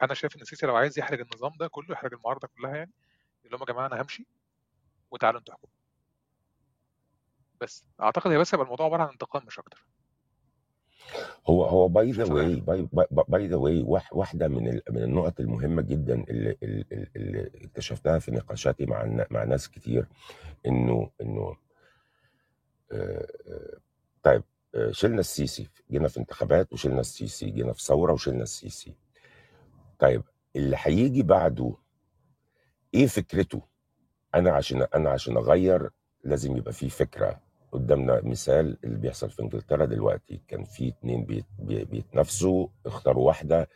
أنا 0.03 0.13
شايف 0.13 0.35
إن 0.37 0.41
السيسي 0.41 0.67
لو 0.67 0.75
عايز 0.75 0.99
يحرج 0.99 1.21
النظام 1.21 1.53
ده 1.59 1.67
كله 1.67 1.87
يحرج 1.91 2.13
المعارضة 2.13 2.49
كلها 2.57 2.77
يعني 2.77 2.93
يقول 3.45 3.51
لهم 3.53 3.61
يا 3.69 3.73
جماعة 3.73 3.87
أنا 3.87 4.01
همشي 4.03 4.27
وتعالوا 5.11 5.39
أنتوا 5.39 5.55
احكموا 5.55 5.71
بس 7.61 7.85
أعتقد 8.01 8.31
هي 8.31 8.37
بس 8.37 8.53
هيبقى 8.53 8.63
الموضوع 8.65 8.85
عبارة 8.85 9.03
عن 9.03 9.09
انتقام 9.09 9.45
مش 9.45 9.59
أكتر. 9.59 9.85
هو 11.49 11.65
هو 11.65 11.87
by 11.87 12.11
the 12.11 12.33
way 12.33 12.63
by 13.27 13.47
the 13.47 13.55
way 13.55 13.83
واحدة 14.11 14.47
من 14.47 14.81
من 14.89 15.03
النقط 15.03 15.39
المهمة 15.39 15.81
جدا 15.81 16.23
اللي, 16.29 16.57
اللي, 17.15 17.51
اكتشفتها 17.55 18.19
في 18.19 18.31
نقاشاتي 18.31 18.85
مع 18.85 19.25
مع 19.31 19.43
ناس 19.43 19.69
كتير 19.69 20.07
إنه 20.65 21.09
إنه 21.21 21.55
آه، 22.91 23.27
آه، 23.47 23.77
طيب 24.23 24.43
آه، 24.75 24.91
شلنا 24.91 25.19
السيسي 25.19 25.67
جينا 25.91 26.07
في 26.07 26.17
انتخابات 26.17 26.73
وشلنا 26.73 26.99
السيسي 26.99 27.49
جينا 27.49 27.73
في 27.73 27.83
ثورة 27.83 28.13
وشلنا 28.13 28.43
السيسي. 28.43 28.93
طيب 29.99 30.23
اللي 30.55 30.77
هيجي 30.79 31.23
بعده 31.23 31.73
إيه 32.93 33.07
فكرته؟ 33.07 33.61
أنا 34.35 34.51
عشان 34.51 34.87
أنا 34.95 35.09
عشان 35.09 35.37
أغير 35.37 35.89
لازم 36.23 36.57
يبقى 36.57 36.73
في 36.73 36.89
فكرة 36.89 37.39
قدامنا 37.77 38.21
مثال 38.23 38.77
اللي 38.83 38.97
بيحصل 38.97 39.29
في 39.29 39.41
إنجلترا 39.41 39.85
دلوقتي. 39.85 40.41
كان 40.47 40.63
في 40.63 40.87
اتنين 40.87 41.25
بيت 41.25 41.45
بي- 41.59 41.85
بيتنافسوا 41.85 42.67
اختاروا 42.85 43.27
واحدة 43.27 43.69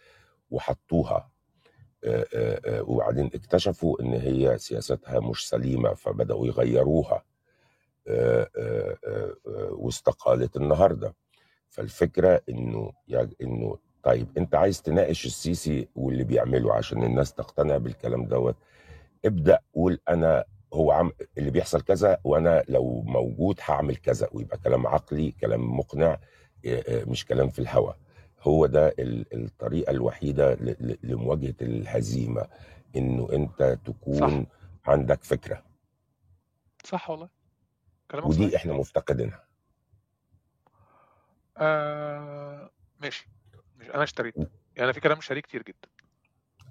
وحطوها. 0.52 1.30
وبعدين 2.68 3.26
اكتشفوا 3.26 4.02
إن 4.02 4.14
هي 4.14 4.58
سياستها 4.58 5.20
مش 5.20 5.50
سليمة 5.50 5.94
فبدأوا 5.94 6.48
يغيروها. 6.48 7.24
واستقالت 9.72 10.58
النهارده. 10.58 11.16
فالفكرة 11.70 12.42
إنه 12.50 12.92
إنه 13.42 13.78
طيب 14.04 14.28
أنت 14.38 14.56
عايز 14.56 14.82
تناقش 14.82 15.26
السيسي 15.26 15.88
واللي 15.96 16.24
بيعمله 16.24 16.74
عشان 16.74 17.04
الناس 17.04 17.34
تقتنع 17.34 17.78
بالكلام 17.78 18.26
دوت. 18.26 18.56
ابدأ 19.26 19.60
قول 19.76 20.00
أنا 20.10 20.46
هو 20.74 20.92
عم 20.92 21.12
اللي 21.38 21.52
بيحصل 21.52 21.82
كذا 21.82 22.18
وأنا 22.24 22.64
لو 22.70 23.02
موجود 23.02 23.60
هعمل 23.66 23.96
كذا 23.96 24.28
ويبقى 24.32 24.58
كلام 24.58 24.88
عقلي 24.88 25.32
كلام 25.32 25.78
مقنع 25.78 26.18
إيه، 26.66 26.88
إيه، 26.88 27.06
مش 27.06 27.26
كلام 27.26 27.50
في 27.50 27.60
الهوا. 27.60 27.94
هو 28.42 28.66
ده 28.66 28.88
ال- 28.88 29.44
الطريقة 29.46 29.92
الوحيدة 29.92 30.54
لمواجهة 31.04 31.56
الهزيمة 31.62 32.48
إنه 32.96 33.28
أنت 33.34 33.64
صح. 33.64 33.92
تكون 33.92 34.48
عندك 34.86 35.24
فكرة. 35.24 35.64
صح 36.86 37.10
والله. 37.10 37.30
كلامك 38.12 38.28
ودي 38.28 38.44
صحيح. 38.48 38.56
إحنا 38.56 38.74
مفتقدينها. 38.74 39.44
آه 41.58 42.72
ماشي. 43.00 43.28
مش 43.78 43.90
أنا 43.90 44.04
اشتريت. 44.04 44.38
يعني 44.38 44.50
أنا 44.80 44.92
في 44.92 45.00
كلام 45.00 45.22
شاريه 45.22 45.42
كتير 45.42 45.64
جدا. 45.64 45.90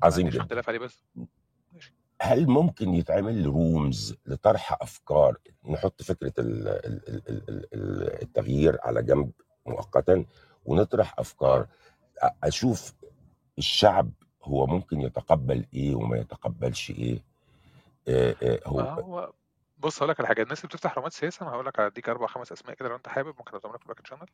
عظيم 0.03 0.29
جدا. 0.29 0.41
اختلاف 0.43 0.69
عليه 0.69 0.79
بس. 0.79 1.05
هل 2.23 2.47
ممكن 2.47 2.95
يتعمل 2.95 3.47
رومز 3.47 4.17
لطرح 4.27 4.77
أفكار؟ 4.83 5.37
نحط 5.65 6.03
فكرة 6.03 6.33
ال- 6.39 6.69
ال- 6.69 7.09
ال- 7.09 7.29
ال- 7.49 7.75
ال- 7.75 8.23
التغيير 8.23 8.79
على 8.83 9.03
جنب 9.03 9.31
مؤقتا 9.67 10.25
ونطرح 10.65 11.15
أفكار. 11.19 11.67
أشوف 12.45 12.95
الشعب 13.59 14.11
هو 14.43 14.67
ممكن 14.67 15.01
يتقبل 15.01 15.67
إيه 15.75 15.95
وما 15.95 16.17
يتقبلش 16.17 16.91
إيه. 16.91 17.23
هو 18.67 18.81
هو 18.81 19.33
بص 19.79 19.99
هقول 19.99 20.09
لك 20.11 20.21
على 20.21 20.29
حاجة. 20.29 20.43
الناس 20.43 20.59
اللي 20.59 20.69
بتفتح 20.69 20.97
رومات 20.97 21.13
سياسة 21.13 21.43
أنا 21.43 21.51
هقول 21.55 21.67
لك 21.67 21.81
هديك 21.81 22.09
أربع 22.09 22.27
خمس 22.27 22.53
أسماء 22.53 22.75
كده 22.75 22.89
لو 22.89 22.97
أنت 22.97 23.09
حابب 23.09 23.35
ممكن 23.39 23.57
أبقى 23.57 23.73
لك 23.73 23.81
في 23.83 23.89
back 23.89 24.07
channel 24.07 24.27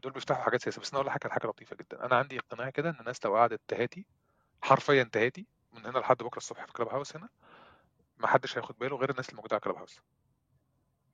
دول 0.00 0.12
بيفتحوا 0.12 0.42
حاجات 0.44 0.62
سياسة. 0.62 0.80
بس 0.80 0.88
أنا 0.88 0.96
أقول 1.00 1.06
لك 1.14 1.28
حاجة 1.32 1.46
لطيفة 1.46 1.76
جدا. 1.76 2.06
أنا 2.06 2.16
عندي 2.16 2.38
اقتناع 2.38 2.70
كده 2.70 2.90
إن 2.90 2.96
الناس 3.00 3.24
لو 3.24 3.36
قعدت 3.36 3.60
تهاتي 3.68 4.06
حرفيا 4.62 5.02
تهاتي 5.12 5.46
من 5.72 5.86
هنا 5.86 5.98
لحد 5.98 6.16
بكرة 6.16 6.36
الصبح 6.38 6.64
في 6.66 6.72
Clubhouse 6.72 7.16
هنا 7.16 7.28
ما 8.18 8.26
حدش 8.26 8.58
هياخد 8.58 8.74
باله 8.78 8.96
غير 8.96 9.10
الناس 9.10 9.26
اللي 9.28 9.36
موجودة 9.36 9.54
على 9.54 9.60
Clubhouse 9.60 10.00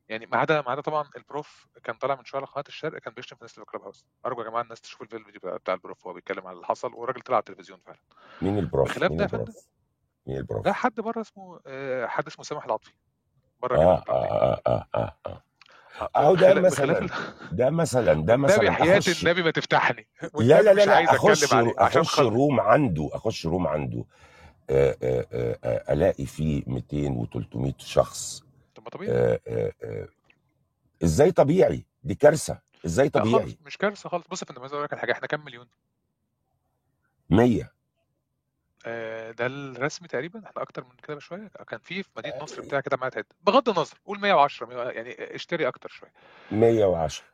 يعني 0.08 0.26
ما 0.26 0.36
عدا 0.38 0.60
ما 0.62 0.70
عدا 0.70 0.80
طبعا 0.80 1.08
البروف 1.16 1.66
كان 1.84 1.94
طالع 1.94 2.14
من 2.14 2.24
شوية 2.24 2.40
على 2.40 2.50
قناة 2.50 2.64
الشرق 2.68 2.98
كان 3.00 3.14
بيشتم 3.14 3.36
في 3.36 3.42
الناس 3.42 3.54
اللي 3.54 3.64
في 3.66 3.70
كلاب 3.70 3.82
هاوس 3.84 4.04
أرجو 4.26 4.42
يا 4.42 4.48
جماعة 4.48 4.62
الناس 4.62 4.80
تشوف 4.80 5.02
الفيديو 5.02 5.40
بتاع 5.44 5.74
البروف 5.74 6.06
وهو 6.06 6.14
بيتكلم 6.14 6.46
على 6.46 6.54
اللي 6.54 6.66
حصل 6.66 6.94
والراجل 6.94 7.20
طلع 7.20 7.36
على 7.36 7.40
التلفزيون 7.48 7.80
فعلا. 7.86 7.98
مين 8.42 8.58
البروف؟ 8.58 8.88
بخلاف 8.88 9.10
مين 9.10 9.18
ده 9.18 9.24
يا 9.24 9.28
فندم. 9.28 9.40
البروف 9.42 9.66
مين 10.26 10.36
ده 10.36 10.40
البروف 10.40 10.68
حد 10.68 10.94
بره 11.00 11.20
اسمه 11.20 11.60
آه، 11.66 12.06
حد 12.06 12.26
اسمه 12.26 12.44
سامح 12.44 12.64
العاطفي. 12.64 12.92
بره 13.62 13.76
آه 13.78 13.80
آه 13.80 13.94
البريطانيه 13.98 14.30
آه 14.30 14.60
آه 14.66 14.86
آه, 14.94 15.16
آه. 15.26 15.42
أهو 16.16 16.34
ده 16.34 16.54
مثلا. 16.60 17.08
ده 17.52 17.70
مثلا 17.70 18.12
ده 18.26 18.36
مثلا. 18.36 18.70
حياة 18.72 18.98
اخش 18.98 19.22
النبي 19.24 19.42
ما 19.42 19.50
تفتحني. 19.50 20.08
لا 20.34 20.62
لا 20.62 20.74
لا 20.74 20.84
لا. 20.84 21.04
أخش 21.14 21.54
أخش. 21.54 22.20
روم 22.20 22.60
عنده 22.60 23.10
أخش 23.12 23.46
روم 23.46 23.66
عنده. 23.66 23.98
آه، 23.98 24.02
آه، 24.02 24.04
آه، 24.04 24.04
آه، 24.04 24.04
ألاقي 24.70 26.26
فيه 26.26 26.62
200 26.66 27.26
و300 27.26 27.72
شخص. 27.78 28.44
طب 28.74 28.88
طبيعي. 28.88 29.12
آه، 29.12 29.40
آه، 29.48 29.72
آه، 29.82 30.08
إزاي 31.04 31.32
طبيعي؟ 31.32 31.84
دي 32.04 32.14
كارثة. 32.14 32.58
إزاي 32.86 33.10
لا 33.14 33.20
خالص 33.20 33.34
طبيعي 33.34 33.56
مش 33.66 33.76
كارثة 33.78 34.08
خالص. 34.08 34.26
بص 34.30 34.42
يا 34.42 34.46
فندم 34.46 34.60
عايز 34.60 34.72
أقول 34.72 34.84
لك 34.84 34.92
على 34.92 35.00
حاجة. 35.00 35.12
إحنا 35.12 35.26
كام 35.26 35.44
مليون؟ 35.44 35.66
100 37.30 37.70
آه، 38.86 39.30
ده 39.30 39.46
الرسمي 39.46 40.08
تقريبا. 40.08 40.38
إحنا 40.46 40.62
أكتر 40.62 40.84
من 40.84 40.90
كده 41.02 41.14
بشوية. 41.16 41.50
كان 41.68 41.80
في 41.80 42.02
في 42.02 42.08
مدينة 42.16 42.42
نصر 42.42 42.62
بتاع 42.62 42.80
كده 42.80 42.96
معايا 42.96 43.10
تعد 43.10 43.24
بغض 43.42 43.68
النظر 43.68 43.96
قول 44.06 44.20
110 44.20 44.66
100 44.66 44.90
يعني 44.90 45.34
اشتري 45.34 45.68
أكتر 45.68 45.88
شوية. 45.88 46.12
110 46.50 47.24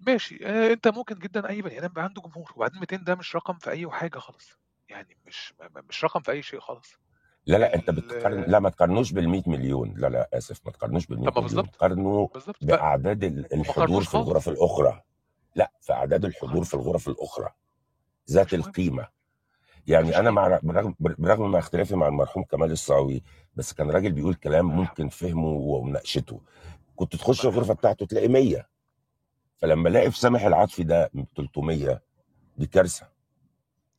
ماشي. 0.00 0.46
آه، 0.46 0.72
أنت 0.72 0.88
ممكن 0.88 1.18
جدا 1.18 1.48
أي 1.48 1.62
بني 1.62 1.78
آدم 1.84 2.02
عنده 2.02 2.22
جمهور 2.22 2.52
وبعدين 2.56 2.80
200 2.80 2.96
ده 2.96 3.14
مش 3.14 3.36
رقم 3.36 3.54
في 3.58 3.70
أي 3.70 3.90
حاجة 3.90 4.18
خالص. 4.18 4.58
يعني 4.88 5.16
مش 5.26 5.54
مش 5.88 6.04
رقم 6.04 6.20
في 6.20 6.32
أي 6.32 6.42
شيء 6.42 6.60
خالص. 6.60 6.94
لا 7.46 7.56
لا 7.56 7.74
أنت. 7.74 7.90
بتقارن 7.90 8.44
لا 8.48 8.58
ما 8.58 8.70
تقارنوش 8.70 9.12
بال 9.12 9.28
100 9.28 9.42
مليون. 9.46 9.94
لا 9.96 10.06
لا 10.06 10.28
آسف 10.32 10.60
ما 10.66 10.72
تقارنوش 10.72 11.06
بال 11.06 11.20
100 11.20 11.30
طب 11.30 11.42
ما 11.42 11.48
مليون. 11.48 11.62
بالظبط. 11.62 11.76
قارنوا. 11.76 12.28
بأعداد 12.60 13.24
الحضور 13.52 14.04
في 14.04 14.14
الغرف 14.14 14.48
الأخرى. 14.48 15.02
لا 15.54 15.72
في 15.80 15.92
أعداد 15.92 16.24
الحضور 16.24 16.64
في 16.64 16.74
الغرف 16.74 17.08
الأخرى. 17.08 17.52
ذات 18.30 18.54
القيمة. 18.54 19.08
يعني 19.86 20.18
أنا 20.18 20.30
مع 20.30 20.60
برغم 20.62 20.94
برغم 20.98 21.50
مع 21.50 21.58
اختلافي 21.58 21.96
مع 21.96 22.08
المرحوم 22.08 22.44
كمال 22.44 22.72
الصاوي 22.72 23.22
بس 23.56 23.72
كان 23.72 23.90
راجل 23.90 24.12
بيقول 24.12 24.34
كلام 24.34 24.66
ممكن 24.66 25.08
فهمه 25.08 25.48
ومناقشته. 25.48 26.40
كنت 26.96 27.16
تخش 27.16 27.44
الغرفة 27.46 27.74
بتاعته 27.74 28.06
تلاقي 28.06 28.28
100 28.28 28.68
فلما 29.56 29.88
ألاقي 29.88 30.10
في 30.10 30.18
سامح 30.18 30.44
العاطفي 30.44 30.82
ده 30.82 31.10
300 31.36 32.02
دي 32.56 32.66
كارثة. 32.66 33.15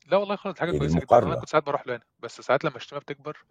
لا 0.07 0.17
والله 0.17 0.35
خالص 0.35 0.59
حاجة 0.59 0.67
يعني 0.69 0.79
كويسة 0.79 0.99
جدا. 0.99 1.17
أنا 1.17 1.35
كنت 1.35 1.49
ساعات 1.49 1.63
بروح 1.65 1.87
له 1.87 1.95
هنا 1.95 2.03
بس 2.19 2.41
ساعات 2.41 2.63
لما 2.63 2.75
الشتيمه 2.75 3.01
بتكبر 3.01 3.45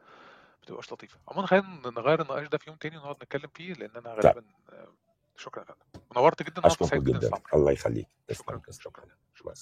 بتبقاش 0.62 0.92
لطيفة. 0.92 1.18
عموما 1.28 1.46
خلينا 1.46 1.82
نغير 1.86 2.22
النقاش 2.22 2.48
ده 2.48 2.58
في 2.58 2.70
يوم 2.70 2.76
تاني 2.78 2.96
ونقعد 2.96 3.16
نتكلم 3.16 3.50
فيه 3.54 3.72
لأن 3.72 3.90
أنا 3.96 4.14
طيب. 4.14 4.24
غالبا 4.26 4.44
آه، 4.72 4.94
شكرا 5.36 5.60
يا 5.62 5.66
فندم. 5.66 6.04
ونورت 6.10 6.42
جدا 6.42 6.66
اشكركم 6.66 6.86
سعيد 6.90 7.04
جدا. 7.04 7.18
جدا 7.18 7.40
الله 7.54 7.72
يخليك. 7.72 8.08
شكرا 8.32 8.56
تسلم. 8.56 8.60
تسلم 8.60 8.82
شكرا 8.82 9.06
مع 9.44 9.54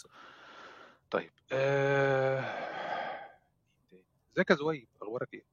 طيب 1.11 1.33
آه... 1.53 2.41
إزيك 4.35 4.51
يا 4.51 4.55
زويب؟ 4.57 4.89
أخبارك 5.03 5.35
إيه؟ 5.35 5.45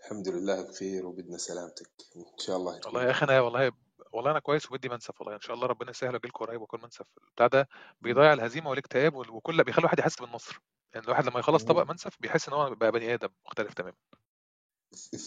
الحمد 0.00 0.28
لله 0.28 0.68
بخير 0.68 1.06
وبدنا 1.06 1.38
سلامتك. 1.38 1.90
إن 2.16 2.38
شاء 2.38 2.56
الله 2.56 2.72
والله 2.72 2.80
تكون 2.90 3.02
يا 3.02 3.10
أخي 3.10 3.24
أنا 3.26 3.40
والله 3.40 3.72
والله 4.12 4.30
أنا 4.30 4.38
كويس 4.40 4.66
وبدي 4.70 4.88
منسف 4.88 5.20
والله 5.20 5.34
إن 5.34 5.40
شاء 5.40 5.56
الله 5.56 5.66
ربنا 5.66 5.90
يسهل 5.90 6.14
واجي 6.14 6.28
لكم 6.28 6.44
قريب 6.44 6.60
وأكون 6.60 6.82
منسف. 6.82 7.06
بتاع 7.34 7.46
ده 7.46 7.68
بيضيع 8.00 8.32
الهزيمة 8.32 8.70
والاكتئاب 8.70 9.14
وال- 9.14 9.30
وكل 9.30 9.64
بيخلي 9.64 9.78
الواحد 9.80 9.98
يحس 9.98 10.16
بالنصر. 10.20 10.60
يعني 10.94 11.06
الواحد 11.06 11.26
لما 11.26 11.38
يخلص 11.40 11.64
طبق 11.64 11.82
منسف 11.90 12.16
بيحس 12.20 12.48
إن 12.48 12.54
هو 12.54 12.74
بقى 12.74 12.92
بني 12.92 13.14
آدم 13.14 13.28
مختلف 13.46 13.74
تماما. 13.74 13.96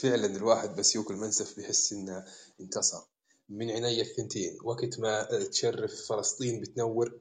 فعلا 0.01 0.25
الواحد 0.25 0.69
بس 0.75 0.95
يأكل 0.95 1.13
منسف 1.15 1.55
بيحس 1.55 1.93
إنه 1.93 2.25
انتصر. 2.61 3.01
من 3.49 3.71
عيني 3.71 4.01
الثنتين 4.01 4.57
وقت 4.63 4.99
ما 4.99 5.27
تشرف 5.51 5.91
فلسطين 6.09 6.61
بتنور 6.61 7.19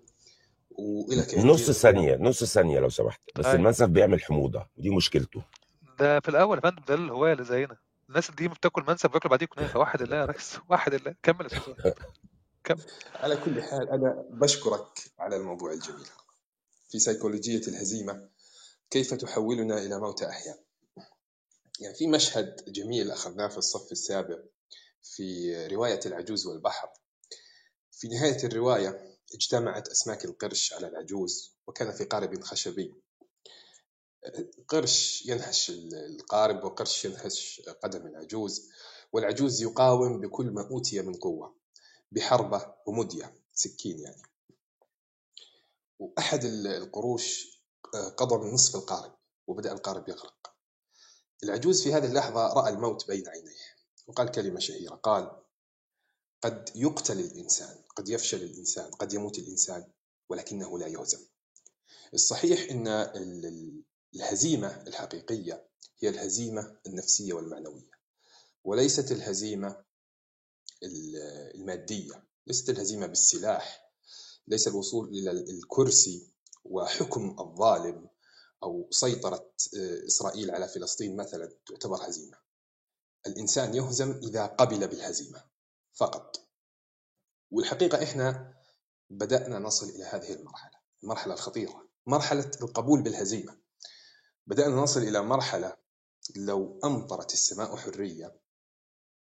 والك 0.70 1.34
نص 1.38 1.70
ثانية 1.70 2.16
نص 2.16 2.44
ثانية 2.44 2.80
لو 2.80 2.88
سمحت 2.88 3.20
بس 3.38 3.44
أيوه. 3.44 3.56
المنسف 3.56 3.86
بيعمل 3.88 4.22
حموضة 4.22 4.66
ودي 4.76 4.90
مشكلته. 4.90 5.42
ده 5.98 6.20
في 6.20 6.28
الأول 6.28 6.56
يا 6.56 6.62
فندم 6.62 6.82
ده 6.88 6.94
الهواية 6.94 7.32
اللي 7.32 7.44
زينا. 7.44 7.76
الناس 8.10 8.30
دي 8.30 8.48
بتاكل 8.48 8.84
منسف 8.88 9.10
بياكلوا 9.10 9.30
بعديه 9.30 9.46
كنافة. 9.46 9.78
واحد 9.80 10.02
الله 10.02 10.16
يا 10.16 10.24
ريس. 10.24 10.56
واحد 10.70 10.94
الله. 10.94 11.14
كمل 11.22 11.48
يا 11.52 11.94
كمل. 12.64 12.82
على 13.14 13.36
كل 13.36 13.62
حال 13.62 13.88
أنا 13.88 14.24
بشكرك 14.30 14.98
على 15.18 15.36
الموضوع 15.36 15.72
الجميل. 15.72 16.06
في 16.88 16.98
سيكولوجية 16.98 17.68
الهزيمة 17.68 18.28
كيف 18.90 19.14
تحولنا 19.14 19.78
إلى 19.78 19.98
موتى 19.98 20.28
أحياء؟ 20.28 20.64
يعني 21.80 21.94
في 21.94 22.06
مشهد 22.06 22.64
جميل 22.68 23.10
أخذناه 23.10 23.48
في 23.48 23.58
الصف 23.58 23.92
السابع 23.92 24.38
في 25.02 25.66
رواية 25.66 26.00
العجوز 26.06 26.46
والبحر. 26.46 26.88
في 27.92 28.08
نهاية 28.08 28.44
الرواية 28.44 29.18
اجتمعت 29.34 29.88
أسماك 29.88 30.24
القرش 30.24 30.72
على 30.72 30.88
العجوز 30.88 31.56
وكان 31.66 31.92
في 31.92 32.04
قارب 32.04 32.42
خشبي. 32.42 32.94
قرش 34.68 35.26
ينهش 35.26 35.70
القارب 35.94 36.64
وقرش 36.64 37.04
ينهش 37.04 37.62
قدم 37.82 38.06
العجوز 38.06 38.70
والعجوز 39.12 39.62
يقاوم 39.62 40.20
بكل 40.20 40.50
ما 40.50 40.68
أوتي 40.70 41.02
من 41.02 41.14
قوة 41.14 41.56
بحربة 42.12 42.74
ومدية 42.86 43.34
سكين 43.54 43.98
يعني. 43.98 44.22
وأحد 45.98 46.44
القروش 46.44 47.60
قضى 48.16 48.36
من 48.36 48.54
نصف 48.54 48.76
القارب 48.76 49.16
وبدأ 49.46 49.72
القارب 49.72 50.08
يغرق. 50.08 50.54
العجوز 51.42 51.82
في 51.82 51.92
هذه 51.92 52.06
اللحظة 52.06 52.46
رأى 52.54 52.72
الموت 52.72 53.06
بين 53.06 53.28
عينيه 53.28 53.56
وقال 54.06 54.30
كلمة 54.30 54.60
شهيرة 54.60 54.94
قال 54.94 55.42
قد 56.42 56.70
يقتل 56.74 57.20
الإنسان 57.20 57.82
قد 57.96 58.08
يفشل 58.08 58.42
الإنسان 58.42 58.90
قد 58.90 59.12
يموت 59.12 59.38
الإنسان 59.38 59.92
ولكنه 60.28 60.78
لا 60.78 60.86
يهزم. 60.86 61.26
الصحيح 62.14 62.70
أن 62.70 62.88
الهزيمة 64.14 64.82
الحقيقية 64.86 65.68
هي 66.02 66.08
الهزيمة 66.08 66.76
النفسية 66.86 67.32
والمعنوية 67.32 67.90
وليست 68.64 69.12
الهزيمة 69.12 69.84
ال- 70.82 71.16
المادية 71.54 72.24
ليست 72.46 72.70
الهزيمة 72.70 73.06
بالسلاح 73.06 73.90
ليس 74.48 74.68
الوصول 74.68 75.08
إلى 75.08 75.30
الكرسي 75.30 76.32
وحكم 76.64 77.36
الظالم 77.40 78.08
أو 78.62 78.88
سيطرة 78.90 79.52
آه، 79.78 80.06
إسرائيل 80.06 80.50
على 80.50 80.68
فلسطين 80.68 81.16
مثلا 81.16 81.52
تعتبر 81.66 82.08
هزيمة. 82.08 82.38
الإنسان 83.26 83.74
يهزم 83.74 84.10
إذا 84.22 84.46
قبل 84.46 84.88
بالهزيمة 84.88 85.44
فقط. 85.92 86.48
والحقيقة 87.50 88.02
إحنا 88.02 88.54
بدأنا 89.10 89.58
نصل 89.58 89.88
إلى 89.88 90.04
هذه 90.04 90.32
المرحلة 90.32 90.78
المرحلة 91.02 91.34
الخطيرة 91.34 91.88
مرحلة 92.06 92.50
القبول 92.62 93.02
بالهزيمة. 93.02 93.58
بدأنا 94.50 94.76
نصل 94.76 95.02
إلى 95.02 95.22
مرحلة 95.22 95.76
لو 96.36 96.80
أمطرت 96.84 97.32
السماء 97.32 97.76
حرية 97.76 98.40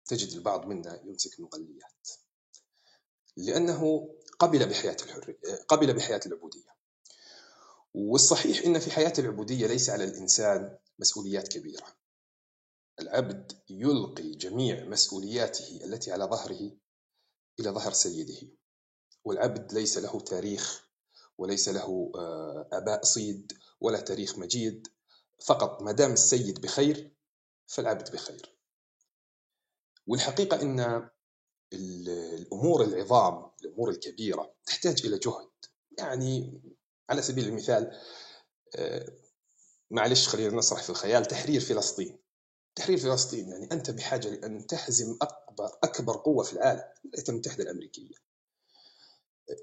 تجد 0.05 0.33
البعض 0.33 0.65
منا 0.65 1.01
يمسك 1.05 1.39
المغليات 1.39 2.09
لأنه 3.37 4.09
قبل 4.39 4.69
بحياة 4.69 4.97
الحرية 5.03 5.37
قبل 5.67 5.93
بحياة 5.93 6.19
العبودية. 6.25 6.75
والصحيح 7.93 8.65
إن 8.65 8.79
في 8.79 8.91
حياة 8.91 9.13
العبودية 9.19 9.67
ليس 9.67 9.89
على 9.89 10.03
الإنسان 10.03 10.77
مسؤوليات 10.99 11.47
كبيرة. 11.47 11.95
العبد 12.99 13.51
يلقي 13.69 14.31
جميع 14.31 14.85
مسؤولياته 14.85 15.79
التي 15.83 16.11
على 16.11 16.25
ظهره 16.25 16.71
إلى 17.59 17.69
ظهر 17.69 17.93
سيده. 17.93 18.47
والعبد 19.23 19.73
ليس 19.73 19.97
له 19.97 20.19
تاريخ 20.19 20.87
وليس 21.37 21.69
له 21.69 22.11
آه، 22.15 22.69
آباء 22.73 23.03
صيد 23.03 23.53
ولا 23.81 23.99
تاريخ 23.99 24.37
مجيد. 24.37 24.94
فقط 25.39 25.81
ما 25.81 25.91
دام 25.91 26.13
السيد 26.13 26.61
بخير 26.61 27.11
فالعبد 27.67 28.11
بخير. 28.11 28.55
والحقيقة 30.07 30.61
أن 30.61 30.79
ال- 31.73 32.09
الأمور 32.09 32.83
العظام 32.83 33.51
الأمور 33.61 33.89
الكبيرة 33.89 34.55
تحتاج 34.65 35.05
إلى 35.05 35.17
جهد. 35.17 35.49
يعني 35.97 36.61
على 37.09 37.21
سبيل 37.21 37.47
المثال 37.47 38.01
آه، 38.75 39.07
معلش 39.91 40.27
خلينا 40.27 40.57
نسرح 40.57 40.83
في 40.83 40.89
الخيال 40.89 41.25
تحرير 41.25 41.61
فلسطين. 41.61 42.19
تحرير 42.75 42.97
فلسطين 42.97 43.49
يعني 43.49 43.71
أنت 43.71 43.91
بحاجة 43.91 44.27
لأن 44.29 44.67
تهزم 44.67 45.17
أكبر 45.21 45.69
أكبر 45.83 46.17
قوة 46.17 46.43
في 46.43 46.53
العالم 46.53 46.83
الولايات 47.05 47.29
المتحدة 47.29 47.63
الأمريكية. 47.63 48.15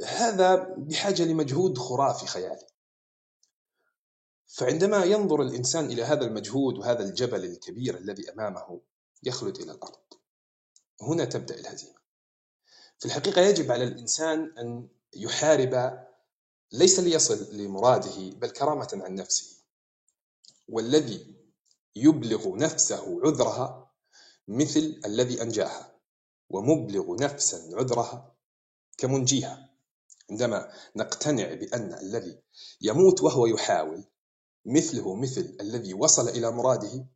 هذا 0.06 0.54
بحاجة 0.78 1.22
لمجهود 1.22 1.78
خرافي 1.78 2.26
خيالي. 2.26 2.66
فعندما 4.52 5.04
ينظر 5.04 5.42
الإنسان 5.42 5.84
إلى 5.86 6.02
هذا 6.02 6.24
المجهود 6.24 6.78
وهذا 6.78 7.04
الجبل 7.04 7.44
الكبير 7.44 7.98
الذي 7.98 8.32
أمامه 8.32 8.80
يخلد 9.22 9.56
إلى 9.58 9.72
الأرض. 9.72 9.98
هنا 11.02 11.24
تبدأ 11.24 11.54
الهزيمة. 11.54 11.98
في 12.98 13.06
الحقيقة 13.06 13.40
يجب 13.40 13.72
على 13.72 13.84
الإنسان 13.84 14.52
أن 14.58 14.88
يحارب 15.16 16.04
ليس 16.72 17.00
ليصل 17.00 17.56
لمراده 17.56 18.30
بل 18.36 18.50
كرامة 18.50 18.88
عن 18.92 19.14
نفسه. 19.14 19.56
والذي 20.68 21.34
يبلغ 21.96 22.56
نفسه 22.56 23.20
عذرها 23.24 23.90
مثل 24.48 25.00
الذي 25.04 25.42
أنجاها. 25.42 25.92
ومبلغ 26.50 27.16
نفسا 27.20 27.70
عذرها 27.76 28.34
كمنجيها. 28.98 29.70
عندما 30.30 30.72
نقتنع 30.96 31.54
بأن 31.54 31.94
الذي 31.94 32.38
يموت 32.80 33.22
وهو 33.22 33.46
يحاول 33.46 34.04
مثله 34.64 35.14
مثل 35.14 35.56
الذي 35.60 35.94
وصل 35.94 36.28
إلى 36.28 36.50
مراده 36.50 37.06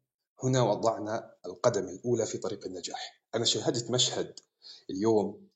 هنا 0.43 0.63
وضعنا 0.63 1.35
القدم 1.47 1.89
الأولى 1.89 2.27
في 2.27 2.39
طريق 2.39 2.67
النجاح. 2.67 3.23
أنا 3.35 3.45
شاهدت 3.45 3.91
مشهد 3.91 4.41
اليوم 4.91 5.49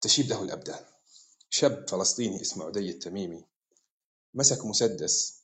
تشيب 0.00 0.26
له 0.28 0.42
الأبدان. 0.42 0.84
شاب 1.50 1.88
فلسطيني 1.88 2.40
اسمه 2.40 2.64
عدي 2.64 2.90
التميمي 2.90 3.44
مسك 4.34 4.64
مسدس 4.64 5.40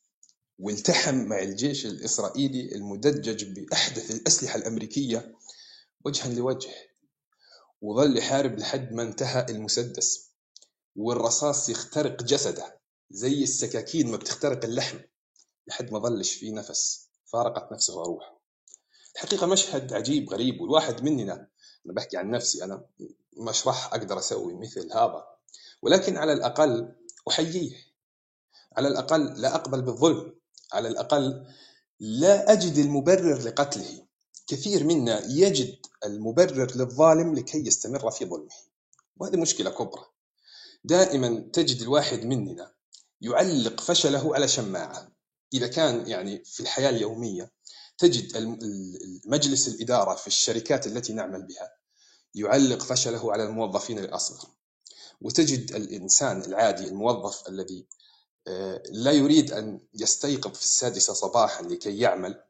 والتحم 0.58 1.14
مع 1.14 1.38
الجيش 1.38 1.86
الإسرائيلي 1.86 2.74
المدجج 2.74 3.44
بأحدث 3.44 4.10
الأسلحة 4.10 4.56
الأمريكية 4.56 5.36
وجها 6.04 6.28
لوجه 6.28 6.74
وظل 7.82 8.18
يحارب 8.18 8.58
لحد 8.58 8.92
ما 8.92 9.02
انتهى 9.02 9.46
المسدس. 9.48 10.26
والرصاص 10.96 11.68
يخترق 11.68 12.22
جسده 12.22 12.80
زي 13.10 13.42
السكاكين 13.42 14.10
ما 14.10 14.16
بتخترق 14.16 14.64
اللحم. 14.64 14.98
لحد 15.66 15.92
ما 15.92 15.98
ظلش 15.98 16.34
فيه 16.34 16.52
نفس 16.52 17.08
فارقت 17.24 17.72
نفسه 17.72 17.96
وروحه 17.96 18.40
الحقيقة 19.16 19.46
مشهد 19.46 19.92
عجيب 19.92 20.30
غريب 20.32 20.60
والواحد 20.60 21.04
مننا 21.04 21.48
أنا 21.86 21.94
بحكي 21.94 22.16
عن 22.16 22.30
نفسي 22.30 22.64
أنا 22.64 22.86
مش 23.36 23.66
راح 23.66 23.94
أقدر 23.94 24.18
أسوي 24.18 24.54
مثل 24.54 24.92
هذا. 24.92 25.24
ولكن 25.82 26.16
على 26.16 26.32
الأقل 26.32 26.92
أحييه. 27.28 27.76
على 28.76 28.88
الأقل 28.88 29.40
لا 29.40 29.54
أقبل 29.54 29.82
بالظلم. 29.82 30.34
على 30.72 30.88
الأقل 30.88 31.46
لا 32.00 32.52
أجد 32.52 32.78
المبرر 32.78 33.38
لقتله. 33.42 34.06
كثير 34.46 34.84
منا 34.84 35.26
يجد 35.26 35.76
المبرر 36.04 36.76
للظالم 36.76 37.34
لكي 37.34 37.66
يستمر 37.66 38.10
في 38.10 38.24
ظلمه. 38.24 38.54
وهذه 39.16 39.36
مشكلة 39.36 39.70
كبرى. 39.70 40.04
دائما 40.84 41.50
تجد 41.52 41.82
الواحد 41.82 42.24
مننا 42.24 42.72
يعلق 43.20 43.80
فشله 43.80 44.34
على 44.34 44.48
شماعة. 44.48 45.15
إذا 45.56 45.66
كان 45.66 46.06
يعني 46.06 46.44
في 46.44 46.60
الحياة 46.60 46.90
اليومية 46.90 47.52
تجد 47.98 48.36
مجلس 49.26 49.68
الإدارة 49.68 50.14
في 50.14 50.26
الشركات 50.26 50.86
التي 50.86 51.12
نعمل 51.12 51.42
بها 51.42 51.72
يعلق 52.34 52.82
فشله 52.82 53.32
على 53.32 53.44
الموظفين 53.44 53.98
الأصغر 53.98 54.48
وتجد 55.20 55.72
الإنسان 55.72 56.40
العادي 56.40 56.88
الموظف 56.88 57.48
الذي 57.48 57.86
آه، 58.48 58.82
لا 58.90 59.12
يريد 59.12 59.52
أن 59.52 59.80
يستيقظ 59.94 60.54
في 60.54 60.62
السادسة 60.62 61.12
صباحا 61.12 61.62
لكي 61.62 61.98
يعمل 61.98 62.42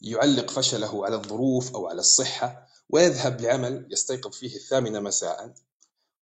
يعلق 0.00 0.50
فشله 0.50 1.06
على 1.06 1.16
الظروف 1.16 1.74
أو 1.74 1.86
على 1.86 2.00
الصحة 2.00 2.68
ويذهب 2.90 3.40
لعمل 3.40 3.88
يستيقظ 3.90 4.32
فيه 4.32 4.56
الثامنة 4.56 5.00
مساء 5.00 5.54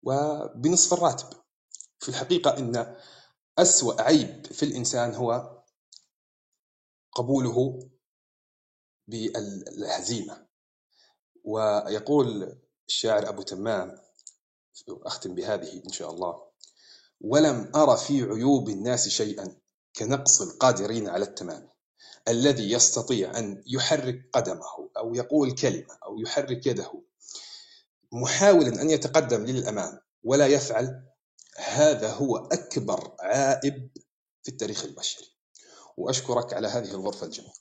وبنصف 0.02 0.92
الراتب. 0.92 1.26
في 1.98 2.08
الحقيقة 2.08 2.58
إن 2.58 2.96
أسوأ 3.58 4.02
عيب 4.02 4.46
في 4.46 4.62
الإنسان 4.62 5.14
هو 5.14 5.51
قبوله 7.12 7.88
بالهزيمة. 9.08 10.46
ويقول 11.44 12.58
الشاعر 12.88 13.28
أبو 13.28 13.42
تمام 13.42 13.98
أختم 14.88 15.34
بهذه 15.34 15.82
إن 15.86 15.92
شاء 15.92 16.10
الله 16.10 16.42
ولم 17.20 17.72
أر 17.74 17.96
في 17.96 18.22
عيوب 18.22 18.68
الناس 18.68 19.08
شيئا 19.08 19.56
كنقص 19.96 20.42
القادرين 20.42 21.08
على 21.08 21.24
التمام 21.24 21.68
الذي 22.28 22.72
يستطيع 22.72 23.38
أن 23.38 23.62
يحرك 23.66 24.30
قدمه 24.32 24.90
أو 24.96 25.14
يقول 25.14 25.52
كلمة 25.52 25.98
أو 26.06 26.18
يحرك 26.18 26.66
يده 26.66 27.02
محاولا 28.12 28.82
أن 28.82 28.90
يتقدم 28.90 29.44
للأمام 29.44 30.00
ولا 30.22 30.46
يفعل 30.46 31.06
هذا 31.56 32.12
هو 32.12 32.36
أكبر 32.36 33.16
عائب 33.20 33.90
في 34.42 34.48
التاريخ 34.48 34.84
البشري. 34.84 35.31
وأشكرك 35.96 36.54
على 36.54 36.68
هذه 36.68 36.90
الغرفة 36.94 37.26
الجميلة. 37.26 37.52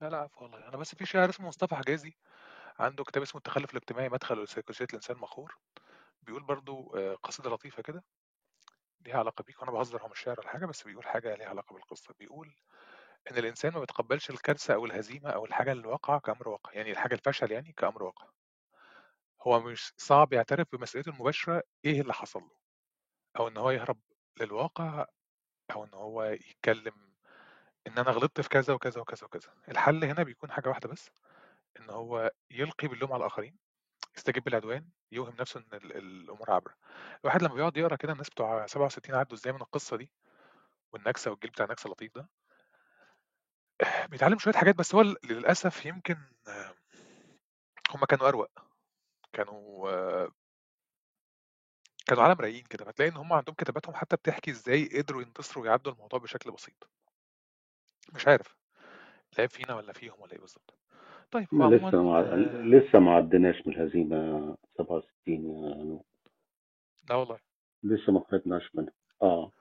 لا 0.00 0.08
لا 0.08 0.16
عفوا 0.18 0.42
والله. 0.42 0.68
أنا 0.68 0.76
بس 0.76 0.94
في 0.94 1.06
شاعر 1.06 1.28
اسمه 1.30 1.48
مصطفى 1.48 1.74
حجازي 1.74 2.12
عنده 2.78 3.04
كتاب 3.04 3.22
اسمه 3.22 3.38
التخلف 3.38 3.70
الاجتماعي 3.72 4.08
مدخل 4.08 4.44
لسيكولوجية 4.44 4.86
الإنسان 4.90 5.16
المقهور 5.16 5.58
بيقول 6.22 6.42
برضو 6.44 6.96
آه، 6.96 7.14
قصيدة 7.14 7.50
لطيفة 7.50 7.82
كده 7.82 8.04
ليها 9.00 9.18
علاقة 9.18 9.42
بيك 9.44 9.62
وأنا 9.62 9.70
بهزر 9.72 10.02
هو 10.02 10.08
مش 10.08 10.20
شاعر 10.20 10.40
ولا 10.40 10.48
حاجة 10.48 10.66
بس 10.66 10.82
بيقول 10.82 11.06
حاجة 11.06 11.34
ليها 11.34 11.48
علاقة 11.48 11.74
بالقصة. 11.74 12.14
بيقول 12.18 12.54
إن 13.32 13.38
الإنسان 13.38 13.72
ما 13.72 13.80
بيتقبلش 13.80 14.30
الكارثة 14.30 14.74
أو 14.74 14.86
الهزيمة 14.86 15.30
أو 15.30 15.44
الحاجة 15.46 15.72
اللي 15.72 15.88
واقعة 15.88 16.20
كأمر 16.20 16.48
واقع 16.48 16.72
يعني 16.74 16.90
الحاجة 16.92 17.14
الفشل 17.14 17.52
يعني 17.52 17.72
كأمر 17.72 18.02
واقع. 18.02 18.28
هو 19.42 19.60
مش 19.60 19.92
صعب 19.96 20.32
يعترف 20.32 20.66
بمسؤوليته 20.72 21.10
المباشرة 21.10 21.62
إيه 21.84 22.00
اللي 22.00 22.12
حصل 22.14 22.40
له 22.40 22.56
أو 23.38 23.48
إن 23.48 23.56
هو 23.56 23.70
يهرب 23.70 24.00
للواقع 24.40 25.06
أو 25.72 25.84
إن 25.84 25.94
هو 25.94 26.24
يتكلم 26.24 27.07
إن 27.88 27.98
أنا 27.98 28.10
غلطت 28.10 28.40
في 28.40 28.48
كذا 28.48 28.74
وكذا 28.74 29.00
وكذا 29.00 29.24
وكذا. 29.26 29.48
الحل 29.68 30.04
هنا 30.04 30.22
بيكون 30.22 30.50
حاجة 30.50 30.68
واحدة 30.68 30.88
بس 30.88 31.10
إن 31.80 31.90
هو 31.90 32.30
يلقي 32.50 32.88
باللوم 32.88 33.12
على 33.12 33.20
الآخرين 33.20 33.56
يستجيب 34.16 34.44
بالعدوان 34.44 34.88
يوهم 35.12 35.36
نفسه 35.40 35.60
إن 35.60 35.66
ال- 35.78 35.96
الأمور 35.96 36.50
عابره 36.50 36.74
الواحد 37.20 37.42
لما 37.42 37.54
بيقعد 37.54 37.76
يقرأ 37.76 37.96
كده 37.96 38.12
الناس 38.12 38.30
بتوع 38.30 38.66
67 38.66 39.14
عدوا 39.14 39.36
إزاي 39.38 39.52
من 39.52 39.60
القصة 39.60 39.96
دي 39.96 40.10
والنكسة 40.92 41.30
والجيل 41.30 41.50
بتاع 41.50 41.64
النكسة 41.64 41.86
اللطيف 41.86 42.14
ده 42.14 42.28
بيتعلم 44.10 44.38
شوية 44.38 44.54
حاجات 44.54 44.74
بس 44.74 44.94
هو 44.94 45.02
ل- 45.02 45.16
للأسف 45.24 45.86
يمكن 45.86 46.16
آه، 46.48 46.74
هم 47.90 48.04
كانوا 48.04 48.28
أروق. 48.28 48.50
كانوا 49.32 49.90
آه، 49.90 50.28
كانوا 52.06 52.22
عالم 52.22 52.40
رايقين 52.40 52.64
كده 52.64 52.84
فتلاقي 52.84 53.10
إن 53.10 53.16
هم 53.16 53.32
عندهم 53.32 53.54
كتاباتهم 53.54 53.94
حتى 53.94 54.16
بتحكي 54.16 54.50
إزاي 54.50 54.98
قدروا 55.02 55.22
ينتصروا 55.22 55.64
ويعدوا 55.64 55.92
الموضوع 55.92 56.18
بشكل 56.18 56.50
بسيط. 56.50 56.90
مش 58.14 58.28
عارف 58.28 58.56
العيب 59.34 59.50
فينا 59.50 59.74
ولا 59.74 59.92
فيهم 59.92 60.14
ولا 60.20 60.32
إيه 60.32 60.38
بالظبط 60.40 60.74
طيب 61.30 61.46
ما 61.52 61.64
لسه 61.64 61.86
عموما 61.98 62.22
ما 62.22 62.32
آه، 62.32 62.36
لسه 62.62 62.98
ما 62.98 63.14
عدناش 63.14 63.66
من 63.66 63.72
الهزيمة 63.74 64.56
67 64.78 65.04
يعني 65.64 66.00
لا 67.10 67.14
والله. 67.16 67.38
لسه 67.82 68.12
ما 68.12 68.20
خرجناش 68.30 68.70
منها. 68.74 68.92
آه. 69.22 69.52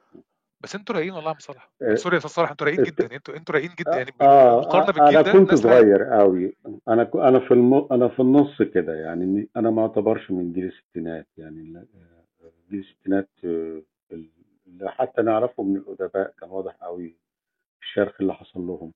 بس 0.59 0.75
أنتوا 0.75 0.95
رايقين 0.95 1.11
والله 1.13 1.29
يا 1.29 1.33
عم 1.33 1.39
صلاح. 1.39 1.71
آه، 1.81 1.95
سوري 1.95 2.13
يا 2.15 2.17
أستاذ 2.19 2.31
صلاح 2.31 2.49
أنتوا 2.51 2.67
رايقين 2.67 2.83
جدا 2.85 3.15
أنتوا 3.15 3.35
أنتوا 3.35 3.55
رايقين 3.55 3.75
جدا 3.79 3.91
يعني 3.97 4.11
آه 4.21 4.59
بالمقارنة 4.59 4.87
آه، 4.87 4.91
بالجيل 4.91 5.17
أنا 5.17 5.21
ده 5.21 5.31
كنت 5.31 5.51
ناس 5.51 5.65
رايقه 5.65 5.81
صغير 5.81 6.03
قوي 6.03 6.55
أنا 6.87 7.03
ك- 7.03 7.15
أنا 7.15 7.39
في 7.39 7.51
الم... 7.53 7.87
أنا 7.91 8.07
في 8.07 8.19
النص 8.19 8.61
كده 8.61 8.93
يعني 8.93 9.49
أنا 9.57 9.69
ما 9.69 9.81
أعتبرش 9.81 10.31
من 10.31 10.53
جيل 10.53 10.65
الستينات 10.65 11.27
يعني 11.37 11.77
آه، 11.77 12.51
جيل 12.69 12.79
الستينات 12.79 13.29
آه، 13.45 13.81
اللي 14.11 14.91
حتى 14.91 15.21
نعرفه 15.21 15.63
من 15.63 15.77
الأدباء 15.77 16.33
كان 16.39 16.49
واضح 16.49 16.75
قوي 16.81 17.15
الشرخ 17.87 18.21
اللي 18.21 18.33
حصل 18.33 18.61
لهم. 18.61 18.91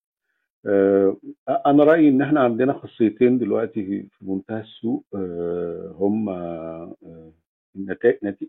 آه، 0.65 1.17
أنا 1.65 1.83
رأيي 1.83 2.09
إن 2.09 2.21
إحنا 2.21 2.39
عندنا 2.39 2.73
خاصيتين 2.73 3.37
دلوقتي 3.37 3.83
في 3.85 4.25
منتهى 4.25 4.61
السوء. 4.61 5.03
آه، 5.15 5.95
هم 5.97 6.29
آه، 6.29 6.95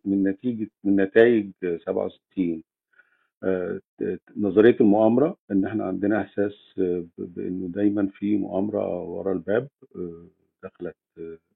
من 0.05 0.23
نتيجه 0.25 0.71
من 0.85 0.97
نتائج 0.97 1.51
67 1.85 2.63
آه، 3.45 3.81
نظرية 4.37 4.77
المؤامرة 4.81 5.37
إن 5.51 5.65
إحنا 5.65 5.85
عندنا 5.85 6.21
إحساس 6.21 6.55
بإنه 7.19 7.69
دايما 7.69 8.07
في 8.07 8.37
مؤامرة 8.37 9.03
ورا 9.03 9.33
الباب. 9.33 9.69
دخلت 10.63 10.97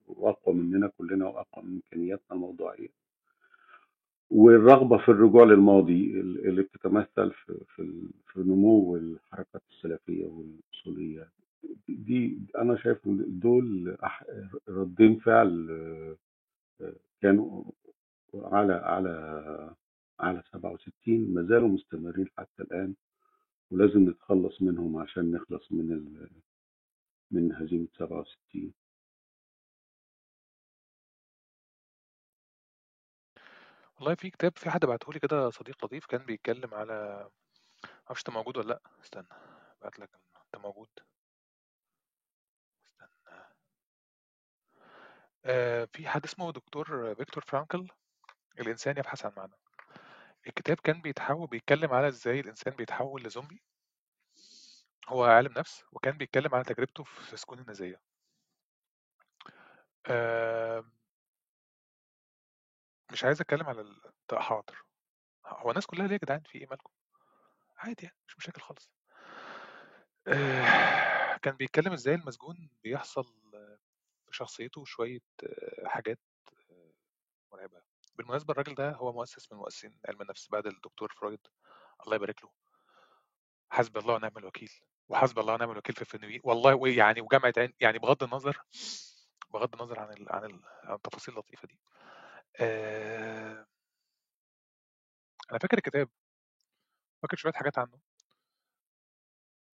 وأقوى 0.07 0.55
مننا 0.55 0.91
كلنا 0.99 1.26
وأقوى 1.26 1.64
من 1.64 1.72
إمكانياتنا 1.74 2.32
الموضوعية. 2.32 3.06
والرغبة 4.31 4.99
في 4.99 5.09
الرجوع 5.09 5.45
للماضي 5.45 6.20
اللي 6.20 6.62
بتتمثل 6.62 7.31
في 7.33 7.61
في 8.33 8.41
نمو 8.41 8.97
الحركات 8.97 9.62
السلفية 9.70 10.27
والأصولية 10.27 11.29
دي 11.89 12.39
أنا 12.59 12.77
شايف 12.77 12.99
دول 13.27 13.97
ردين 14.68 15.18
فعل 15.18 15.66
آه، 16.81 16.93
كانوا 17.22 17.64
على 18.35 18.72
على 18.72 19.74
على 20.20 20.43
67 20.53 21.35
ما 21.35 21.43
زالوا 21.43 21.68
مستمرين 21.68 22.27
حتى 22.39 22.62
الآن 22.62 22.95
ولازم 23.70 24.09
نتخلص 24.11 24.62
منهم 24.62 24.97
عشان 24.97 25.31
نخلص 25.31 25.72
من. 25.72 26.27
من 27.31 27.53
هزيمة 27.53 27.87
67 27.99 28.72
والله 33.97 34.15
في 34.15 34.31
كتاب 34.31 34.59
في 34.59 34.71
حد 34.71 34.85
بعته 34.85 35.13
لي 35.13 35.21
كده 35.21 35.51
صديق 35.51 35.85
لطيف 35.85 36.07
كان 36.07 36.27
بيتكلم 36.27 36.75
على 36.75 37.29
معرفش 38.07 38.21
انت 38.21 38.31
موجود 38.31 38.57
ولا 38.59 38.69
لأ؟ 38.69 38.81
استنى 39.05 39.29
بعت 39.83 39.99
لك 39.99 40.11
انت 40.47 40.57
موجود؟ 40.63 40.89
استنى. 42.87 43.11
آه 45.45 45.89
في 45.93 46.09
حد 46.09 46.25
اسمه 46.25 46.53
دكتور 46.53 47.15
فيكتور 47.15 47.45
فرانكل؟ 47.47 47.89
الإنسان 48.61 48.99
يبحث 48.99 49.27
عن 49.27 49.33
معنى. 49.37 49.53
الكتاب 50.47 50.77
كان 50.81 51.01
بيتحول 51.03 51.49
بيتكلم 51.49 51.93
على 51.93 52.09
إزاي 52.09 52.41
الإنسان 52.41 52.75
بيتحول 52.75 53.23
لزومبي. 53.25 53.63
هو 55.09 55.25
عالم 55.25 55.53
نفس 55.59 55.85
وكان 55.93 56.19
بيتكلم 56.19 56.55
على 56.55 56.65
تجربته 56.65 57.05
في 57.05 57.37
سجون 57.37 57.59
النازية. 57.59 58.01
آه 60.07 60.85
مش 63.17 63.25
عايز 63.25 63.41
أتكلم 63.41 63.67
على 63.67 63.97
حاضر. 64.33 64.85
هو 65.47 65.71
الناس 65.71 65.87
كلها 65.87 66.07
ليه 66.07 66.12
يا 66.12 66.19
جدعان؟ 66.19 66.41
في 66.41 66.59
إيه 66.59 66.67
مالكم؟ 66.71 66.91
عادي 67.77 68.05
يعني 68.07 68.17
مش 68.29 68.39
مشاكل 68.39 68.61
خالص. 68.61 68.91
آه 70.27 71.37
كان 71.37 71.57
بيتكلم 71.57 71.93
إزاي 71.93 72.14
المسجون 72.14 72.69
بيحصل 72.83 73.25
في 74.27 74.37
شخصيته 74.37 74.85
شوية 74.85 75.21
آه، 75.45 75.89
حاجات 75.89 76.19
آه، 76.71 76.93
مرعبة. 77.53 77.83
بالمناسبة 78.14 78.53
الراجل 78.53 78.75
ده 78.75 78.91
هو 78.93 79.12
مؤسس 79.12 79.53
من 79.53 79.59
مؤسسين 79.59 79.99
علم 80.09 80.23
النفس 80.23 80.49
بعد 80.51 80.67
الدكتور 80.67 81.12
فرويد. 81.12 81.47
الله 82.05 82.17
يبارك 82.17 82.45
له. 82.45 82.51
حسبي 83.71 83.99
الله 84.01 84.14
ونعم 84.14 84.39
الوكيل. 84.39 84.73
وحسبي 85.09 85.41
الله 85.41 85.55
ونعم 85.55 85.71
الوكيل 85.71 85.95
في 85.95 86.03
الفنوي. 86.03 86.41
والله 86.45 86.89
يعني 86.89 87.21
وجامعة 87.21 87.53
عين 87.57 87.73
يعني 87.81 87.99
بغض 87.99 88.23
النظر 88.23 88.62
بغض 89.51 89.75
النظر 89.75 89.99
عن 90.01 90.27
عن, 90.31 90.61
عن 90.85 90.95
التفاصيل 90.95 91.35
اللطيفة 91.35 91.69
دي. 91.69 91.79
آه 92.61 93.67
أنا 95.51 95.59
فاكر 95.59 95.79
الكتاب 95.79 96.09
فاكر 97.23 97.37
شوية 97.37 97.53
حاجات 97.53 97.79
عنه. 97.79 97.99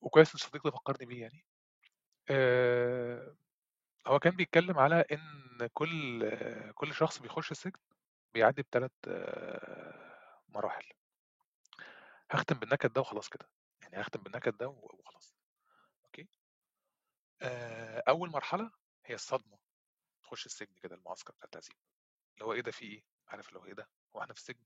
وكويس 0.01 0.35
إن 0.35 0.39
صديقي 0.41 0.71
فكرني 0.73 1.07
بيه 1.07 1.21
يعني. 1.23 1.45
آه 2.31 3.37
هو 4.07 4.19
كان 4.19 4.37
بيتكلم 4.37 4.79
على 4.79 5.05
إن 5.13 5.69
كل 5.75 6.25
آه 6.25 6.71
كل 6.73 6.95
شخص 6.95 7.19
بيخش 7.19 7.51
السجن 7.53 7.81
بيعدي 8.35 8.63
بثلاث 8.63 8.93
مراحل. 10.49 10.85
هختم 12.31 12.59
بالنكد 12.59 12.93
ده 12.93 13.01
وخلاص 13.01 13.29
كده. 13.29 13.49
يعني 13.83 14.01
هختم 14.01 14.23
بالنكد 14.23 14.57
ده 14.57 14.69
وخلاص. 14.69 15.35
أوكي؟ 16.05 16.29
آه، 17.43 18.03
أول 18.09 18.31
مرحلة 18.31 18.71
هي 19.07 19.15
الصدمة. 19.15 19.59
تخش 20.25 20.47
السجن 20.47 20.75
كده 20.83 20.95
المعسكر 20.97 21.33
بتاع 21.33 21.45
التعذيب. 21.45 21.77
اللي 22.35 22.45
هو 22.45 22.53
إيه 22.53 22.61
ده 22.61 22.71
في 22.71 22.85
إيه؟ 22.85 23.05
عارف 23.29 23.49
اللي 23.49 23.59
هو 23.61 23.65
إيه 23.67 23.73
ده؟ 23.75 23.89
هو 24.17 24.23
إحنا 24.23 24.35
في 24.35 24.41
السجن. 24.41 24.65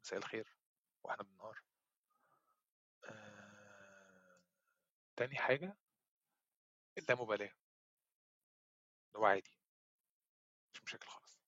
مساء 0.00 0.18
الخير. 0.18 0.56
وإحنا 1.02 1.22
بننهار 1.24 1.62
آه... 3.04 4.40
تاني 5.16 5.36
حاجة 5.36 5.76
اللامبالاة 6.98 7.44
اللي 9.06 9.18
هو 9.18 9.24
عادي. 9.26 9.58
مش 10.74 10.82
مشاكل 10.84 11.08
خالص. 11.08 11.40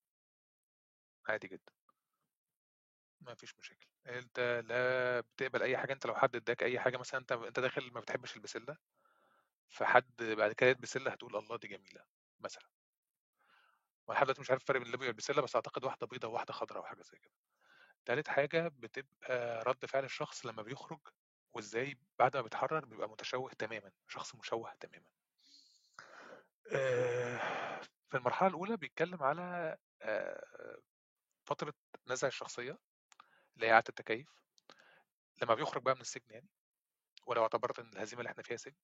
عادي 1.29 1.49
جدا. 1.49 1.73
ما 3.21 3.35
فيش 3.35 3.59
مشاكل. 3.59 3.87
أنت 4.07 4.63
لا 4.67 5.21
بتقبل 5.21 5.63
أي 5.63 5.77
حاجة. 5.79 5.93
أنت 5.93 6.07
لو 6.07 6.15
حد 6.15 6.37
إداك 6.37 6.63
أي 6.63 6.81
حاجة 6.81 6.97
مثلا 6.97 7.21
أنت 7.21 7.33
أنت 7.33 7.61
داخل 7.61 7.93
ما 7.93 8.01
بتحبش 8.01 8.37
البسلة. 8.37 8.77
فحد 9.69 10.23
بعد 10.23 10.53
كده 10.53 10.73
بسله 10.73 11.11
هتقول 11.13 11.37
الله 11.37 11.57
دي 11.59 11.69
جميلة 11.69 12.05
مثلا. 12.41 12.72
وأنا 14.13 14.19
لحد 14.19 14.27
دلوقتي 14.27 14.41
مش 14.41 14.51
عارف 14.51 14.63
الفرق 14.63 14.79
بين 14.79 14.87
الليبيا 14.87 15.07
والبسله 15.07 15.43
بس 15.43 15.57
أعتقد 15.57 15.85
واحدة 15.85 16.07
بيضة 16.07 16.29
وواحدة 16.29 16.53
خضراء 16.53 16.79
أو 16.79 16.85
حاجة 16.85 17.03
زي 17.03 17.19
كده. 17.19 17.33
تالت 18.05 18.29
حاجة 18.29 18.69
بتبقى 18.69 19.63
رد 19.65 19.87
فعل 19.87 20.05
الشخص 20.05 20.47
لما 20.47 20.63
بيخرج 20.63 21.01
وإزاي 21.55 21.99
بعد 22.19 22.37
ما 22.37 22.43
بيتحرر 22.43 22.85
بيبقى 22.85 23.09
متشوه 23.09 23.51
تماما 23.53 23.93
شخص 24.09 24.35
مشوه 24.35 24.75
تماما. 24.81 25.05
آه، 26.73 27.81
في 28.11 28.17
المرحلة 28.17 28.49
الأولى 28.49 28.77
بيتكلم 28.77 29.23
على 29.23 29.77
آه، 30.03 30.79
فترة 31.45 31.75
نزع 32.09 32.29
الشخصية 32.29 32.79
اللي 33.57 33.67
هي 33.67 33.73
إعادة 33.73 33.85
التكيف 33.89 34.29
لما 35.43 35.55
بيخرج 35.55 35.83
بقى 35.83 35.95
من 35.95 36.01
السجن 36.01 36.31
يعني 36.31 36.49
ولو 37.27 37.43
اعتبرت 37.43 37.79
إن 37.79 37.89
الهزيمة 37.89 38.21
اللي 38.21 38.31
إحنا 38.31 38.43
فيها 38.43 38.57
سجن. 38.57 38.77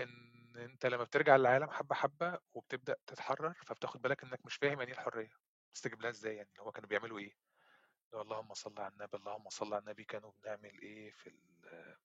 إن 0.00 0.56
أنت 0.56 0.86
لما 0.86 1.04
بترجع 1.04 1.36
للعالم 1.36 1.70
حبة 1.70 1.94
حبة 1.94 2.38
وبتبدأ 2.54 2.96
تتحرر 3.06 3.54
فبتاخد 3.66 4.02
بالك 4.02 4.22
إنك 4.24 4.46
مش 4.46 4.54
فاهم 4.56 4.80
يعني 4.80 4.92
إيه 4.92 4.98
الحرية. 4.98 5.30
تستجيب 5.74 6.02
لها 6.02 6.10
إزاي 6.10 6.36
يعني؟ 6.36 6.50
هو 6.60 6.72
كانوا 6.72 6.88
بيعملوا 6.88 7.20
هو 8.14 8.22
اللهم 8.22 8.54
صل 8.54 8.80
على 8.80 8.92
النبي 8.92 9.16
اللهم 9.16 9.48
صل 9.48 9.74
على 9.74 9.78
النبي 9.82 10.04
كانوا 10.04 10.32
بنعمل 10.42 10.80
إيه 10.82 11.10
في 11.10 11.26
ال 11.26 11.96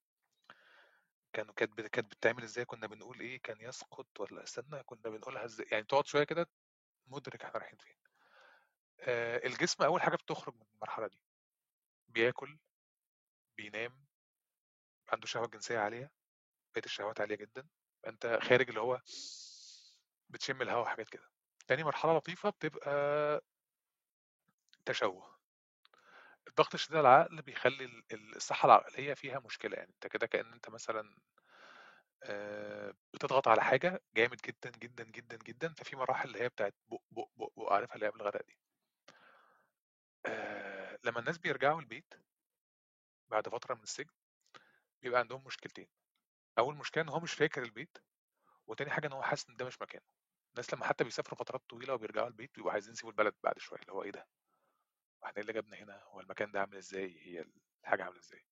كانوا 1.32 1.54
كانت 1.54 1.80
كانت 1.80 2.10
بتتعمل 2.14 2.42
إزاي؟ 2.42 2.64
كنا 2.64 2.86
بنقول 2.86 3.20
إيه؟ 3.20 3.42
كان 3.42 3.60
يسقط 3.60 4.20
ولا 4.20 4.42
استنى؟ 4.42 4.82
كنا 4.82 5.00
بنقولها 5.10 5.44
إزاي؟ 5.44 5.66
يعني 5.72 5.84
تقعد 5.84 6.06
شوية 6.06 6.24
كده 6.24 6.48
مدرك 7.06 7.44
إحنا 7.44 7.60
رايحين 7.60 7.78
فين. 7.78 7.96
آه 9.00 9.46
الجسم 9.46 9.84
أول 9.84 10.02
حاجة 10.02 10.16
بتخرج 10.16 10.54
من 10.54 10.66
المرحلة 10.74 11.06
دي. 11.06 11.20
بياكل 12.08 12.58
بينام 13.56 14.06
عنده 15.08 15.26
شهوة 15.26 15.46
جنسية 15.46 15.78
عالية 15.78 16.10
بقيه 16.74 16.84
الشهوات 16.84 17.20
عالية 17.20 17.36
جدا. 17.36 17.68
أنت 18.06 18.38
خارج 18.42 18.68
اللي 18.68 18.80
هو 18.80 19.00
بتشم 20.28 20.62
الهواء 20.62 20.82
وحاجات 20.82 21.08
كده. 21.08 21.30
تاني 21.68 21.84
مرحلة 21.84 22.16
لطيفة 22.16 22.50
بتبقى 22.50 23.40
تشوه. 24.86 25.40
الضغط 26.48 26.74
الشديد 26.74 26.96
على 26.96 27.08
العقل 27.08 27.42
بيخلي 27.42 27.84
ال- 27.84 28.04
ال- 28.12 28.36
الصحة 28.36 28.66
العقلية 28.66 29.14
فيها 29.14 29.38
مشكلة. 29.38 29.76
يعني 29.76 29.90
أنت 29.90 30.06
كده 30.06 30.26
كأن 30.26 30.52
أنت 30.52 30.70
مثلا 30.70 31.16
بتضغط 33.14 33.48
على 33.48 33.62
حاجة 33.64 34.02
جامد 34.14 34.36
جدا 34.46 34.70
جدا 34.70 35.04
جدا 35.04 35.36
جدا 35.36 35.74
ففي 35.74 35.96
مراحل 35.96 36.28
اللي 36.28 36.40
هي 36.42 36.48
بتاعت 36.48 36.74
بق 36.88 37.00
بق 37.10 37.28
بق 37.36 37.52
بق 37.56 37.72
عارفها 37.72 37.94
اللي 37.94 38.06
هي 38.06 38.10
قبل 38.10 38.20
الغرق 38.20 38.42
دي 38.46 38.58
لما 41.04 41.20
الناس 41.20 41.38
بيرجعوا 41.38 41.80
البيت 41.80 42.14
بعد 43.30 43.48
فترة 43.48 43.74
من 43.74 43.82
السجن 43.82 44.10
بيبقى 45.02 45.20
عندهم 45.20 45.44
مشكلتين. 45.46 45.88
أول 46.58 46.76
مشكلة 46.76 47.02
إن 47.04 47.08
هو 47.08 47.20
مش 47.20 47.32
فاكر 47.32 47.62
البيت 47.62 47.98
وتاني 48.66 48.90
حاجة 48.90 49.06
إن 49.06 49.12
هو 49.12 49.22
حاسس 49.22 49.48
إن 49.50 49.56
ده 49.56 49.64
مش 49.64 49.82
مكانه 49.82 50.04
الناس 50.50 50.74
لما 50.74 50.84
حتى 50.86 51.04
بيسافروا 51.04 51.38
فترات 51.38 51.62
طويلة 51.68 51.94
وبيرجعوا 51.94 52.28
البيت 52.28 52.54
بيبقوا 52.54 52.72
عايزين 52.72 52.92
يسيبوا 52.92 53.10
البلد 53.10 53.34
بعد 53.42 53.58
شوية 53.58 53.80
اللي 53.80 53.92
هو 53.92 54.02
إيه 54.02 54.10
ده؟ 54.10 54.28
وإحنا 55.22 55.36
إيه 55.36 55.42
اللي 55.42 55.52
جابنا 55.52 55.76
هنا؟ 55.76 56.02
هو 56.02 56.20
المكان 56.20 56.50
ده 56.52 56.60
عامل 56.60 56.76
إزاي؟ 56.76 57.18
هي 57.26 57.44
الحاجة 57.84 58.04
عاملة 58.04 58.18
إزاي؟ 58.20 58.44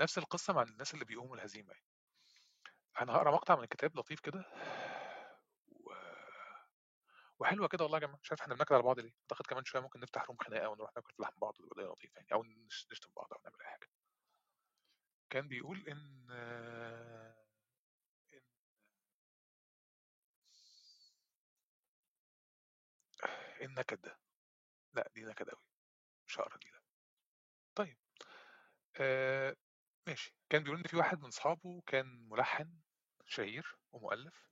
نفس 0.00 0.18
القصة 0.18 0.52
مع 0.52 0.62
الناس 0.62 0.94
اللي 0.94 1.04
بيقوموا 1.04 1.36
الهزيمة 1.36 1.72
يعني. 1.72 1.84
أنا 3.00 3.12
هاقرا 3.12 3.30
مقطع 3.32 3.56
من 3.56 3.62
الكتاب 3.64 3.96
لطيف 3.98 4.20
كده 4.20 4.44
و... 5.68 5.92
وحلوة 7.38 7.68
كده 7.68 7.84
والله 7.84 7.98
يا 7.98 8.02
جماعة 8.02 8.18
مش 8.22 8.30
عارف 8.32 8.42
إحنا 8.42 8.54
بننكد 8.54 8.72
على 8.72 8.82
بعض 8.82 9.00
ليه 9.00 9.12
أعتقد 9.22 9.46
كمان 9.46 9.64
شوية 9.64 9.82
ممكن 9.82 10.00
نفتح 10.00 10.24
روم 10.24 10.36
خناقة 10.36 10.68
ونروح 10.68 10.90
ناكل 10.96 11.14
لحم 11.18 11.32
بعض 11.38 11.60
وتبقى 11.60 11.84
لطيفة 11.84 12.16
يعني 12.16 12.32
أو 12.32 12.44
نش- 12.44 12.86
نشتم 12.92 13.12
بعض 13.16 13.32
أو 13.32 13.40
نعمل 13.44 13.60
أي 13.60 13.66
حاجة 13.66 13.88
كان 15.30 15.48
بيقول 15.48 15.88
إن 15.88 16.26
آه، 16.30 17.34
إن 18.34 18.40
إيه 23.60 23.66
النكد 23.66 24.00
ده؟ 24.00 24.18
لأ 24.94 25.10
دي 25.14 25.24
نكد 25.24 25.48
أوي. 25.48 25.62
مش 26.28 26.40
هقرا 26.40 26.58
دي 26.58 26.68
لأ. 26.70 26.80
طيب 27.74 27.98
آه 29.00 29.56
ماشي. 30.06 30.34
كان 30.50 30.62
بيقول 30.64 30.78
إن 30.78 30.84
في 30.84 30.96
واحد 30.96 31.20
من 31.20 31.30
صحابه 31.30 31.82
كان 31.86 32.28
ملحن 32.28 32.80
شهير 33.26 33.76
ومؤلف 33.92 34.48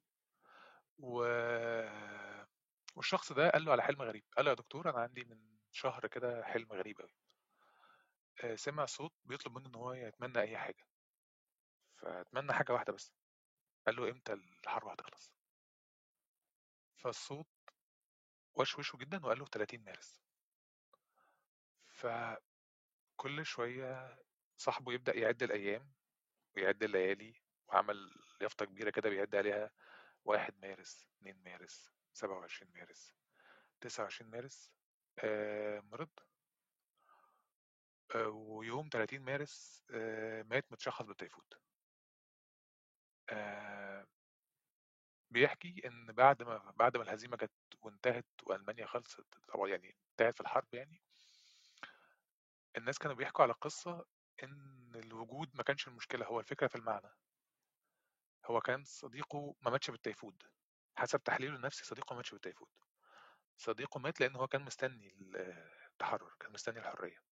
و... 0.99 1.25
والشخص 2.97 3.33
ده 3.33 3.51
قال 3.51 3.65
له 3.65 3.73
على 3.73 3.83
حلم 3.83 4.03
غريب. 4.03 4.25
قال 4.37 4.45
له 4.45 4.51
يا 4.51 4.57
دكتور 4.57 4.91
أنا 4.91 4.99
عندي 4.99 5.25
من 5.25 5.39
شهر 5.73 6.07
كده 6.07 6.43
حلم 6.45 6.73
غريب 6.73 7.01
أوي. 7.01 7.26
آه، 8.45 8.55
سمع 8.55 8.87
صوت 8.87 9.13
بيطلب 9.25 9.59
منه 9.59 9.69
إن 9.69 9.75
هو 9.75 9.93
يتمنى 9.93 10.41
أي 10.41 10.59
حاجة. 10.59 10.87
فأتمنى 11.97 12.53
حاجة 12.53 12.73
واحدة 12.73 12.93
بس. 12.93 13.13
قال 13.87 13.97
له 13.97 14.11
إمتى 14.11 14.33
الحرب 14.33 14.89
هتخلص؟ 14.89 15.33
فالصوت 16.97 17.47
وشوشه 18.55 18.97
جدا 18.97 19.27
وقال 19.27 19.39
له 19.39 19.47
30 19.47 19.85
مارس. 19.85 20.23
فكل 21.89 23.47
شوية 23.47 24.19
صاحبه 24.57 24.93
يبدأ 24.93 25.17
يعد 25.17 25.43
الأيام 25.43 25.93
ويعد 26.57 26.83
الليالي 26.83 27.43
وعمل 27.69 27.97
يافطة 28.41 28.65
كبيرة 28.65 28.91
كده 28.91 29.11
بيعد 29.11 29.35
عليها 29.37 29.71
واحد 30.25 30.55
مارس 30.63 31.09
اتنين 31.17 31.43
مارس 31.45 31.91
سبعة 32.13 32.39
وعشرين 32.39 32.73
مارس 32.73 33.15
تسعة 33.81 34.05
وعشرين 34.05 34.31
مارس 34.31 34.73
آه 35.19 35.81
مرض. 35.81 36.11
آه 38.15 38.29
ويوم 38.29 38.89
30 38.93 39.21
مارس 39.23 39.85
آه 39.91 40.43
مات 40.43 40.73
متشخص 40.73 41.03
بالتيفود. 41.07 41.55
آه 43.31 44.07
بيحكي 45.31 45.83
إن 45.87 46.13
بعد 46.13 46.43
ما 46.43 46.73
بعد 46.77 46.97
ما 46.97 47.03
الهزيمة 47.03 47.37
جت 47.37 47.51
وانتهت 47.83 48.27
وألمانيا 48.47 48.87
خلصت 48.87 49.27
طبعا 49.49 49.69
يعني 49.69 49.97
انتهت 50.11 50.35
في 50.35 50.41
الحرب 50.41 50.75
يعني 50.75 51.01
الناس 52.77 52.99
كانوا 52.99 53.17
بيحكوا 53.17 53.45
على 53.45 53.53
قصة 53.53 54.05
إن 54.43 54.93
الوجود 54.95 55.51
ما 55.55 55.63
كانش 55.63 55.89
المشكلة 55.89 56.27
هو 56.27 56.41
الفكرة 56.41 56.67
في 56.67 56.77
المعنى. 56.77 57.11
هو 58.47 58.61
كان 58.61 58.85
صديقه 58.85 59.55
ما 59.63 59.71
ماتش 59.71 59.91
بالتيفود. 59.91 60.43
حسب 60.97 61.23
تحليله 61.23 61.57
النفسي 61.57 61.85
صديقه 61.85 62.13
ما 62.13 62.17
ماتش 62.17 62.31
بالتيفود. 62.33 62.69
صديقه 63.57 63.99
مات 64.01 64.21
لأن 64.21 64.37
هو 64.37 64.47
كان 64.47 64.63
مستني 64.63 65.17
التحرر 65.91 66.35
كان 66.41 66.53
مستني 66.53 66.79
الحرية. 66.79 67.26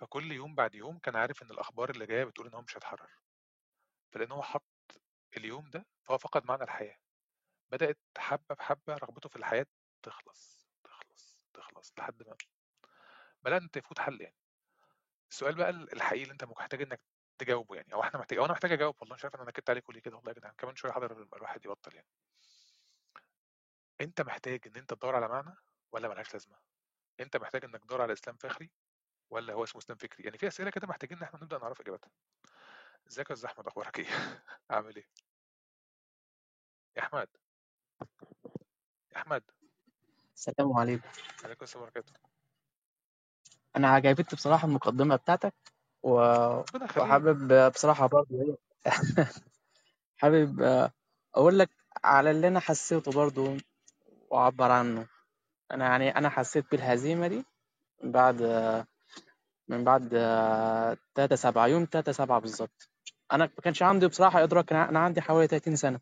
فكل 0.00 0.32
يوم 0.32 0.54
بعد 0.54 0.74
يوم 0.74 0.98
كان 0.98 1.16
عارف 1.16 1.42
إن 1.42 1.50
الأخبار 1.50 1.90
اللي 1.90 2.06
جاية 2.06 2.24
بتقول 2.24 2.46
إن 2.46 2.54
هو 2.54 2.62
مش 2.62 2.76
هيتحرر. 2.76 3.10
فلأن 4.12 4.32
هو 4.32 4.42
حط 4.42 5.02
اليوم 5.36 5.70
ده 5.70 5.86
فهو 6.04 6.18
فقد 6.18 6.44
معنى 6.44 6.62
الحياة. 6.62 6.98
بدأت 7.70 7.98
حبة 8.18 8.54
بحبة 8.54 8.94
رغبته 8.94 9.28
في 9.28 9.36
الحياة 9.36 9.66
تخلص 10.02 10.68
تخلص 10.84 11.46
تخلص 11.54 11.92
لحد 11.98 12.22
ما 12.22 12.36
بدأت 13.42 13.62
انت 13.62 13.76
يفوت 13.76 13.98
حل 13.98 14.20
يعني. 14.20 14.36
السؤال 15.30 15.54
بقى 15.54 15.70
الحقيقي 15.70 16.22
اللي 16.22 16.32
أنت 16.32 16.44
محتاج 16.44 16.82
إنك 16.82 17.00
تجاوبه 17.38 17.76
يعني 17.76 17.94
أو 17.94 18.02
إحنا 18.02 18.20
محتاج 18.20 18.38
أو 18.38 18.44
أنا 18.44 18.52
محتاج 18.52 18.72
أجاوب 18.72 18.96
والله 19.00 19.14
مش 19.14 19.24
عارف 19.24 19.34
أنا 19.36 19.44
نكدت 19.44 19.70
عليكم 19.70 19.92
ليه 19.92 20.00
كده 20.00 20.16
والله 20.16 20.30
يا 20.32 20.36
جدعان 20.36 20.54
كمان 20.58 20.76
شوية 20.76 20.92
حاضر 20.92 21.22
الواحد 21.36 21.66
يبطل 21.66 21.94
يعني. 21.94 22.08
أنت 24.00 24.20
محتاج 24.20 24.60
إن 24.66 24.76
أنت 24.76 24.94
تدور 24.94 25.16
على 25.16 25.28
معنى 25.28 25.54
ولا 25.92 26.08
ملهاش 26.08 26.32
لازمة؟ 26.32 26.58
أنت 27.20 27.36
محتاج 27.36 27.64
إنك 27.64 27.84
تدور 27.84 28.02
على 28.02 28.12
إسلام 28.12 28.36
فخري 28.36 28.70
ولا 29.30 29.54
هو 29.54 29.64
اسمه 29.64 29.78
اسلام 29.82 29.98
فكري؟ 29.98 30.24
يعني 30.24 30.38
في 30.38 30.48
أسئلة 30.48 30.70
كده 30.70 30.86
محتاجين 30.86 31.16
إن 31.18 31.22
إحنا 31.22 31.40
نبدأ 31.42 31.58
نعرف 31.58 31.80
اجابتها 31.80 32.10
إزيك 33.10 33.30
يا 33.30 33.34
أستاذ 33.34 33.50
أحمد 33.50 33.66
أخبارك 33.66 33.98
إيه؟ 33.98 34.06
عامل 34.70 34.96
إيه؟ 34.96 35.06
يا 36.96 37.02
أحمد. 37.02 37.28
يا 39.12 39.16
أحمد. 39.16 39.42
السلام 40.36 40.72
عليكم. 40.72 41.08
عليكم 41.44 41.64
السلام 41.64 41.84
ورحمة 41.84 42.02
الله 42.08 42.30
أنا 43.76 43.88
عجبتني 43.88 44.36
بصراحة 44.36 44.68
المقدمة 44.68 45.16
بتاعتك 45.16 45.54
و... 46.02 46.10
وحابب 46.96 47.70
بصراحة 47.72 48.06
برضه 48.06 48.28
إيه، 48.32 48.56
حابب 50.20 50.60
أقول 51.34 51.58
لك 51.58 51.70
على 52.04 52.30
اللي 52.30 52.48
أنا 52.48 52.60
حسيته 52.60 53.12
برضه 53.12 53.56
وأعبر 54.30 54.70
عنه. 54.70 55.06
أنا 55.70 55.84
يعني 55.88 56.16
أنا 56.16 56.28
حسيت 56.28 56.70
بالهزيمة 56.70 57.26
دي 57.26 57.44
بعد 58.04 58.42
من 59.70 59.84
بعد 59.84 60.08
3 61.14 61.34
7 61.36 61.66
يوم 61.66 61.84
3 61.92 62.12
7 62.12 62.38
بالظبط. 62.40 62.88
أنا 63.32 63.44
ما 63.44 63.62
كانش 63.62 63.82
عندي 63.82 64.06
بصراحة 64.06 64.42
إدراك 64.42 64.72
أنا 64.72 64.98
عندي 64.98 65.20
حوالي 65.20 65.46
30 65.46 65.76
سنة. 65.76 66.00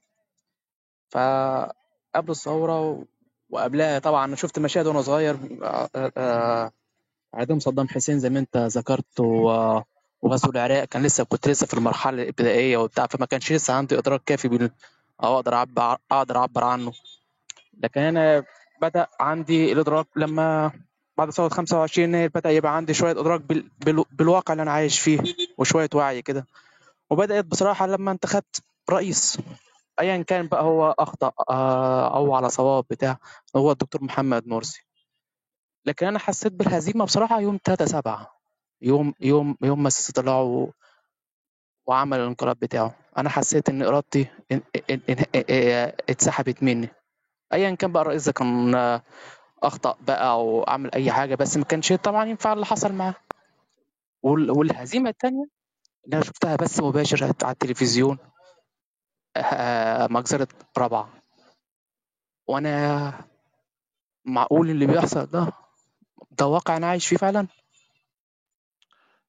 فقبل 1.11 2.31
الثورة. 2.31 3.05
وقبلها 3.51 3.99
طبعا 3.99 4.35
شفت 4.35 4.59
مشاهد 4.59 4.87
وأنا 4.87 5.03
صغير 5.03 5.37
آه، 5.63 5.89
آه، 6.17 6.73
اعدام 7.35 7.59
صدام 7.59 7.89
حسين 7.89 8.19
زي 8.19 8.31
ما 8.31 8.39
أنت 8.39 8.57
ذكرت 8.57 9.21
وغزو 9.21 10.51
العراق. 10.51 10.85
كان 10.85 11.03
لسه 11.03 11.25
كنت 11.25 11.49
لسه 11.49 11.67
في 11.67 11.75
المرحلة 11.75 12.23
الابتدائية 12.23 12.77
وبتاع 12.77 13.07
فما 13.07 13.27
كانش 13.27 13.53
لسه 13.53 13.75
عندي 13.75 13.99
إدراك 13.99 14.23
كافي 14.27 14.49
بال- 14.49 14.71
أو 15.25 15.35
أقدر 15.35 15.55
أعبر 15.55 15.99
أقدر 16.13 16.37
أعبر 16.39 16.65
عنه. 16.65 16.93
لكن 17.83 18.01
أنا 18.01 18.45
بدأ 18.83 19.07
عندي 19.21 19.73
الإدراك 19.73 20.07
لما 20.17 20.73
بعد 21.19 21.31
ثوره 21.31 21.49
25 21.49 22.09
يناير 22.09 22.31
بدا 22.35 22.51
يبقى 22.51 22.77
عندي 22.77 22.95
شوية 22.95 23.11
ادراك 23.11 23.41
بال... 23.41 23.71
بال... 23.87 24.05
بالواقع 24.13 24.53
اللي 24.53 24.63
أنا 24.63 24.73
عايش 24.73 25.01
فيه 25.01 25.19
وشويه 25.59 25.89
وعي 25.95 26.23
كده 26.23 26.47
وبدات 27.11 27.45
بصراحه 27.45 27.87
لما 27.87 28.11
انتخبت 28.11 28.63
رئيس 28.91 29.39
ايا 30.01 30.23
كان 30.23 30.47
بقى 30.47 30.63
هو 30.63 30.95
اخطا 30.99 31.33
آه، 31.51 32.17
أو 32.17 32.35
على 32.35 32.49
صواب 32.49 32.85
بتاع 32.91 33.19
هو 33.57 33.73
الدكتور 33.73 34.05
محمد 34.05 34.47
مرسي 34.49 34.85
لكن 35.85 36.07
أنا 36.07 36.19
حسيت 36.19 36.53
بالهزيمه 36.53 37.05
بصراحه 37.05 37.41
يوم 37.41 37.59
3 37.65 37.85
7 37.87 38.33
يوم 38.83 39.15
يوم 39.21 39.57
يوم 39.63 39.83
ما 39.83 39.89
السيسي 39.89 40.13
طلع 40.13 40.41
و- 40.41 40.73
وعمل 41.87 42.19
الانقلاب 42.19 42.59
بتاعه 42.59 42.95
أنا 43.19 43.29
حسيت 43.31 43.69
ان 43.69 43.83
ارادتي 43.83 44.27
اه- 44.53 45.95
اتسحبت 46.11 46.63
مني 46.63 46.89
ايا 47.53 47.75
كان 47.75 47.93
بقى 47.93 48.03
الرئيس 48.03 48.27
ده 48.27 48.33
كان 48.33 48.75
آه، 48.75 49.03
أخطأ 49.63 49.97
بقى 50.01 50.31
أو 50.31 50.63
أي 50.95 51.13
حاجة 51.13 51.35
بس 51.35 51.57
ما 51.57 51.65
كانش 51.65 51.93
طبعا 51.93 52.25
ينفع 52.25 52.53
اللي 52.53 52.67
حصل 52.67 52.93
معاه. 52.93 53.15
وال- 54.23 54.51
والهزيمة 54.51 55.11
الثانية 55.11 55.45
اللي 56.05 56.17
أنا 56.17 56.25
شفتها 56.25 56.57
بس 56.57 56.81
مباشر 56.81 57.25
على 57.25 57.53
التلفزيون 57.53 58.19
آه، 59.37 60.07
مجزرة 60.11 60.49
رابعة. 60.79 61.09
وأنا 62.47 63.13
معقول 64.25 64.71
اللي 64.71 64.87
بيحصل 64.87 65.27
ده؟ 65.27 65.53
ده 66.31 66.47
واقع 66.47 66.77
أنا 66.77 66.87
عايش 66.87 67.07
فيه 67.09 67.17
فعلا. 67.17 67.47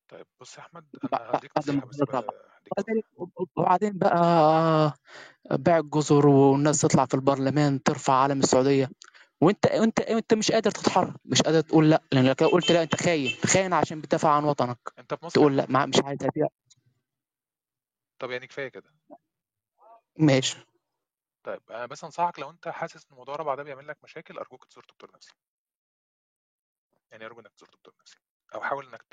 طيب 0.09 0.25
بص 0.41 0.57
يا 0.57 0.61
أحمد 0.63 0.85
أنا 1.13 1.31
هديك 1.33 1.51
نصيحة 1.57 1.85
بس 1.85 2.01
وبعدين 2.77 3.03
وبعدين 3.57 3.97
بقى 3.97 4.93
بيع 5.51 5.77
الجزر 5.77 6.27
والناس 6.27 6.81
تطلع 6.81 7.05
في 7.05 7.13
البرلمان 7.13 7.83
ترفع 7.83 8.13
علم 8.13 8.39
السعودية. 8.39 8.89
وانت 9.41 9.65
انت 9.65 9.99
انت 9.99 10.33
مش 10.33 10.51
قادر 10.51 10.71
تتحرك. 10.71 11.13
مش 11.25 11.41
قادر 11.41 11.61
تقول 11.61 11.89
لا. 11.89 12.01
لانك 12.11 12.41
لو 12.41 12.47
قلت 12.47 12.71
لا 12.71 12.83
انت 12.83 12.95
خاين. 12.95 13.29
خاين 13.45 13.73
عشان 13.73 14.01
بتدافع 14.01 14.29
عن 14.29 14.43
وطنك. 14.43 14.77
انت 14.99 15.13
في 15.13 15.25
مصر؟ 15.25 15.33
تقول 15.39 15.57
لا 15.57 15.65
ما- 15.69 15.85
مش 15.85 15.99
عايز 16.03 16.23
أبيع. 16.23 16.47
طب 18.19 18.31
يعني 18.31 18.47
كفاية 18.47 18.67
كده. 18.67 18.93
ماشي. 20.17 20.57
طيب 21.43 21.61
أنا 21.71 21.85
بس 21.85 22.03
أنصحك 22.03 22.39
لو 22.39 22.49
انت 22.49 22.67
حاسس 22.67 23.05
إن 23.11 23.17
موضوع 23.17 23.35
رابعه 23.35 23.55
ده 23.55 23.63
بيعمل 23.63 23.87
لك 23.87 23.97
مشاكل 24.03 24.37
أرجوك 24.37 24.65
تزور 24.65 24.85
دكتور 24.89 25.11
نفسي. 25.15 25.33
يعني 27.11 27.25
أرجو 27.25 27.39
إنك 27.39 27.51
تزور 27.57 27.69
دكتور 27.69 27.93
نفسي. 28.01 28.17
أو 28.55 28.61
حاول 28.61 28.87
إنك 28.87 29.03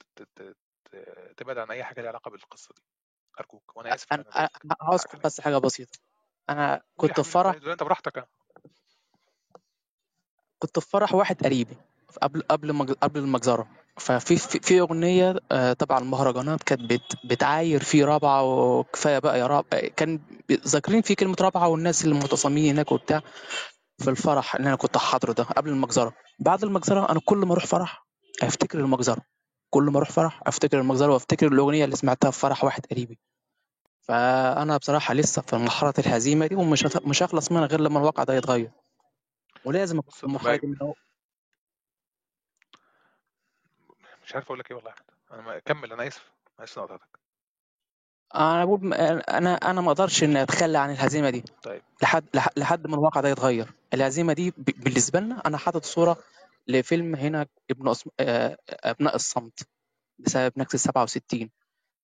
تبعد 1.37 1.59
عن 1.59 1.71
أي 1.71 1.85
حاجة 1.85 2.01
ليها 2.01 2.09
علاقة 2.09 2.31
بالقصة 2.31 2.75
دي. 2.77 2.83
أرجوك. 3.41 3.77
وأنا 3.77 3.95
آسف 3.95 4.13
إن 4.13 4.25
أنا 4.37 4.51
هذكر 4.93 5.19
بس 5.19 5.41
حاجة 5.41 5.59
بسيطة. 5.59 5.99
أنا 6.51 6.83
كنت 6.97 7.21
في 7.21 7.31
فرح. 7.31 7.51
دلوقتي 7.51 7.73
أنت 7.73 7.83
براحتك. 7.83 8.29
كنت 10.59 10.79
في 10.79 10.89
فرح 10.91 11.15
واحد 11.15 11.45
قريبي 11.45 11.77
قبل 12.23 12.43
قبل. 12.51 12.95
قبل 13.03 13.21
المجزرة. 13.21 13.69
ففي 13.99 14.37
في, 14.37 14.61
في 14.61 14.81
أغنية 14.81 15.37
آه، 15.53 15.73
تبع 15.73 15.99
المهرجانات 15.99 16.63
كانت 16.63 16.81
بت... 16.81 17.03
بتعاير 17.25 17.83
فيه 17.83 18.05
رابعة 18.05 18.43
وكفاية 18.43 19.19
بقى 19.19 19.39
يا 19.39 19.47
راب 19.47 19.65
كان 19.97 20.21
ذاكرين 20.53 21.03
فيه 21.03 21.15
كلمة 21.15 21.37
رابعة 21.41 21.69
والناس 21.69 22.05
اللي 22.05 22.71
هناك 22.71 22.93
وبتاع 22.93 23.23
في 23.99 24.11
الفرح 24.11 24.55
اللي 24.57 24.69
أنا 24.69 24.77
كنت 24.77 24.97
حاضره 24.99 25.33
ده 25.33 25.45
قبل 25.45 25.71
المجزرة. 25.71 26.13
بعد 26.39 26.65
المجزرة 26.65 27.11
أنا 27.13 27.21
كل 27.25 27.39
ما 27.39 27.53
أروح 27.53 27.67
فرح 27.67 28.07
أفتكر 28.43 28.79
المجزرة. 28.79 29.23
كل 29.71 29.83
ما 29.83 29.97
أروح 29.97 30.11
فرح 30.11 30.41
أفتكر 30.47 30.81
المجزرة 30.81 31.13
وأفتكر 31.13 31.47
الأغنية 31.47 31.85
اللي 31.85 31.97
سمعتها 31.97 32.31
في 32.31 32.39
فرح 32.39 32.65
واحد 32.65 32.87
قريبي. 32.91 33.19
فأنا 34.01 34.77
بصراحة 34.77 35.15
لسه 35.15 35.43
في 35.43 35.57
مرحله 35.57 35.95
الهزيمه 35.99 36.47
دي 36.47 36.55
ومش 36.55 36.87
مش 37.05 37.23
هخلص 37.23 37.53
منها 37.53 37.67
غير 37.67 37.81
لما 37.81 37.99
الواقع 37.99 38.25
ده 38.25 38.35
يتغير. 38.35 38.71
ولازم 39.67 40.01
بص 40.01 40.19
اكون 40.19 40.35
محايد 40.35 40.65
ان 40.65 40.77
هو 40.83 40.95
مش 44.25 44.35
عارف 44.35 44.47
أقول 44.47 44.59
لك 44.59 44.71
إيه 44.71 44.77
والله. 44.77 44.91
يا 44.91 44.95
احمد 44.97 45.11
أنا 45.33 45.43
ما... 45.43 45.59
كمل 45.59 45.93
أنا 45.93 46.07
آسف. 46.07 46.33
أنا 46.59 46.67
قطعتك. 46.67 47.19
أنا 48.35 48.65
بقول 48.65 48.95
أنا 48.95 49.55
أنا 49.55 49.81
ما 49.81 49.89
أقدرش 49.93 50.25
ان 50.25 50.37
أتخلى 50.37 50.79
عن 50.79 50.91
الهزيمة 50.91 51.31
دي. 51.31 51.45
طيب. 51.63 51.83
لحد 52.03 52.25
لح- 52.37 52.53
لحد 52.59 52.87
ما 52.87 52.95
الواقع 52.95 53.21
ده 53.21 53.29
يتغير. 53.29 53.73
الهزيمة 53.95 54.33
دي 54.33 54.51
ب- 54.51 54.55
بالنسبة 54.85 55.21
لنا 55.21 55.43
أنا 55.47 55.59
حاطط 55.59 55.85
صورة 55.85 56.17
لفيلم 56.67 57.15
هنا 57.15 57.47
ابن. 57.71 57.95
آه، 58.21 58.59
أبناء 58.69 59.15
الصمت 59.15 59.69
بسبب 60.19 60.53
نكسة 60.57 60.79
67 60.79 61.51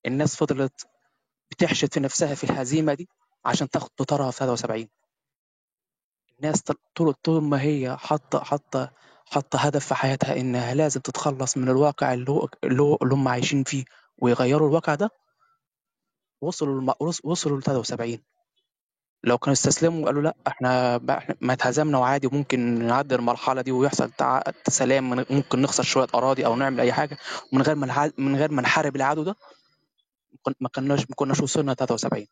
الناس 0.06 0.36
فضلت 0.36 0.86
بتحشد 1.50 1.92
في 1.94 2.00
نفسها 2.00 2.34
في 2.34 2.44
الهزيمة 2.44 2.94
دي 2.94 3.08
عشان 3.44 3.68
تاخد 3.68 3.90
بطارها 4.00 4.30
في 4.30 4.38
73 4.38 4.88
الناس 6.42 6.62
طول 6.94 7.12
طول 7.14 7.42
ما 7.42 7.62
هي 7.62 7.96
حاطه 7.96 8.44
حاطه 8.44 8.90
حاطة 9.26 9.58
هدف 9.58 9.86
في 9.86 9.94
حياتها 9.94 10.36
إنها 10.36 10.74
لازم 10.74 11.00
تتخلص 11.00 11.56
من 11.56 11.68
الواقع 11.68 12.14
اللي 12.14 12.30
هو 12.30 12.48
اللي, 12.64 12.82
هو 12.82 12.98
اللي 13.02 13.14
هم 13.14 13.28
عايشين 13.28 13.64
فيه 13.64 13.84
ويغيروا 14.18 14.68
الواقع 14.68 14.94
ده 14.94 15.10
وصلوا 16.40 16.80
الم... 16.80 16.92
وصلوا 17.24 17.58
ل 17.58 17.62
73 17.62 18.18
لو 19.24 19.38
كانوا 19.38 19.52
استسلموا 19.52 20.02
وقالوا 20.02 20.22
لأ 20.22 20.34
إحنا 20.46 20.96
إحنا 21.18 21.36
ما 21.40 21.52
اتهزمنا 21.52 21.98
وعادي 21.98 22.28
ممكن 22.32 22.86
نعدي 22.86 23.14
المرحلة 23.14 23.62
دي 23.62 23.72
ويحصل 23.72 24.10
تع... 24.10 24.42
سلام 24.68 25.24
ممكن 25.30 25.62
نخسر 25.62 25.82
شوية 25.82 26.06
أراضي 26.14 26.46
أو 26.46 26.56
نعمل 26.56 26.80
أي 26.80 26.92
حاجة 26.92 27.18
من 27.52 27.62
غير 27.62 27.74
ما. 27.74 28.12
من 28.18 28.36
غير 28.36 28.52
ما 28.52 28.62
نحارب 28.62 28.96
العدو 28.96 29.22
ده 29.22 29.36
ما 30.60 30.68
كناش 30.68 31.00
ما 31.00 31.14
كناش 31.16 31.40
وصلنا 31.40 31.74
73 31.74 32.26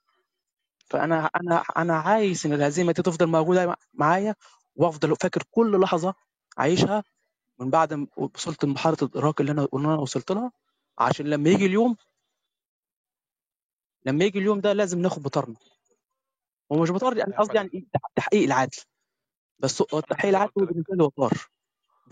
فأنا 0.90 1.26
أنا 1.26 1.56
أنا 1.76 1.96
عايز 1.96 2.46
إن 2.46 2.52
الهزيمة 2.52 2.92
دي 2.92 3.02
تفضل 3.02 3.26
موجودة 3.26 3.66
مع- 3.66 3.76
معايا 3.94 4.34
وأفضل 4.76 5.16
فاكر 5.16 5.42
كل 5.50 5.80
لحظة 5.80 6.14
عايشها 6.58 7.04
من 7.58 7.70
بعد 7.70 7.94
ما 7.94 8.06
وصلت 8.16 8.64
لمرحلة 8.64 8.96
الإدراك 9.02 9.40
اللي 9.40 9.52
أنا 9.52 9.68
اللي 9.74 9.86
أنا 9.88 9.96
وصلت 9.96 10.32
لها 10.32 10.52
عشان 10.98 11.26
لما 11.26 11.50
يجي 11.50 11.66
اليوم 11.66 11.96
لما 14.06 14.24
يجي 14.24 14.38
اليوم 14.38 14.60
ده 14.60 14.72
لازم 14.72 14.98
ناخد 14.98 15.22
بطارنا. 15.22 15.56
ومش 16.70 16.90
بطار 16.90 17.16
يعني 17.16 17.36
قصدي 17.36 17.56
يعني 17.56 17.70
إيه؟ 17.74 17.84
تحقيق 18.16 18.42
العدل. 18.44 18.78
بس 19.58 19.76
تحقيق 20.08 20.28
العدل 20.28 20.52
بالنسبة 20.56 20.94
لي 20.94 21.02
وطار 21.04 21.32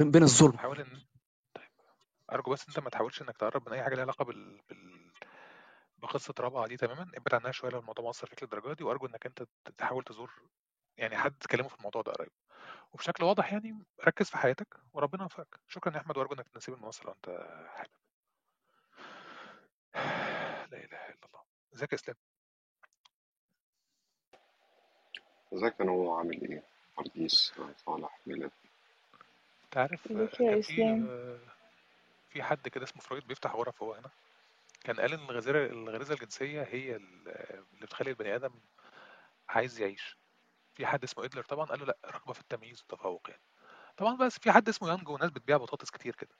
بين 0.00 0.22
الظلم. 0.22 0.58
حاول 0.58 0.80
إن 0.80 1.02
طيب 1.54 1.68
أرجو 2.32 2.52
بس 2.52 2.68
أنت 2.68 2.78
ما 2.78 2.90
تحاولش 2.90 3.22
إنك 3.22 3.36
تقرب 3.36 3.68
من 3.68 3.72
أي 3.74 3.82
حاجة 3.82 3.94
ليها 3.94 4.04
علاقة 4.04 4.24
بال... 4.24 4.60
بال... 4.68 4.97
بقصة 5.98 6.34
رابعة 6.40 6.66
دي 6.66 6.76
تماما 6.76 7.02
ابعد 7.02 7.34
عنها 7.34 7.52
شوية 7.52 7.70
لو 7.70 7.78
الموضوع 7.78 8.04
مؤثر 8.04 8.26
فيك 8.26 8.42
للدرجة 8.42 8.72
دي 8.72 8.84
وأرجو 8.84 9.06
إنك 9.06 9.26
أنت 9.26 9.44
تحاول 9.76 10.04
تزور 10.04 10.32
يعني 10.96 11.16
حد 11.16 11.34
تكلمه 11.40 11.68
في 11.68 11.74
الموضوع 11.74 12.02
ده 12.02 12.12
قريب. 12.12 12.30
وبشكل 12.92 13.24
واضح 13.24 13.52
يعني 13.52 13.84
ركز 14.06 14.30
في 14.30 14.36
حياتك 14.38 14.76
وربنا 14.92 15.22
يوفقك. 15.22 15.60
شكرا 15.68 15.92
يا 15.92 15.98
أحمد 15.98 16.18
وأرجو 16.18 16.34
إنك 16.34 16.48
تنسيب 16.48 16.74
المنصة 16.74 17.04
لو 17.04 17.12
أنت 17.12 17.28
حابب. 17.68 17.90
لا 20.72 20.84
إله 20.84 21.08
إلا 21.08 21.26
الله. 21.26 21.42
إزيك 21.74 21.92
يا 21.92 21.98
إسلام؟ 21.98 22.16
إزيك 25.54 25.80
يا 25.80 25.84
نو 25.84 26.14
عامل 26.14 26.50
إيه؟ 26.50 26.62
برديس 26.98 27.52
صالح 27.76 28.20
ميلاد. 28.26 28.50
أنت 29.64 29.76
عارف 29.76 30.08
كان 30.08 30.26
في 30.60 31.38
في 32.28 32.42
حد 32.42 32.68
كده 32.68 32.84
اسمه 32.84 33.02
فرويد 33.02 33.26
بيفتح 33.26 33.54
غرف 33.54 33.82
هو 33.82 33.94
هنا؟ 33.94 34.10
كان 34.80 35.00
قال 35.00 35.12
إن 35.12 35.20
الغريزه 35.20 35.50
الغريزة 35.66 36.14
الجنسية 36.14 36.62
هي 36.62 36.96
ال- 36.96 37.28
اللي 37.74 37.86
بتخلي 37.86 38.10
البني 38.10 38.34
آدم 38.36 38.60
عايز 39.48 39.80
يعيش. 39.80 40.18
في 40.74 40.86
حد 40.86 41.04
اسمه 41.04 41.24
أدلر 41.24 41.42
طبعا 41.44 41.66
قال 41.66 41.80
له 41.80 41.86
لأ 41.86 41.98
رغبة 42.06 42.32
في 42.32 42.40
التمييز 42.40 42.78
والتفوق 42.80 43.30
يعني. 43.30 43.42
طبعا 43.96 44.16
بس 44.16 44.38
في 44.38 44.52
حد 44.52 44.68
اسمه 44.68 44.88
يانج 44.90 45.08
وناس 45.08 45.30
بتبيع 45.30 45.56
بطاطس 45.56 45.90
كتير 45.90 46.14
كده. 46.16 46.36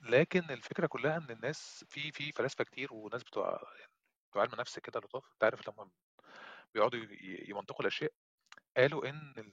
لكن 0.00 0.50
الفكرة 0.50 0.86
كلها 0.86 1.16
إن 1.16 1.30
الناس 1.30 1.84
في 1.88 2.12
في 2.12 2.32
فلاسفة 2.32 2.64
كتير 2.64 2.92
وناس 2.94 3.22
بتوع 3.24 3.62
يعني 3.80 3.92
بتوع 4.30 4.42
علم 4.42 4.52
نفس 4.60 4.78
كده 4.78 5.00
لطاف 5.00 5.24
أنت 5.32 5.44
عارف 5.44 5.68
لما 5.68 5.90
بيقعدوا 6.74 7.00
يمنطقوا 7.48 7.80
الأشياء 7.80 8.12
قالوا 8.76 9.06
ال- 9.06 9.52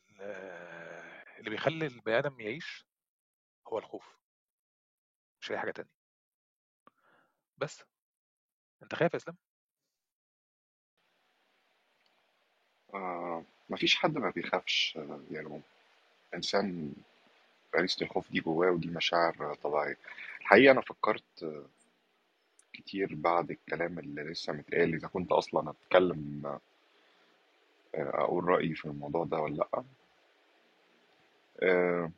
اللي 1.39 1.49
بيخلي 1.49 1.85
البني 1.87 2.17
آدم 2.19 2.39
يعيش 2.39 2.85
هو 3.67 3.77
الخوف 3.79 4.17
مش 5.41 5.51
أي 5.51 5.59
حاجة 5.59 5.71
تانية. 5.71 5.91
بس. 7.57 7.83
أنت 8.84 8.95
خايف 8.95 9.13
يا 9.13 9.17
إسلام؟ 9.17 9.38
آه 12.93 13.43
مفيش 13.69 13.95
حد 13.95 14.17
ما 14.17 14.30
بيخافش 14.30 14.97
آه، 14.97 15.19
يعني 15.32 15.61
إنسان 16.36 16.93
غريزة 17.77 17.97
الخوف 18.01 18.32
دي 18.32 18.39
جواه 18.39 18.71
ودي 18.71 18.89
مشاعر 18.89 19.55
طبيعية. 19.63 19.97
الحقيقة 20.41 20.71
أنا 20.71 20.82
فكرت 20.82 21.45
كتير 22.73 23.15
بعد 23.15 23.51
الكلام 23.51 23.99
اللي 23.99 24.23
لسه 24.23 24.53
متقال 24.53 24.93
إذا 24.93 25.07
كنت 25.07 25.32
أصلا 25.32 25.69
أتكلم 25.69 26.41
آه، 26.45 26.59
أقول 27.95 28.43
رأيي 28.43 28.75
في 28.75 28.86
الموضوع 28.86 29.23
ده 29.25 29.38
ولا 29.39 29.55
لأ. 29.55 29.84
آه، 31.63 32.11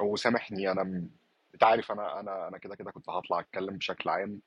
وسامحني 0.00 0.70
أنا 0.72 0.82
م- 0.82 1.10
أنت 1.54 1.64
عارف 1.64 1.92
أنا 1.92 2.20
أنا 2.20 2.48
أنا 2.48 2.58
كده 2.58 2.74
كده 2.76 2.90
كنت 2.90 3.08
هطلع 3.08 3.40
أتكلم 3.40 3.76
بشكل 3.76 4.08
عام. 4.10 4.40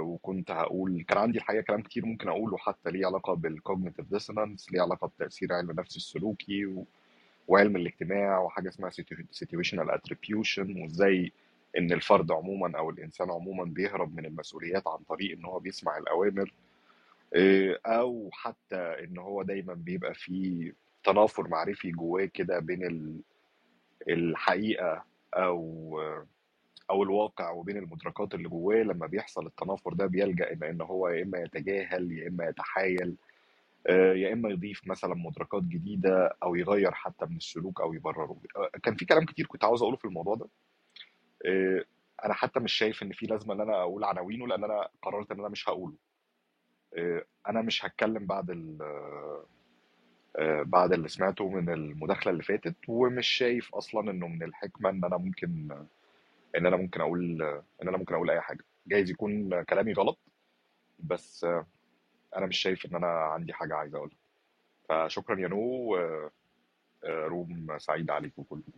وكنت 0.00 0.50
هقول 0.50 1.02
كان 1.08 1.18
عندي 1.18 1.38
الحقيقة 1.38 1.62
كلام 1.62 1.82
كتير 1.82 2.06
ممكن 2.06 2.28
أقوله 2.28 2.56
حتى 2.56 2.90
ليه 2.90 3.06
علاقة 3.06 3.34
بال 3.34 3.48
cognitive 3.48 4.10
dissonance 4.10 4.72
ليه 4.72 4.80
علاقة 4.82 5.06
بتأثير 5.08 5.52
علم 5.52 5.70
النفس 5.70 5.96
السلوكي 5.96 6.66
و... 6.66 6.86
وعلم 7.48 7.76
الاجتماع 7.76 8.38
وحاجة 8.40 8.68
اسمها 8.68 8.90
situational 9.44 9.90
attribution 9.98 10.82
وإزاي 10.82 11.32
إن 11.78 11.92
الفرد 11.92 12.32
عموما 12.32 12.78
أو 12.78 12.90
الإنسان 12.90 13.30
عموما 13.30 13.64
بيهرب 13.64 14.16
من 14.16 14.26
المسؤوليات 14.26 14.86
عن 14.88 14.98
طريق 14.98 15.36
إن 15.38 15.44
هو 15.44 15.58
بيسمع 15.58 15.98
الأوامر 15.98 16.52
آه، 17.36 17.78
أو 17.86 18.28
حتى 18.32 18.76
إن 18.76 19.18
هو 19.18 19.42
دايما 19.42 19.74
بيبقى 19.74 20.14
في 20.14 20.72
تنافر 21.04 21.48
معرفي 21.48 21.90
جواه 21.90 22.24
كده 22.24 22.58
بين 22.58 22.84
ال- 22.86 23.20
الحقيقة 24.08 25.04
أو 25.34 26.00
أو 26.90 27.02
الواقع 27.02 27.50
وبين 27.50 27.76
المدركات 27.76 28.34
اللي 28.34 28.48
جواه 28.48 28.82
لما 28.82 29.06
بيحصل 29.06 29.46
التنافر 29.46 29.92
ده 29.94 30.06
بيلجأ 30.06 30.52
إلى 30.52 30.70
إن 30.70 30.80
هو 30.80 31.08
يا 31.08 31.22
إما 31.22 31.38
يتجاهل 31.38 32.12
يا 32.12 32.28
إما 32.28 32.44
يتحايل 32.48 33.16
آه، 33.86 34.14
يا 34.14 34.32
إما 34.32 34.50
يضيف 34.50 34.86
مثلا 34.88 35.14
مدركات 35.14 35.62
جديدة 35.62 36.36
أو 36.42 36.54
يغير 36.54 36.92
حتى 36.92 37.26
من 37.26 37.36
السلوك 37.36 37.80
أو 37.80 37.94
يبرره. 37.94 38.40
آه، 38.56 38.70
كان 38.82 38.94
في 38.96 39.04
كلام 39.04 39.24
كتير 39.24 39.46
كنت 39.46 39.64
عاوز 39.64 39.82
أقوله 39.82 39.96
في 39.96 40.04
الموضوع 40.04 40.34
ده. 40.34 40.48
آه، 41.46 41.84
أنا 42.24 42.34
حتى 42.34 42.60
مش 42.60 42.72
شايف 42.72 43.02
إن 43.02 43.12
في 43.12 43.26
لازمة 43.26 43.54
إن 43.54 43.60
أنا 43.60 43.82
أقول 43.82 44.04
عناوينه 44.04 44.46
لأن 44.46 44.64
أنا 44.64 44.88
قررت 45.02 45.32
إن 45.32 45.38
أنا 45.40 45.48
مش 45.48 45.68
هقوله. 45.68 45.94
أنا 47.48 47.62
مش 47.62 47.84
هتكلم 47.84 48.26
بعد 48.26 48.50
ال 48.50 48.78
بعد 50.64 50.92
اللي 50.92 51.08
سمعته 51.08 51.48
من 51.48 51.68
المداخلة 51.70 52.32
اللي 52.32 52.42
فاتت 52.42 52.76
ومش 52.88 53.28
شايف 53.28 53.74
أصلا 53.74 54.10
إنه 54.10 54.28
من 54.28 54.42
الحكمة 54.42 54.90
إن 54.90 55.04
أنا 55.04 55.16
ممكن 55.16 55.68
إن 56.56 56.66
أنا 56.66 56.76
ممكن 56.76 57.00
أقول 57.00 57.42
إن 57.42 57.88
أنا 57.88 57.96
ممكن 57.98 58.14
أقول 58.14 58.30
أي 58.30 58.40
حاجة. 58.40 58.64
جايز 58.86 59.10
يكون 59.10 59.62
كلامي 59.62 59.92
غلط 59.92 60.18
بس 60.98 61.44
أنا 62.36 62.46
مش 62.46 62.58
شايف 62.58 62.86
إن 62.86 62.94
أنا 62.94 63.06
عندي 63.06 63.52
حاجة 63.52 63.74
عايز 63.74 63.94
أقولها. 63.94 64.16
فشكرا 64.88 65.40
يا 65.40 65.48
نو 65.48 65.96
آه، 65.96 66.30
روم 67.04 67.78
سعيد 67.78 68.10
عليكم 68.10 68.42
كلكم 68.42 68.72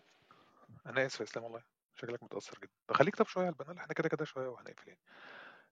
أنا 0.86 1.06
آسف 1.06 1.20
يا 1.20 1.24
إسلام 1.24 1.44
والله. 1.44 1.62
شكلك 1.94 2.22
متأثر 2.22 2.58
جدا. 2.58 2.70
طب 2.88 2.94
خليك 2.96 3.16
طب 3.16 3.26
شوية 3.26 3.44
على 3.44 3.52
البنال 3.60 3.78
إحنا 3.78 3.94
كده 3.94 4.08
كده 4.08 4.24
شوية 4.24 4.48
وهنقفل 4.48 4.88
يعني. 4.88 5.00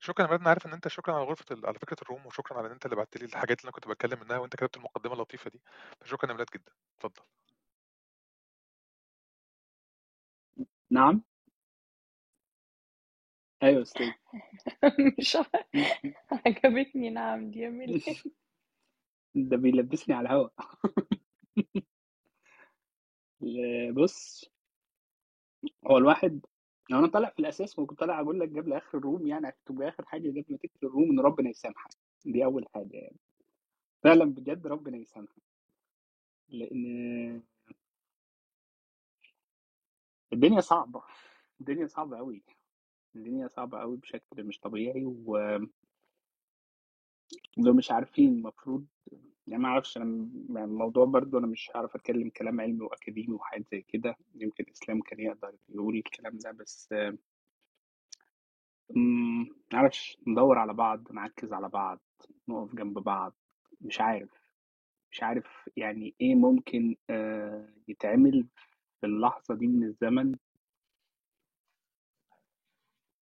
شكرا 0.01 0.25
يا 0.25 0.29
مراد 0.31 0.41
أنا 0.41 0.49
عارف 0.49 0.67
إن 0.67 0.73
أنت 0.73 0.89
شكرا 0.89 1.15
على 1.15 1.25
غرفة 1.25 1.45
ال... 1.55 1.67
على 1.67 1.79
فكرة 1.79 1.97
الروم 2.03 2.27
وشكرا 2.27 2.59
على 2.59 2.67
إن 2.67 2.73
أنت 2.73 2.85
اللي 2.85 2.97
بعت 2.97 3.17
لي 3.17 3.25
الحاجات 3.25 3.61
اللي 3.61 3.65
أنا 3.69 3.73
كنت 3.73 3.89
بتكلم 3.89 4.21
منها 4.25 4.39
وأنت 4.39 4.57
كتبت 4.57 4.77
المقدمة 4.77 5.13
اللطيفة 5.13 5.51
دي. 5.51 5.61
فشكرا 6.01 6.31
يا 6.31 6.35
مراد 6.35 6.47
جدا. 6.55 6.73
اتفضل. 6.99 7.23
نعم. 10.91 11.23
أيوه 13.63 13.83
أستاذ. 13.83 14.07
مش 15.19 15.37
عجبتني. 16.47 17.11
نعم 17.11 17.51
دي 17.51 17.59
يا 17.61 17.69
ميلاد 17.71 18.01
ده 19.35 19.57
بيلبسني 19.57 20.15
على 20.15 20.29
الهوا. 20.29 20.49
بص 23.97 24.45
هو 25.87 25.99
الواحد 25.99 26.41
لو 26.91 26.99
أنا 26.99 27.07
طالع 27.07 27.29
في 27.31 27.39
الأساس 27.41 27.79
ممكن 27.79 27.95
طالع 27.97 28.21
أقول 28.21 28.41
لك 28.41 28.49
قبل 28.49 28.73
آخر 28.73 28.99
الروم 28.99 29.27
يعني 29.27 29.49
اكتب 29.49 29.83
آخر 29.83 30.05
حاجة 30.05 30.29
قبل 30.31 30.45
ما 30.49 30.57
تقفل 30.57 30.87
الروم 30.87 31.11
إن 31.11 31.21
ربنا 31.21 31.51
يسامحك. 31.51 31.91
دي 32.25 32.45
أول 32.45 32.67
حاجة 32.75 32.97
يعني. 32.97 33.17
فعلا 34.05 34.25
بجد 34.25 34.67
ربنا 34.67 34.97
يسامحك. 34.97 35.43
لأن 36.49 37.43
الدنيا 40.33 40.61
صعبة. 40.61 41.03
الدنيا 41.61 41.87
صعبة 41.87 42.17
قوي 42.17 42.43
الدنيا 43.19 43.49
صعبة 43.49 43.79
قوي 43.81 43.97
بشكل 43.97 44.45
مش 44.45 44.61
طبيعي 44.61 45.05
و 45.05 45.39
ولو 47.59 47.75
مش 47.75 47.91
عارفين 47.91 48.29
المفروض 48.29 48.87
يعني 49.47 49.63
ما 49.63 49.69
أعرفش 49.69 49.97
أنا 49.97 50.29
يعني 50.51 50.65
الموضوع 50.65 51.05
برضو 51.05 51.39
أنا 51.39 51.47
مش 51.47 51.71
هعرف 51.75 51.95
أتكلم 51.97 52.31
كلام 52.31 52.61
علمي 52.61 52.81
وأكاديمي 52.85 53.35
وحاجات 53.35 53.67
زي 53.73 53.83
كده 53.83 54.17
يمكن 54.35 54.65
إسلام 54.73 55.01
كان 55.01 55.21
يقدر 55.21 55.55
يقول 55.69 55.97
الكلام 55.97 56.39
ده 56.39 56.51
بس 56.53 56.89
ما 58.91 59.47
أعرفش 59.75 60.19
ندور 60.27 60.59
على 60.59 60.75
بعض 60.75 61.13
نركز 61.13 61.53
على 61.53 61.69
بعض 61.69 62.01
نقف 62.49 62.75
جنب 62.75 62.99
بعض 62.99 63.35
مش 63.81 64.01
عارف 64.01 64.31
مش 65.13 65.23
عارف 65.23 65.71
يعني 65.77 66.15
إيه 66.21 66.35
ممكن 66.35 66.97
آه، 67.11 67.69
يتعمل 67.89 68.47
في 69.01 69.07
اللحظة 69.07 69.55
دي 69.55 69.67
من 69.67 69.85
الزمن 69.85 70.35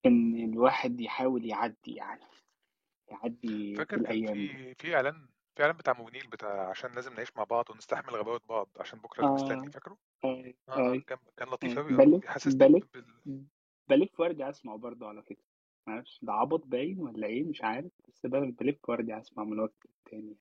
إن 0.07 0.45
الواحد 0.53 1.01
يحاول 1.01 1.45
يعدي 1.47 1.95
يعني 1.95 2.21
يعدي 3.09 3.75
فاكر 3.77 3.99
كان 3.99 4.07
دي 4.09 4.27
في 4.27 4.75
في 4.75 4.95
إعلان 4.97 5.29
في 5.57 5.63
إعلان 5.63 5.77
بتاع 5.77 5.93
موبينيل 5.93 6.27
بتاع 6.29 6.71
عشان 6.71 6.93
لازم 6.93 7.15
نعيش 7.15 7.37
مع 7.37 7.45
بعض 7.45 7.71
ونستحمل 7.71 8.17
غباوة 8.17 8.41
بعض 8.49 8.69
عشان 8.81 8.99
بكرة 9.01 9.21
اللي 9.21 9.33
مستني 9.33 9.67
آه 9.67 9.73
فاكره؟ 9.73 9.99
آه، 10.25 10.55
آه 10.69 10.97
آه، 10.97 11.01
كان 11.07 11.19
كان 11.37 11.49
لطيف 11.49 11.79
آه، 11.79 11.81
قوي 11.81 11.95
آه 11.97 12.05
بلف 12.05 12.23
بيحسسني 12.23 12.69
بلف 12.69 12.85
بال... 12.95 13.23
بلف 13.89 14.21
وارجع 14.21 14.51
اسمعه 14.51 14.79
برضه 14.79 15.09
على 15.09 15.23
فكرة 15.23 15.45
معرفش 15.87 16.21
ده 16.23 16.33
عبط 16.33 16.67
باين 16.67 17.01
ولا 17.01 17.27
إيه؟ 17.27 17.45
مش 17.45 17.63
عارف 17.65 17.93
بس 18.09 18.27
بل- 18.27 18.53
بلف 18.53 18.89
وارجع 18.89 19.21
اسمع 19.21 19.45
من 19.45 19.61
وقت 19.61 19.87
للتاني 19.87 20.37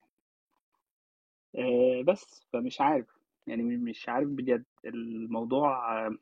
آه 1.55 2.03
بس 2.07 2.45
فمش 2.53 2.81
عارف 2.81 3.07
يعني 3.47 3.63
م- 3.63 3.83
مش 3.83 4.09
عارف 4.09 4.27
بجد 4.29 4.65
الموضوع 4.85 5.97
آه، 6.07 6.17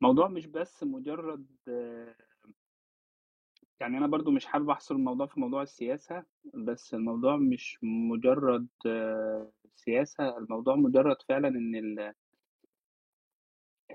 موضوع 0.00 0.28
مش 0.28 0.46
بس 0.46 0.84
مجرد 0.84 1.46
آه، 1.68 2.16
يعني 3.82 3.98
أنا 3.98 4.06
برضو 4.06 4.30
مش 4.30 4.46
حابب 4.46 4.70
أحصر 4.70 4.94
الموضوع 4.94 5.26
في 5.26 5.40
موضوع 5.40 5.62
السياسة 5.62 6.24
بس 6.54 6.94
الموضوع 6.94 7.36
مش 7.36 7.78
مجرد 7.82 8.68
آه، 8.86 9.52
سياسة 9.74 10.38
الموضوع 10.38 10.74
مجرد 10.76 11.16
فعلا 11.28 11.48
إن 11.48 11.74
ال- 11.74 12.14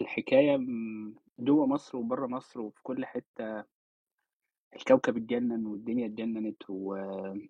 الحكاية 0.02 0.58
م- 0.58 1.16
جوه 1.40 1.66
مصر 1.68 1.98
وبره 1.98 2.28
مصر 2.28 2.60
وفي 2.62 2.80
كل 2.84 3.06
حتة 3.06 3.64
الكوكب 4.76 5.18
اتجنن 5.18 5.66
والدنيا 5.66 6.06
اتجننت 6.08 6.64
ومش 6.70 7.50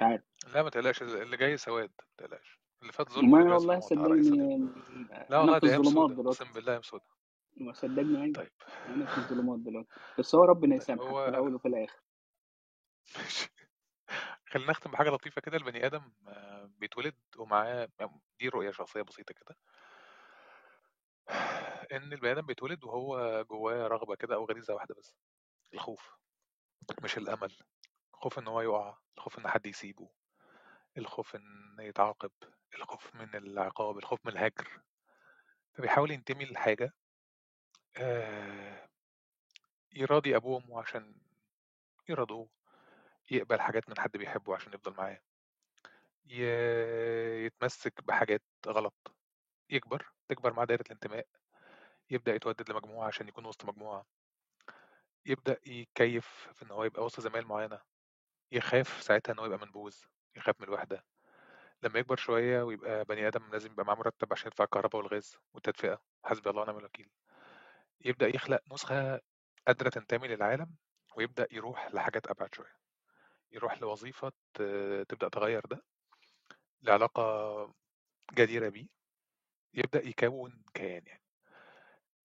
عارف. 0.00 0.22
لا 0.54 0.62
ما 0.62 0.70
تقلقش 0.70 1.02
اللي 1.02 1.36
جاي 1.36 1.56
سواد 1.56 1.90
ما 1.98 2.26
تقلقش. 2.26 2.60
اللي 2.82 2.92
فات 2.92 3.08
ظلم 3.10 3.28
وما 3.28 3.38
واللي 3.38 3.48
جاي 3.50 3.58
والله 3.58 3.72
على 3.72 3.82
صدقني 3.82 4.30
لا 5.30 5.40
أنا 5.44 5.52
والله 5.52 5.58
في 5.60 5.66
ده 5.66 5.72
أيام 5.72 5.80
الظلمات 5.80 6.10
سودة 6.10 6.14
دلوقتي. 6.22 6.42
اقسم 6.44 6.54
بالله 6.54 6.72
أيام 6.72 6.82
سودة 6.82 7.04
وصدقني 7.60 8.22
أيوه. 8.22 8.32
طيب. 8.34 8.52
أنا 8.88 9.06
في 9.06 9.18
الظلمات 9.18 9.58
دلوقتي. 9.58 9.88
بس 10.18 10.34
هو 10.34 10.44
ربنا 10.44 10.76
طيب 10.78 10.82
يسامحك 10.82 11.02
في 11.04 11.10
هو 11.10 11.28
الأول 11.28 11.54
وفي 11.54 11.68
الآخر. 11.68 12.00
ماشي. 13.16 13.50
خلينا 14.50 14.70
نختم 14.70 14.90
بحاجة 14.90 15.10
لطيفة 15.10 15.40
كده. 15.40 15.56
البني 15.56 15.86
آدم 15.86 16.12
آه، 16.28 16.70
بيتولد 16.78 17.14
ومعاه 17.36 17.88
دي 18.40 18.48
رؤية 18.48 18.70
شخصية 18.70 19.02
بسيطة 19.02 19.34
كده. 19.34 19.56
إن 21.92 22.12
البني 22.12 22.32
آدم 22.32 22.46
بيتولد 22.46 22.84
وهو 22.84 23.44
جواه 23.50 23.86
رغبة 23.88 24.14
كده 24.16 24.34
أو 24.34 24.44
غريزة 24.44 24.74
واحدة 24.74 24.94
بس. 24.98 25.16
الخوف. 25.74 26.16
مش 27.04 27.18
الأمل. 27.18 27.52
الخوف 28.14 28.38
إن 28.38 28.48
هو 28.48 28.60
يقع. 28.60 28.98
الخوف 29.16 29.38
إن 29.38 29.48
حد 29.48 29.66
يسيبه. 29.66 30.10
الخوف 30.98 31.36
إن 31.36 31.76
يتعاقب. 31.80 32.30
الخوف 32.74 33.14
من 33.14 33.34
العقاب. 33.34 33.98
الخوف 33.98 34.26
من 34.26 34.32
الهجر. 34.32 34.82
فبيحاول 35.74 36.10
ينتمي 36.10 36.44
لحاجة 36.44 36.92
آه، 37.96 38.88
يراضي 39.92 40.36
أبوه 40.36 40.54
وأمه 40.54 40.80
عشان 40.80 41.14
يرضوه 42.08 42.48
يقبل 43.30 43.60
حاجات 43.60 43.88
من 43.88 44.00
حد 44.00 44.10
بيحبه 44.16 44.54
عشان 44.54 44.72
يفضل 44.74 44.94
معاه. 44.98 45.20
يتمسك 47.46 48.04
بحاجات 48.04 48.42
غلط 48.66 49.14
يكبر 49.70 50.12
تكبر 50.28 50.52
معاه 50.52 50.64
دايرة 50.64 50.82
الانتماء 50.82 51.26
يبدأ 52.10 52.34
يتودد 52.34 52.70
لمجموعة 52.70 53.06
عشان 53.06 53.28
يكون 53.28 53.46
وسط 53.46 53.64
مجموعة. 53.64 54.06
يبدأ 55.26 55.60
يتكيف 55.66 56.26
في 56.54 56.62
إن 56.64 56.70
هو 56.70 56.84
يبقى 56.84 57.04
وسط 57.04 57.20
زمايل 57.20 57.46
معينة. 57.46 57.80
يخاف 58.52 59.02
ساعتها 59.02 59.32
إن 59.32 59.38
هو 59.38 59.46
يبقى 59.46 59.58
منبوذ 59.58 59.96
يخاف 60.36 60.60
من 60.60 60.68
الوحدة. 60.68 61.04
لما 61.82 61.98
يكبر 61.98 62.16
شوية 62.16 62.62
ويبقى 62.62 63.04
بني 63.04 63.28
آدم 63.28 63.50
لازم 63.52 63.72
يبقى 63.72 63.84
معاه 63.86 63.96
مرتب 63.96 64.32
عشان 64.32 64.46
يدفع 64.46 64.64
الكهرباء 64.64 65.02
والغاز 65.02 65.36
والتدفئة 65.54 66.02
حسبي 66.24 66.50
الله 66.50 66.62
ونعم 66.62 66.78
الوكيل. 66.78 67.10
يبدأ 68.04 68.28
يخلق 68.36 68.60
نسخة 68.72 69.20
قادرة 69.66 69.88
تنتمي 69.88 70.28
للعالم 70.28 70.74
ويبدأ 71.16 71.46
يروح 71.52 71.94
لحاجات 71.94 72.26
أبعد 72.26 72.54
شوية. 72.54 72.76
يروح 73.52 73.80
لوظيفة 73.82 74.32
تبدأ 75.08 75.28
تغير 75.28 75.66
ده 75.66 75.84
لعلاقة 76.82 77.74
جديرة 78.34 78.68
بيه 78.68 78.86
يبدأ 79.74 80.08
يكون 80.08 80.62
كيان 80.74 81.06
يعني. 81.06 81.22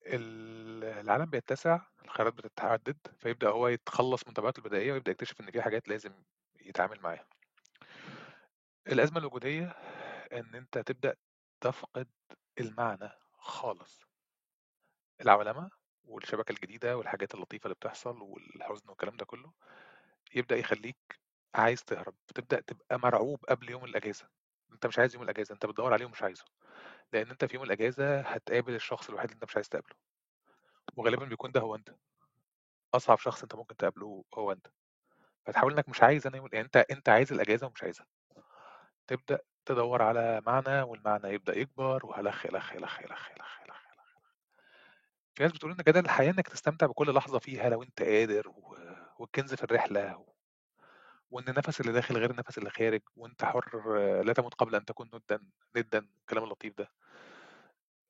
ال- 0.05 0.83
العالم 0.83 1.25
بيتسع 1.25 1.81
الخيارات 2.05 2.33
بتتعدد 2.33 2.97
فيبدأ 3.19 3.49
هو 3.49 3.67
يتخلص 3.67 4.27
من 4.27 4.33
طبيعته 4.33 4.59
البدائية 4.59 4.93
ويبدأ 4.93 5.11
يكتشف 5.11 5.41
إن 5.41 5.51
في 5.51 5.61
حاجات 5.61 5.87
لازم 5.87 6.23
يتعامل 6.61 6.99
معاها. 7.01 7.27
الأزمة 8.87 9.19
الوجودية 9.19 9.65
إن 10.33 10.55
أنت 10.55 10.77
تبدأ 10.77 11.15
تفقد 11.61 12.07
المعنى 12.59 13.09
خالص. 13.37 14.06
العولمة 15.21 15.69
والشبكة 16.05 16.51
الجديدة 16.51 16.97
والحاجات 16.97 17.35
اللطيفة 17.35 17.63
اللي 17.63 17.75
بتحصل 17.75 18.21
والحزن 18.21 18.89
والكلام 18.89 19.17
ده 19.17 19.25
كله 19.25 19.51
يبدأ 20.35 20.55
يخليك 20.57 21.19
عايز 21.55 21.83
تهرب 21.83 22.15
بتبدأ 22.29 22.59
تبقى 22.61 22.99
مرعوب 22.99 23.45
قبل 23.45 23.69
يوم 23.69 23.85
الأجازة. 23.85 24.29
أنت 24.71 24.87
مش 24.87 24.99
عايز 24.99 25.15
يوم 25.15 25.23
الأجازة 25.23 25.53
أنت 25.53 25.65
بتدور 25.65 25.93
عليه 25.93 26.05
ومش 26.05 26.23
عايزه 26.23 26.45
لأن 27.13 27.29
أنت 27.29 27.45
في 27.45 27.55
يوم 27.55 27.63
الأجازة 27.63 28.19
هتقابل 28.21 28.75
الشخص 28.75 29.09
الوحيد 29.09 29.25
اللي 29.29 29.35
أنت 29.35 29.43
مش 29.49 29.55
عايز 29.55 29.69
تقابله 29.69 29.95
وغالبا 30.97 31.25
بيكون 31.25 31.51
ده 31.51 31.61
هو 31.61 31.75
أنت. 31.75 31.95
أصعب 32.93 33.17
شخص 33.19 33.41
أنت 33.43 33.55
ممكن 33.55 33.77
تقابله 33.77 34.23
هو 34.35 34.51
أنت. 34.51 34.67
فتحاول 35.45 35.73
إنك 35.73 35.89
مش 35.89 36.03
عايز 36.03 36.27
أنا 36.27 36.37
يوم 36.37 36.49
يعني 36.53 36.65
أنت 36.65 36.77
أنت 36.77 37.09
عايز 37.09 37.33
الأجازة 37.33 37.67
ومش 37.67 37.83
عايزها. 37.83 38.07
تبدأ 39.07 39.39
تدور 39.65 40.01
على 40.01 40.41
معنى 40.47 40.81
والمعنى 40.81 41.27
يبدأ 41.33 41.57
يكبر 41.57 42.05
وهلخ 42.05 42.45
يلخ 42.45 42.73
يلخ 42.73 42.99
يلخ 43.01 43.29
يلخ. 43.31 43.61
في 45.37 45.43
ناس 45.43 45.51
بتقول 45.51 45.71
إن 45.71 45.77
جدل 45.77 45.99
الحياة 46.05 46.31
إنك 46.31 46.47
تستمتع 46.47 46.85
بكل 46.85 47.13
لحظة 47.13 47.39
فيها 47.39 47.69
لو 47.69 47.83
أنت 47.83 48.01
قادر 48.01 48.47
و... 48.49 48.77
والكنز 49.19 49.53
في 49.53 49.63
الرحلة 49.63 50.17
و... 50.17 50.33
وإن 51.31 51.49
النفس 51.49 51.81
اللي 51.81 51.91
داخل 51.91 52.17
غير 52.17 52.31
النفس 52.31 52.57
اللي 52.57 52.69
خارج 52.69 53.01
وأنت 53.15 53.45
حر 53.45 53.97
لا 54.21 54.33
تموت 54.33 54.53
قبل 54.53 54.75
أن 54.75 54.85
تكون 54.85 55.09
ندا 55.13 55.43
ندا 55.75 56.07
الكلام 56.21 56.43
اللطيف 56.43 56.77
ده. 56.77 56.91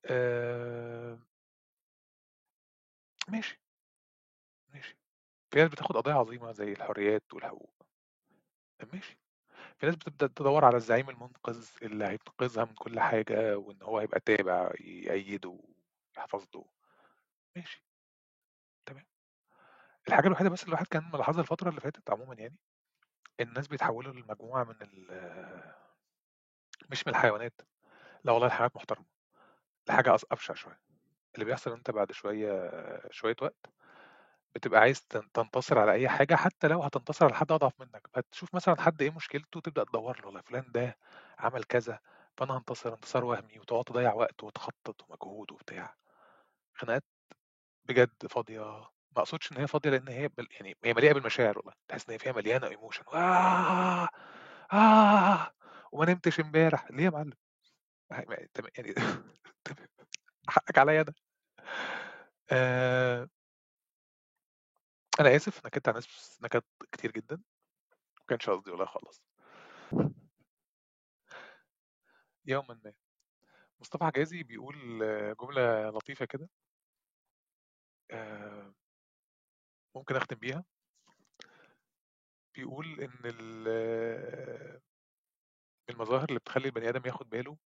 آه... 0.05 1.19
ماشي. 3.28 3.61
ماشي. 4.73 4.97
في 5.51 5.59
ناس 5.59 5.69
بتاخد 5.69 5.97
قضايا 5.97 6.15
عظيمة 6.15 6.51
زي 6.51 6.71
الحريات 6.73 7.34
والحقوق. 7.34 7.73
ماشي. 8.93 9.19
في 9.78 9.86
ناس 9.86 9.95
بتبدأ 9.95 10.28
تدور 10.28 10.65
على 10.65 10.78
الزعيم 10.78 11.09
المنقذ 11.09 11.67
اللي 11.82 12.05
هينقذها 12.05 12.65
من 12.65 12.73
كل 12.73 12.99
حاجة 12.99 13.57
وإن 13.57 13.82
هو 13.82 13.99
هيبقى 13.99 14.19
تابع 14.19 14.71
يأيده 14.80 15.59
يحفظ 16.17 16.45
له 16.55 16.76
ماشي 17.58 17.84
تمام. 18.86 19.05
الحاجة 20.08 20.28
الوحيدة 20.28 20.49
بس 20.49 20.60
اللي 20.64 20.70
الواحد 20.70 20.88
كان 20.88 21.12
ملاحظها 21.14 21.41
الفترة 21.41 21.70
اللي 21.70 21.82
فاتت 21.82 22.10
عموما 22.10 22.36
يعني 22.36 22.58
الناس 23.39 23.68
بيتحولوا 23.68 24.14
لمجموعة 24.14 24.64
من 24.64 24.76
ال 24.82 25.08
مش 26.89 27.08
من 27.08 27.14
الحيوانات 27.14 27.62
لا 28.24 28.32
والله 28.32 28.47
الحيوانات 28.47 28.76
محترمة 28.76 29.05
لحاجة 29.89 30.18
أبشع 30.32 30.53
شوية. 30.53 30.80
اللي 31.36 31.45
بيحصل 31.45 31.72
إن 31.72 31.78
أنت 31.78 31.91
بعد 31.91 32.12
شوية 32.12 32.72
شوية 33.12 33.36
وقت 33.41 33.70
بتبقى 34.55 34.80
عايز 34.82 35.01
تن- 35.05 35.32
تنتصر 35.32 35.80
على 35.80 35.91
أي 35.93 36.10
حاجة 36.10 36.36
حتى 36.36 36.68
لو 36.68 36.84
هتنتصر 36.84 37.26
على 37.26 37.36
حد 37.36 37.51
أضعف 37.51 37.80
منك. 37.82 38.08
فتشوف 38.14 38.55
مثلا 38.55 38.82
حد 38.82 39.01
إيه 39.01 39.12
مشكلته 39.12 39.60
تبدأ 39.62 39.84
تدور 39.84 40.20
له 40.22 40.26
والله 40.28 40.41
فلان 40.41 40.72
ده 40.72 40.97
عمل 41.39 41.64
كذا 41.64 41.99
فأنا 42.38 42.58
هنتصر 42.58 42.93
انتصار 42.93 43.26
وهمي 43.26 43.60
وتقعد 43.60 43.84
تضيع 43.84 44.14
وقت 44.14 44.43
وتخطط 44.43 45.01
ومجهود 45.10 45.51
وبتاع. 45.51 45.95
خناقات 46.74 47.03
بجد 47.88 48.27
فاضية. 48.29 48.61
ما 49.15 49.23
أقصدش 49.23 49.51
إن 49.51 49.57
هي 49.57 49.67
فاضية 49.67 49.89
لأن 49.89 50.07
هي 50.07 50.27
بل 50.27 50.47
يعني 50.51 50.77
هي 50.83 50.93
مليئة 50.93 51.13
بالمشاعر 51.13 51.57
والله. 51.57 51.73
تحس 51.88 52.05
إن 52.07 52.11
هي 52.13 52.19
فيها 52.19 52.31
مليانة 52.31 52.67
ايموشن 52.67 53.03
آه 53.13 54.07
آه 54.73 55.51
وما 55.91 56.05
نمتش 56.05 56.39
إمبارح. 56.39 56.91
ليه 56.91 57.03
يا 57.03 57.09
معلم؟ 57.09 57.33
يعني 58.11 58.93
حقك 60.49 60.77
عليا 60.77 61.01
أنا. 61.01 61.13
آه. 62.51 63.29
أنا 65.19 65.35
آسف 65.35 65.65
نكدت 65.65 65.88
على 65.88 65.95
ناس 65.95 66.39
نكد 66.43 66.63
كتير 66.91 67.11
جدا. 67.11 67.35
ما 67.35 68.23
كانش 68.27 68.49
قصدي 68.49 68.71
والله 68.71 68.85
خالص. 68.85 69.21
يوما 72.45 72.79
ما. 72.85 72.93
مصطفى 73.79 74.03
حجازي 74.05 74.43
بيقول 74.43 74.75
جملة 75.41 75.89
لطيفة 75.89 76.25
كده. 76.25 76.49
آه 78.12 78.74
ممكن 79.95 80.16
أختم 80.16 80.36
بيها. 80.36 80.64
بيقول 82.55 82.86
ال- 83.26 84.82
المظاهر 85.89 86.30
اللي 86.30 86.39
بتخلي 86.39 86.66
البني 86.66 86.89
آدم 86.89 87.01
ياخد 87.05 87.30
باله 87.30 87.58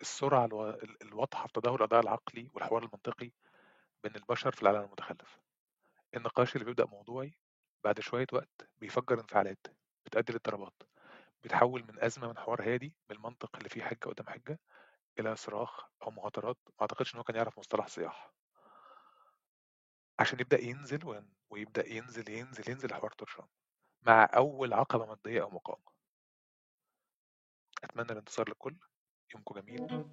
السرعة 0.00 0.44
الوا- 0.46 0.82
ال- 0.84 1.02
الواضحة 1.02 1.46
في 1.46 1.52
تدهور 1.52 1.78
الاداء 1.80 2.00
العقلي 2.00 2.48
والحوار 2.54 2.82
المنطقي 2.82 3.30
بين 4.04 4.16
البشر 4.16 4.50
في 4.52 4.62
العالم 4.62 4.80
المتخلف. 4.84 5.38
النقاش 6.16 6.54
اللي 6.54 6.64
بيبدأ 6.64 6.86
موضوعي 6.86 7.34
بعد 7.84 8.00
شوية 8.00 8.26
وقت 8.32 8.70
بيفجر 8.78 9.20
انفعالات 9.20 9.66
بتؤدي 10.06 10.32
لاضطرابات 10.32 10.82
بيتحول 11.42 11.84
من 11.84 12.04
أزمة 12.04 12.28
من 12.28 12.38
حوار 12.38 12.62
هادي 12.74 12.94
بالمنطق 13.08 13.56
اللي 13.56 13.68
فيه 13.68 13.82
حجة 13.82 13.98
قدام 14.08 14.26
حجة 14.28 14.58
إلى 15.20 15.36
صراخ 15.36 15.86
أو 16.02 16.10
مهاترات 16.10 16.56
ما 16.68 16.74
أعتقدش 16.82 17.14
إن 17.14 17.18
هو 17.18 17.24
كان 17.24 17.36
يعرف 17.36 17.58
مصطلح 17.58 17.86
صياح. 17.88 18.32
عشان 20.20 20.40
يبدأ 20.40 20.60
ينزل 20.60 21.24
ويبدأ 21.50 21.88
ينزل 21.88 22.30
ينزل 22.30 22.70
ينزل 22.70 22.88
الحوار 22.88 23.12
طرشان 23.12 23.44
مع 24.02 24.30
أول 24.36 24.72
عقبة 24.72 25.06
مادية 25.06 25.42
أو 25.42 25.50
مقاومة. 25.50 25.90
أتمنى 27.84 28.12
الانتصار 28.12 28.48
للكل 28.48 28.76
يومكم 29.34 29.60
جميل. 29.60 30.04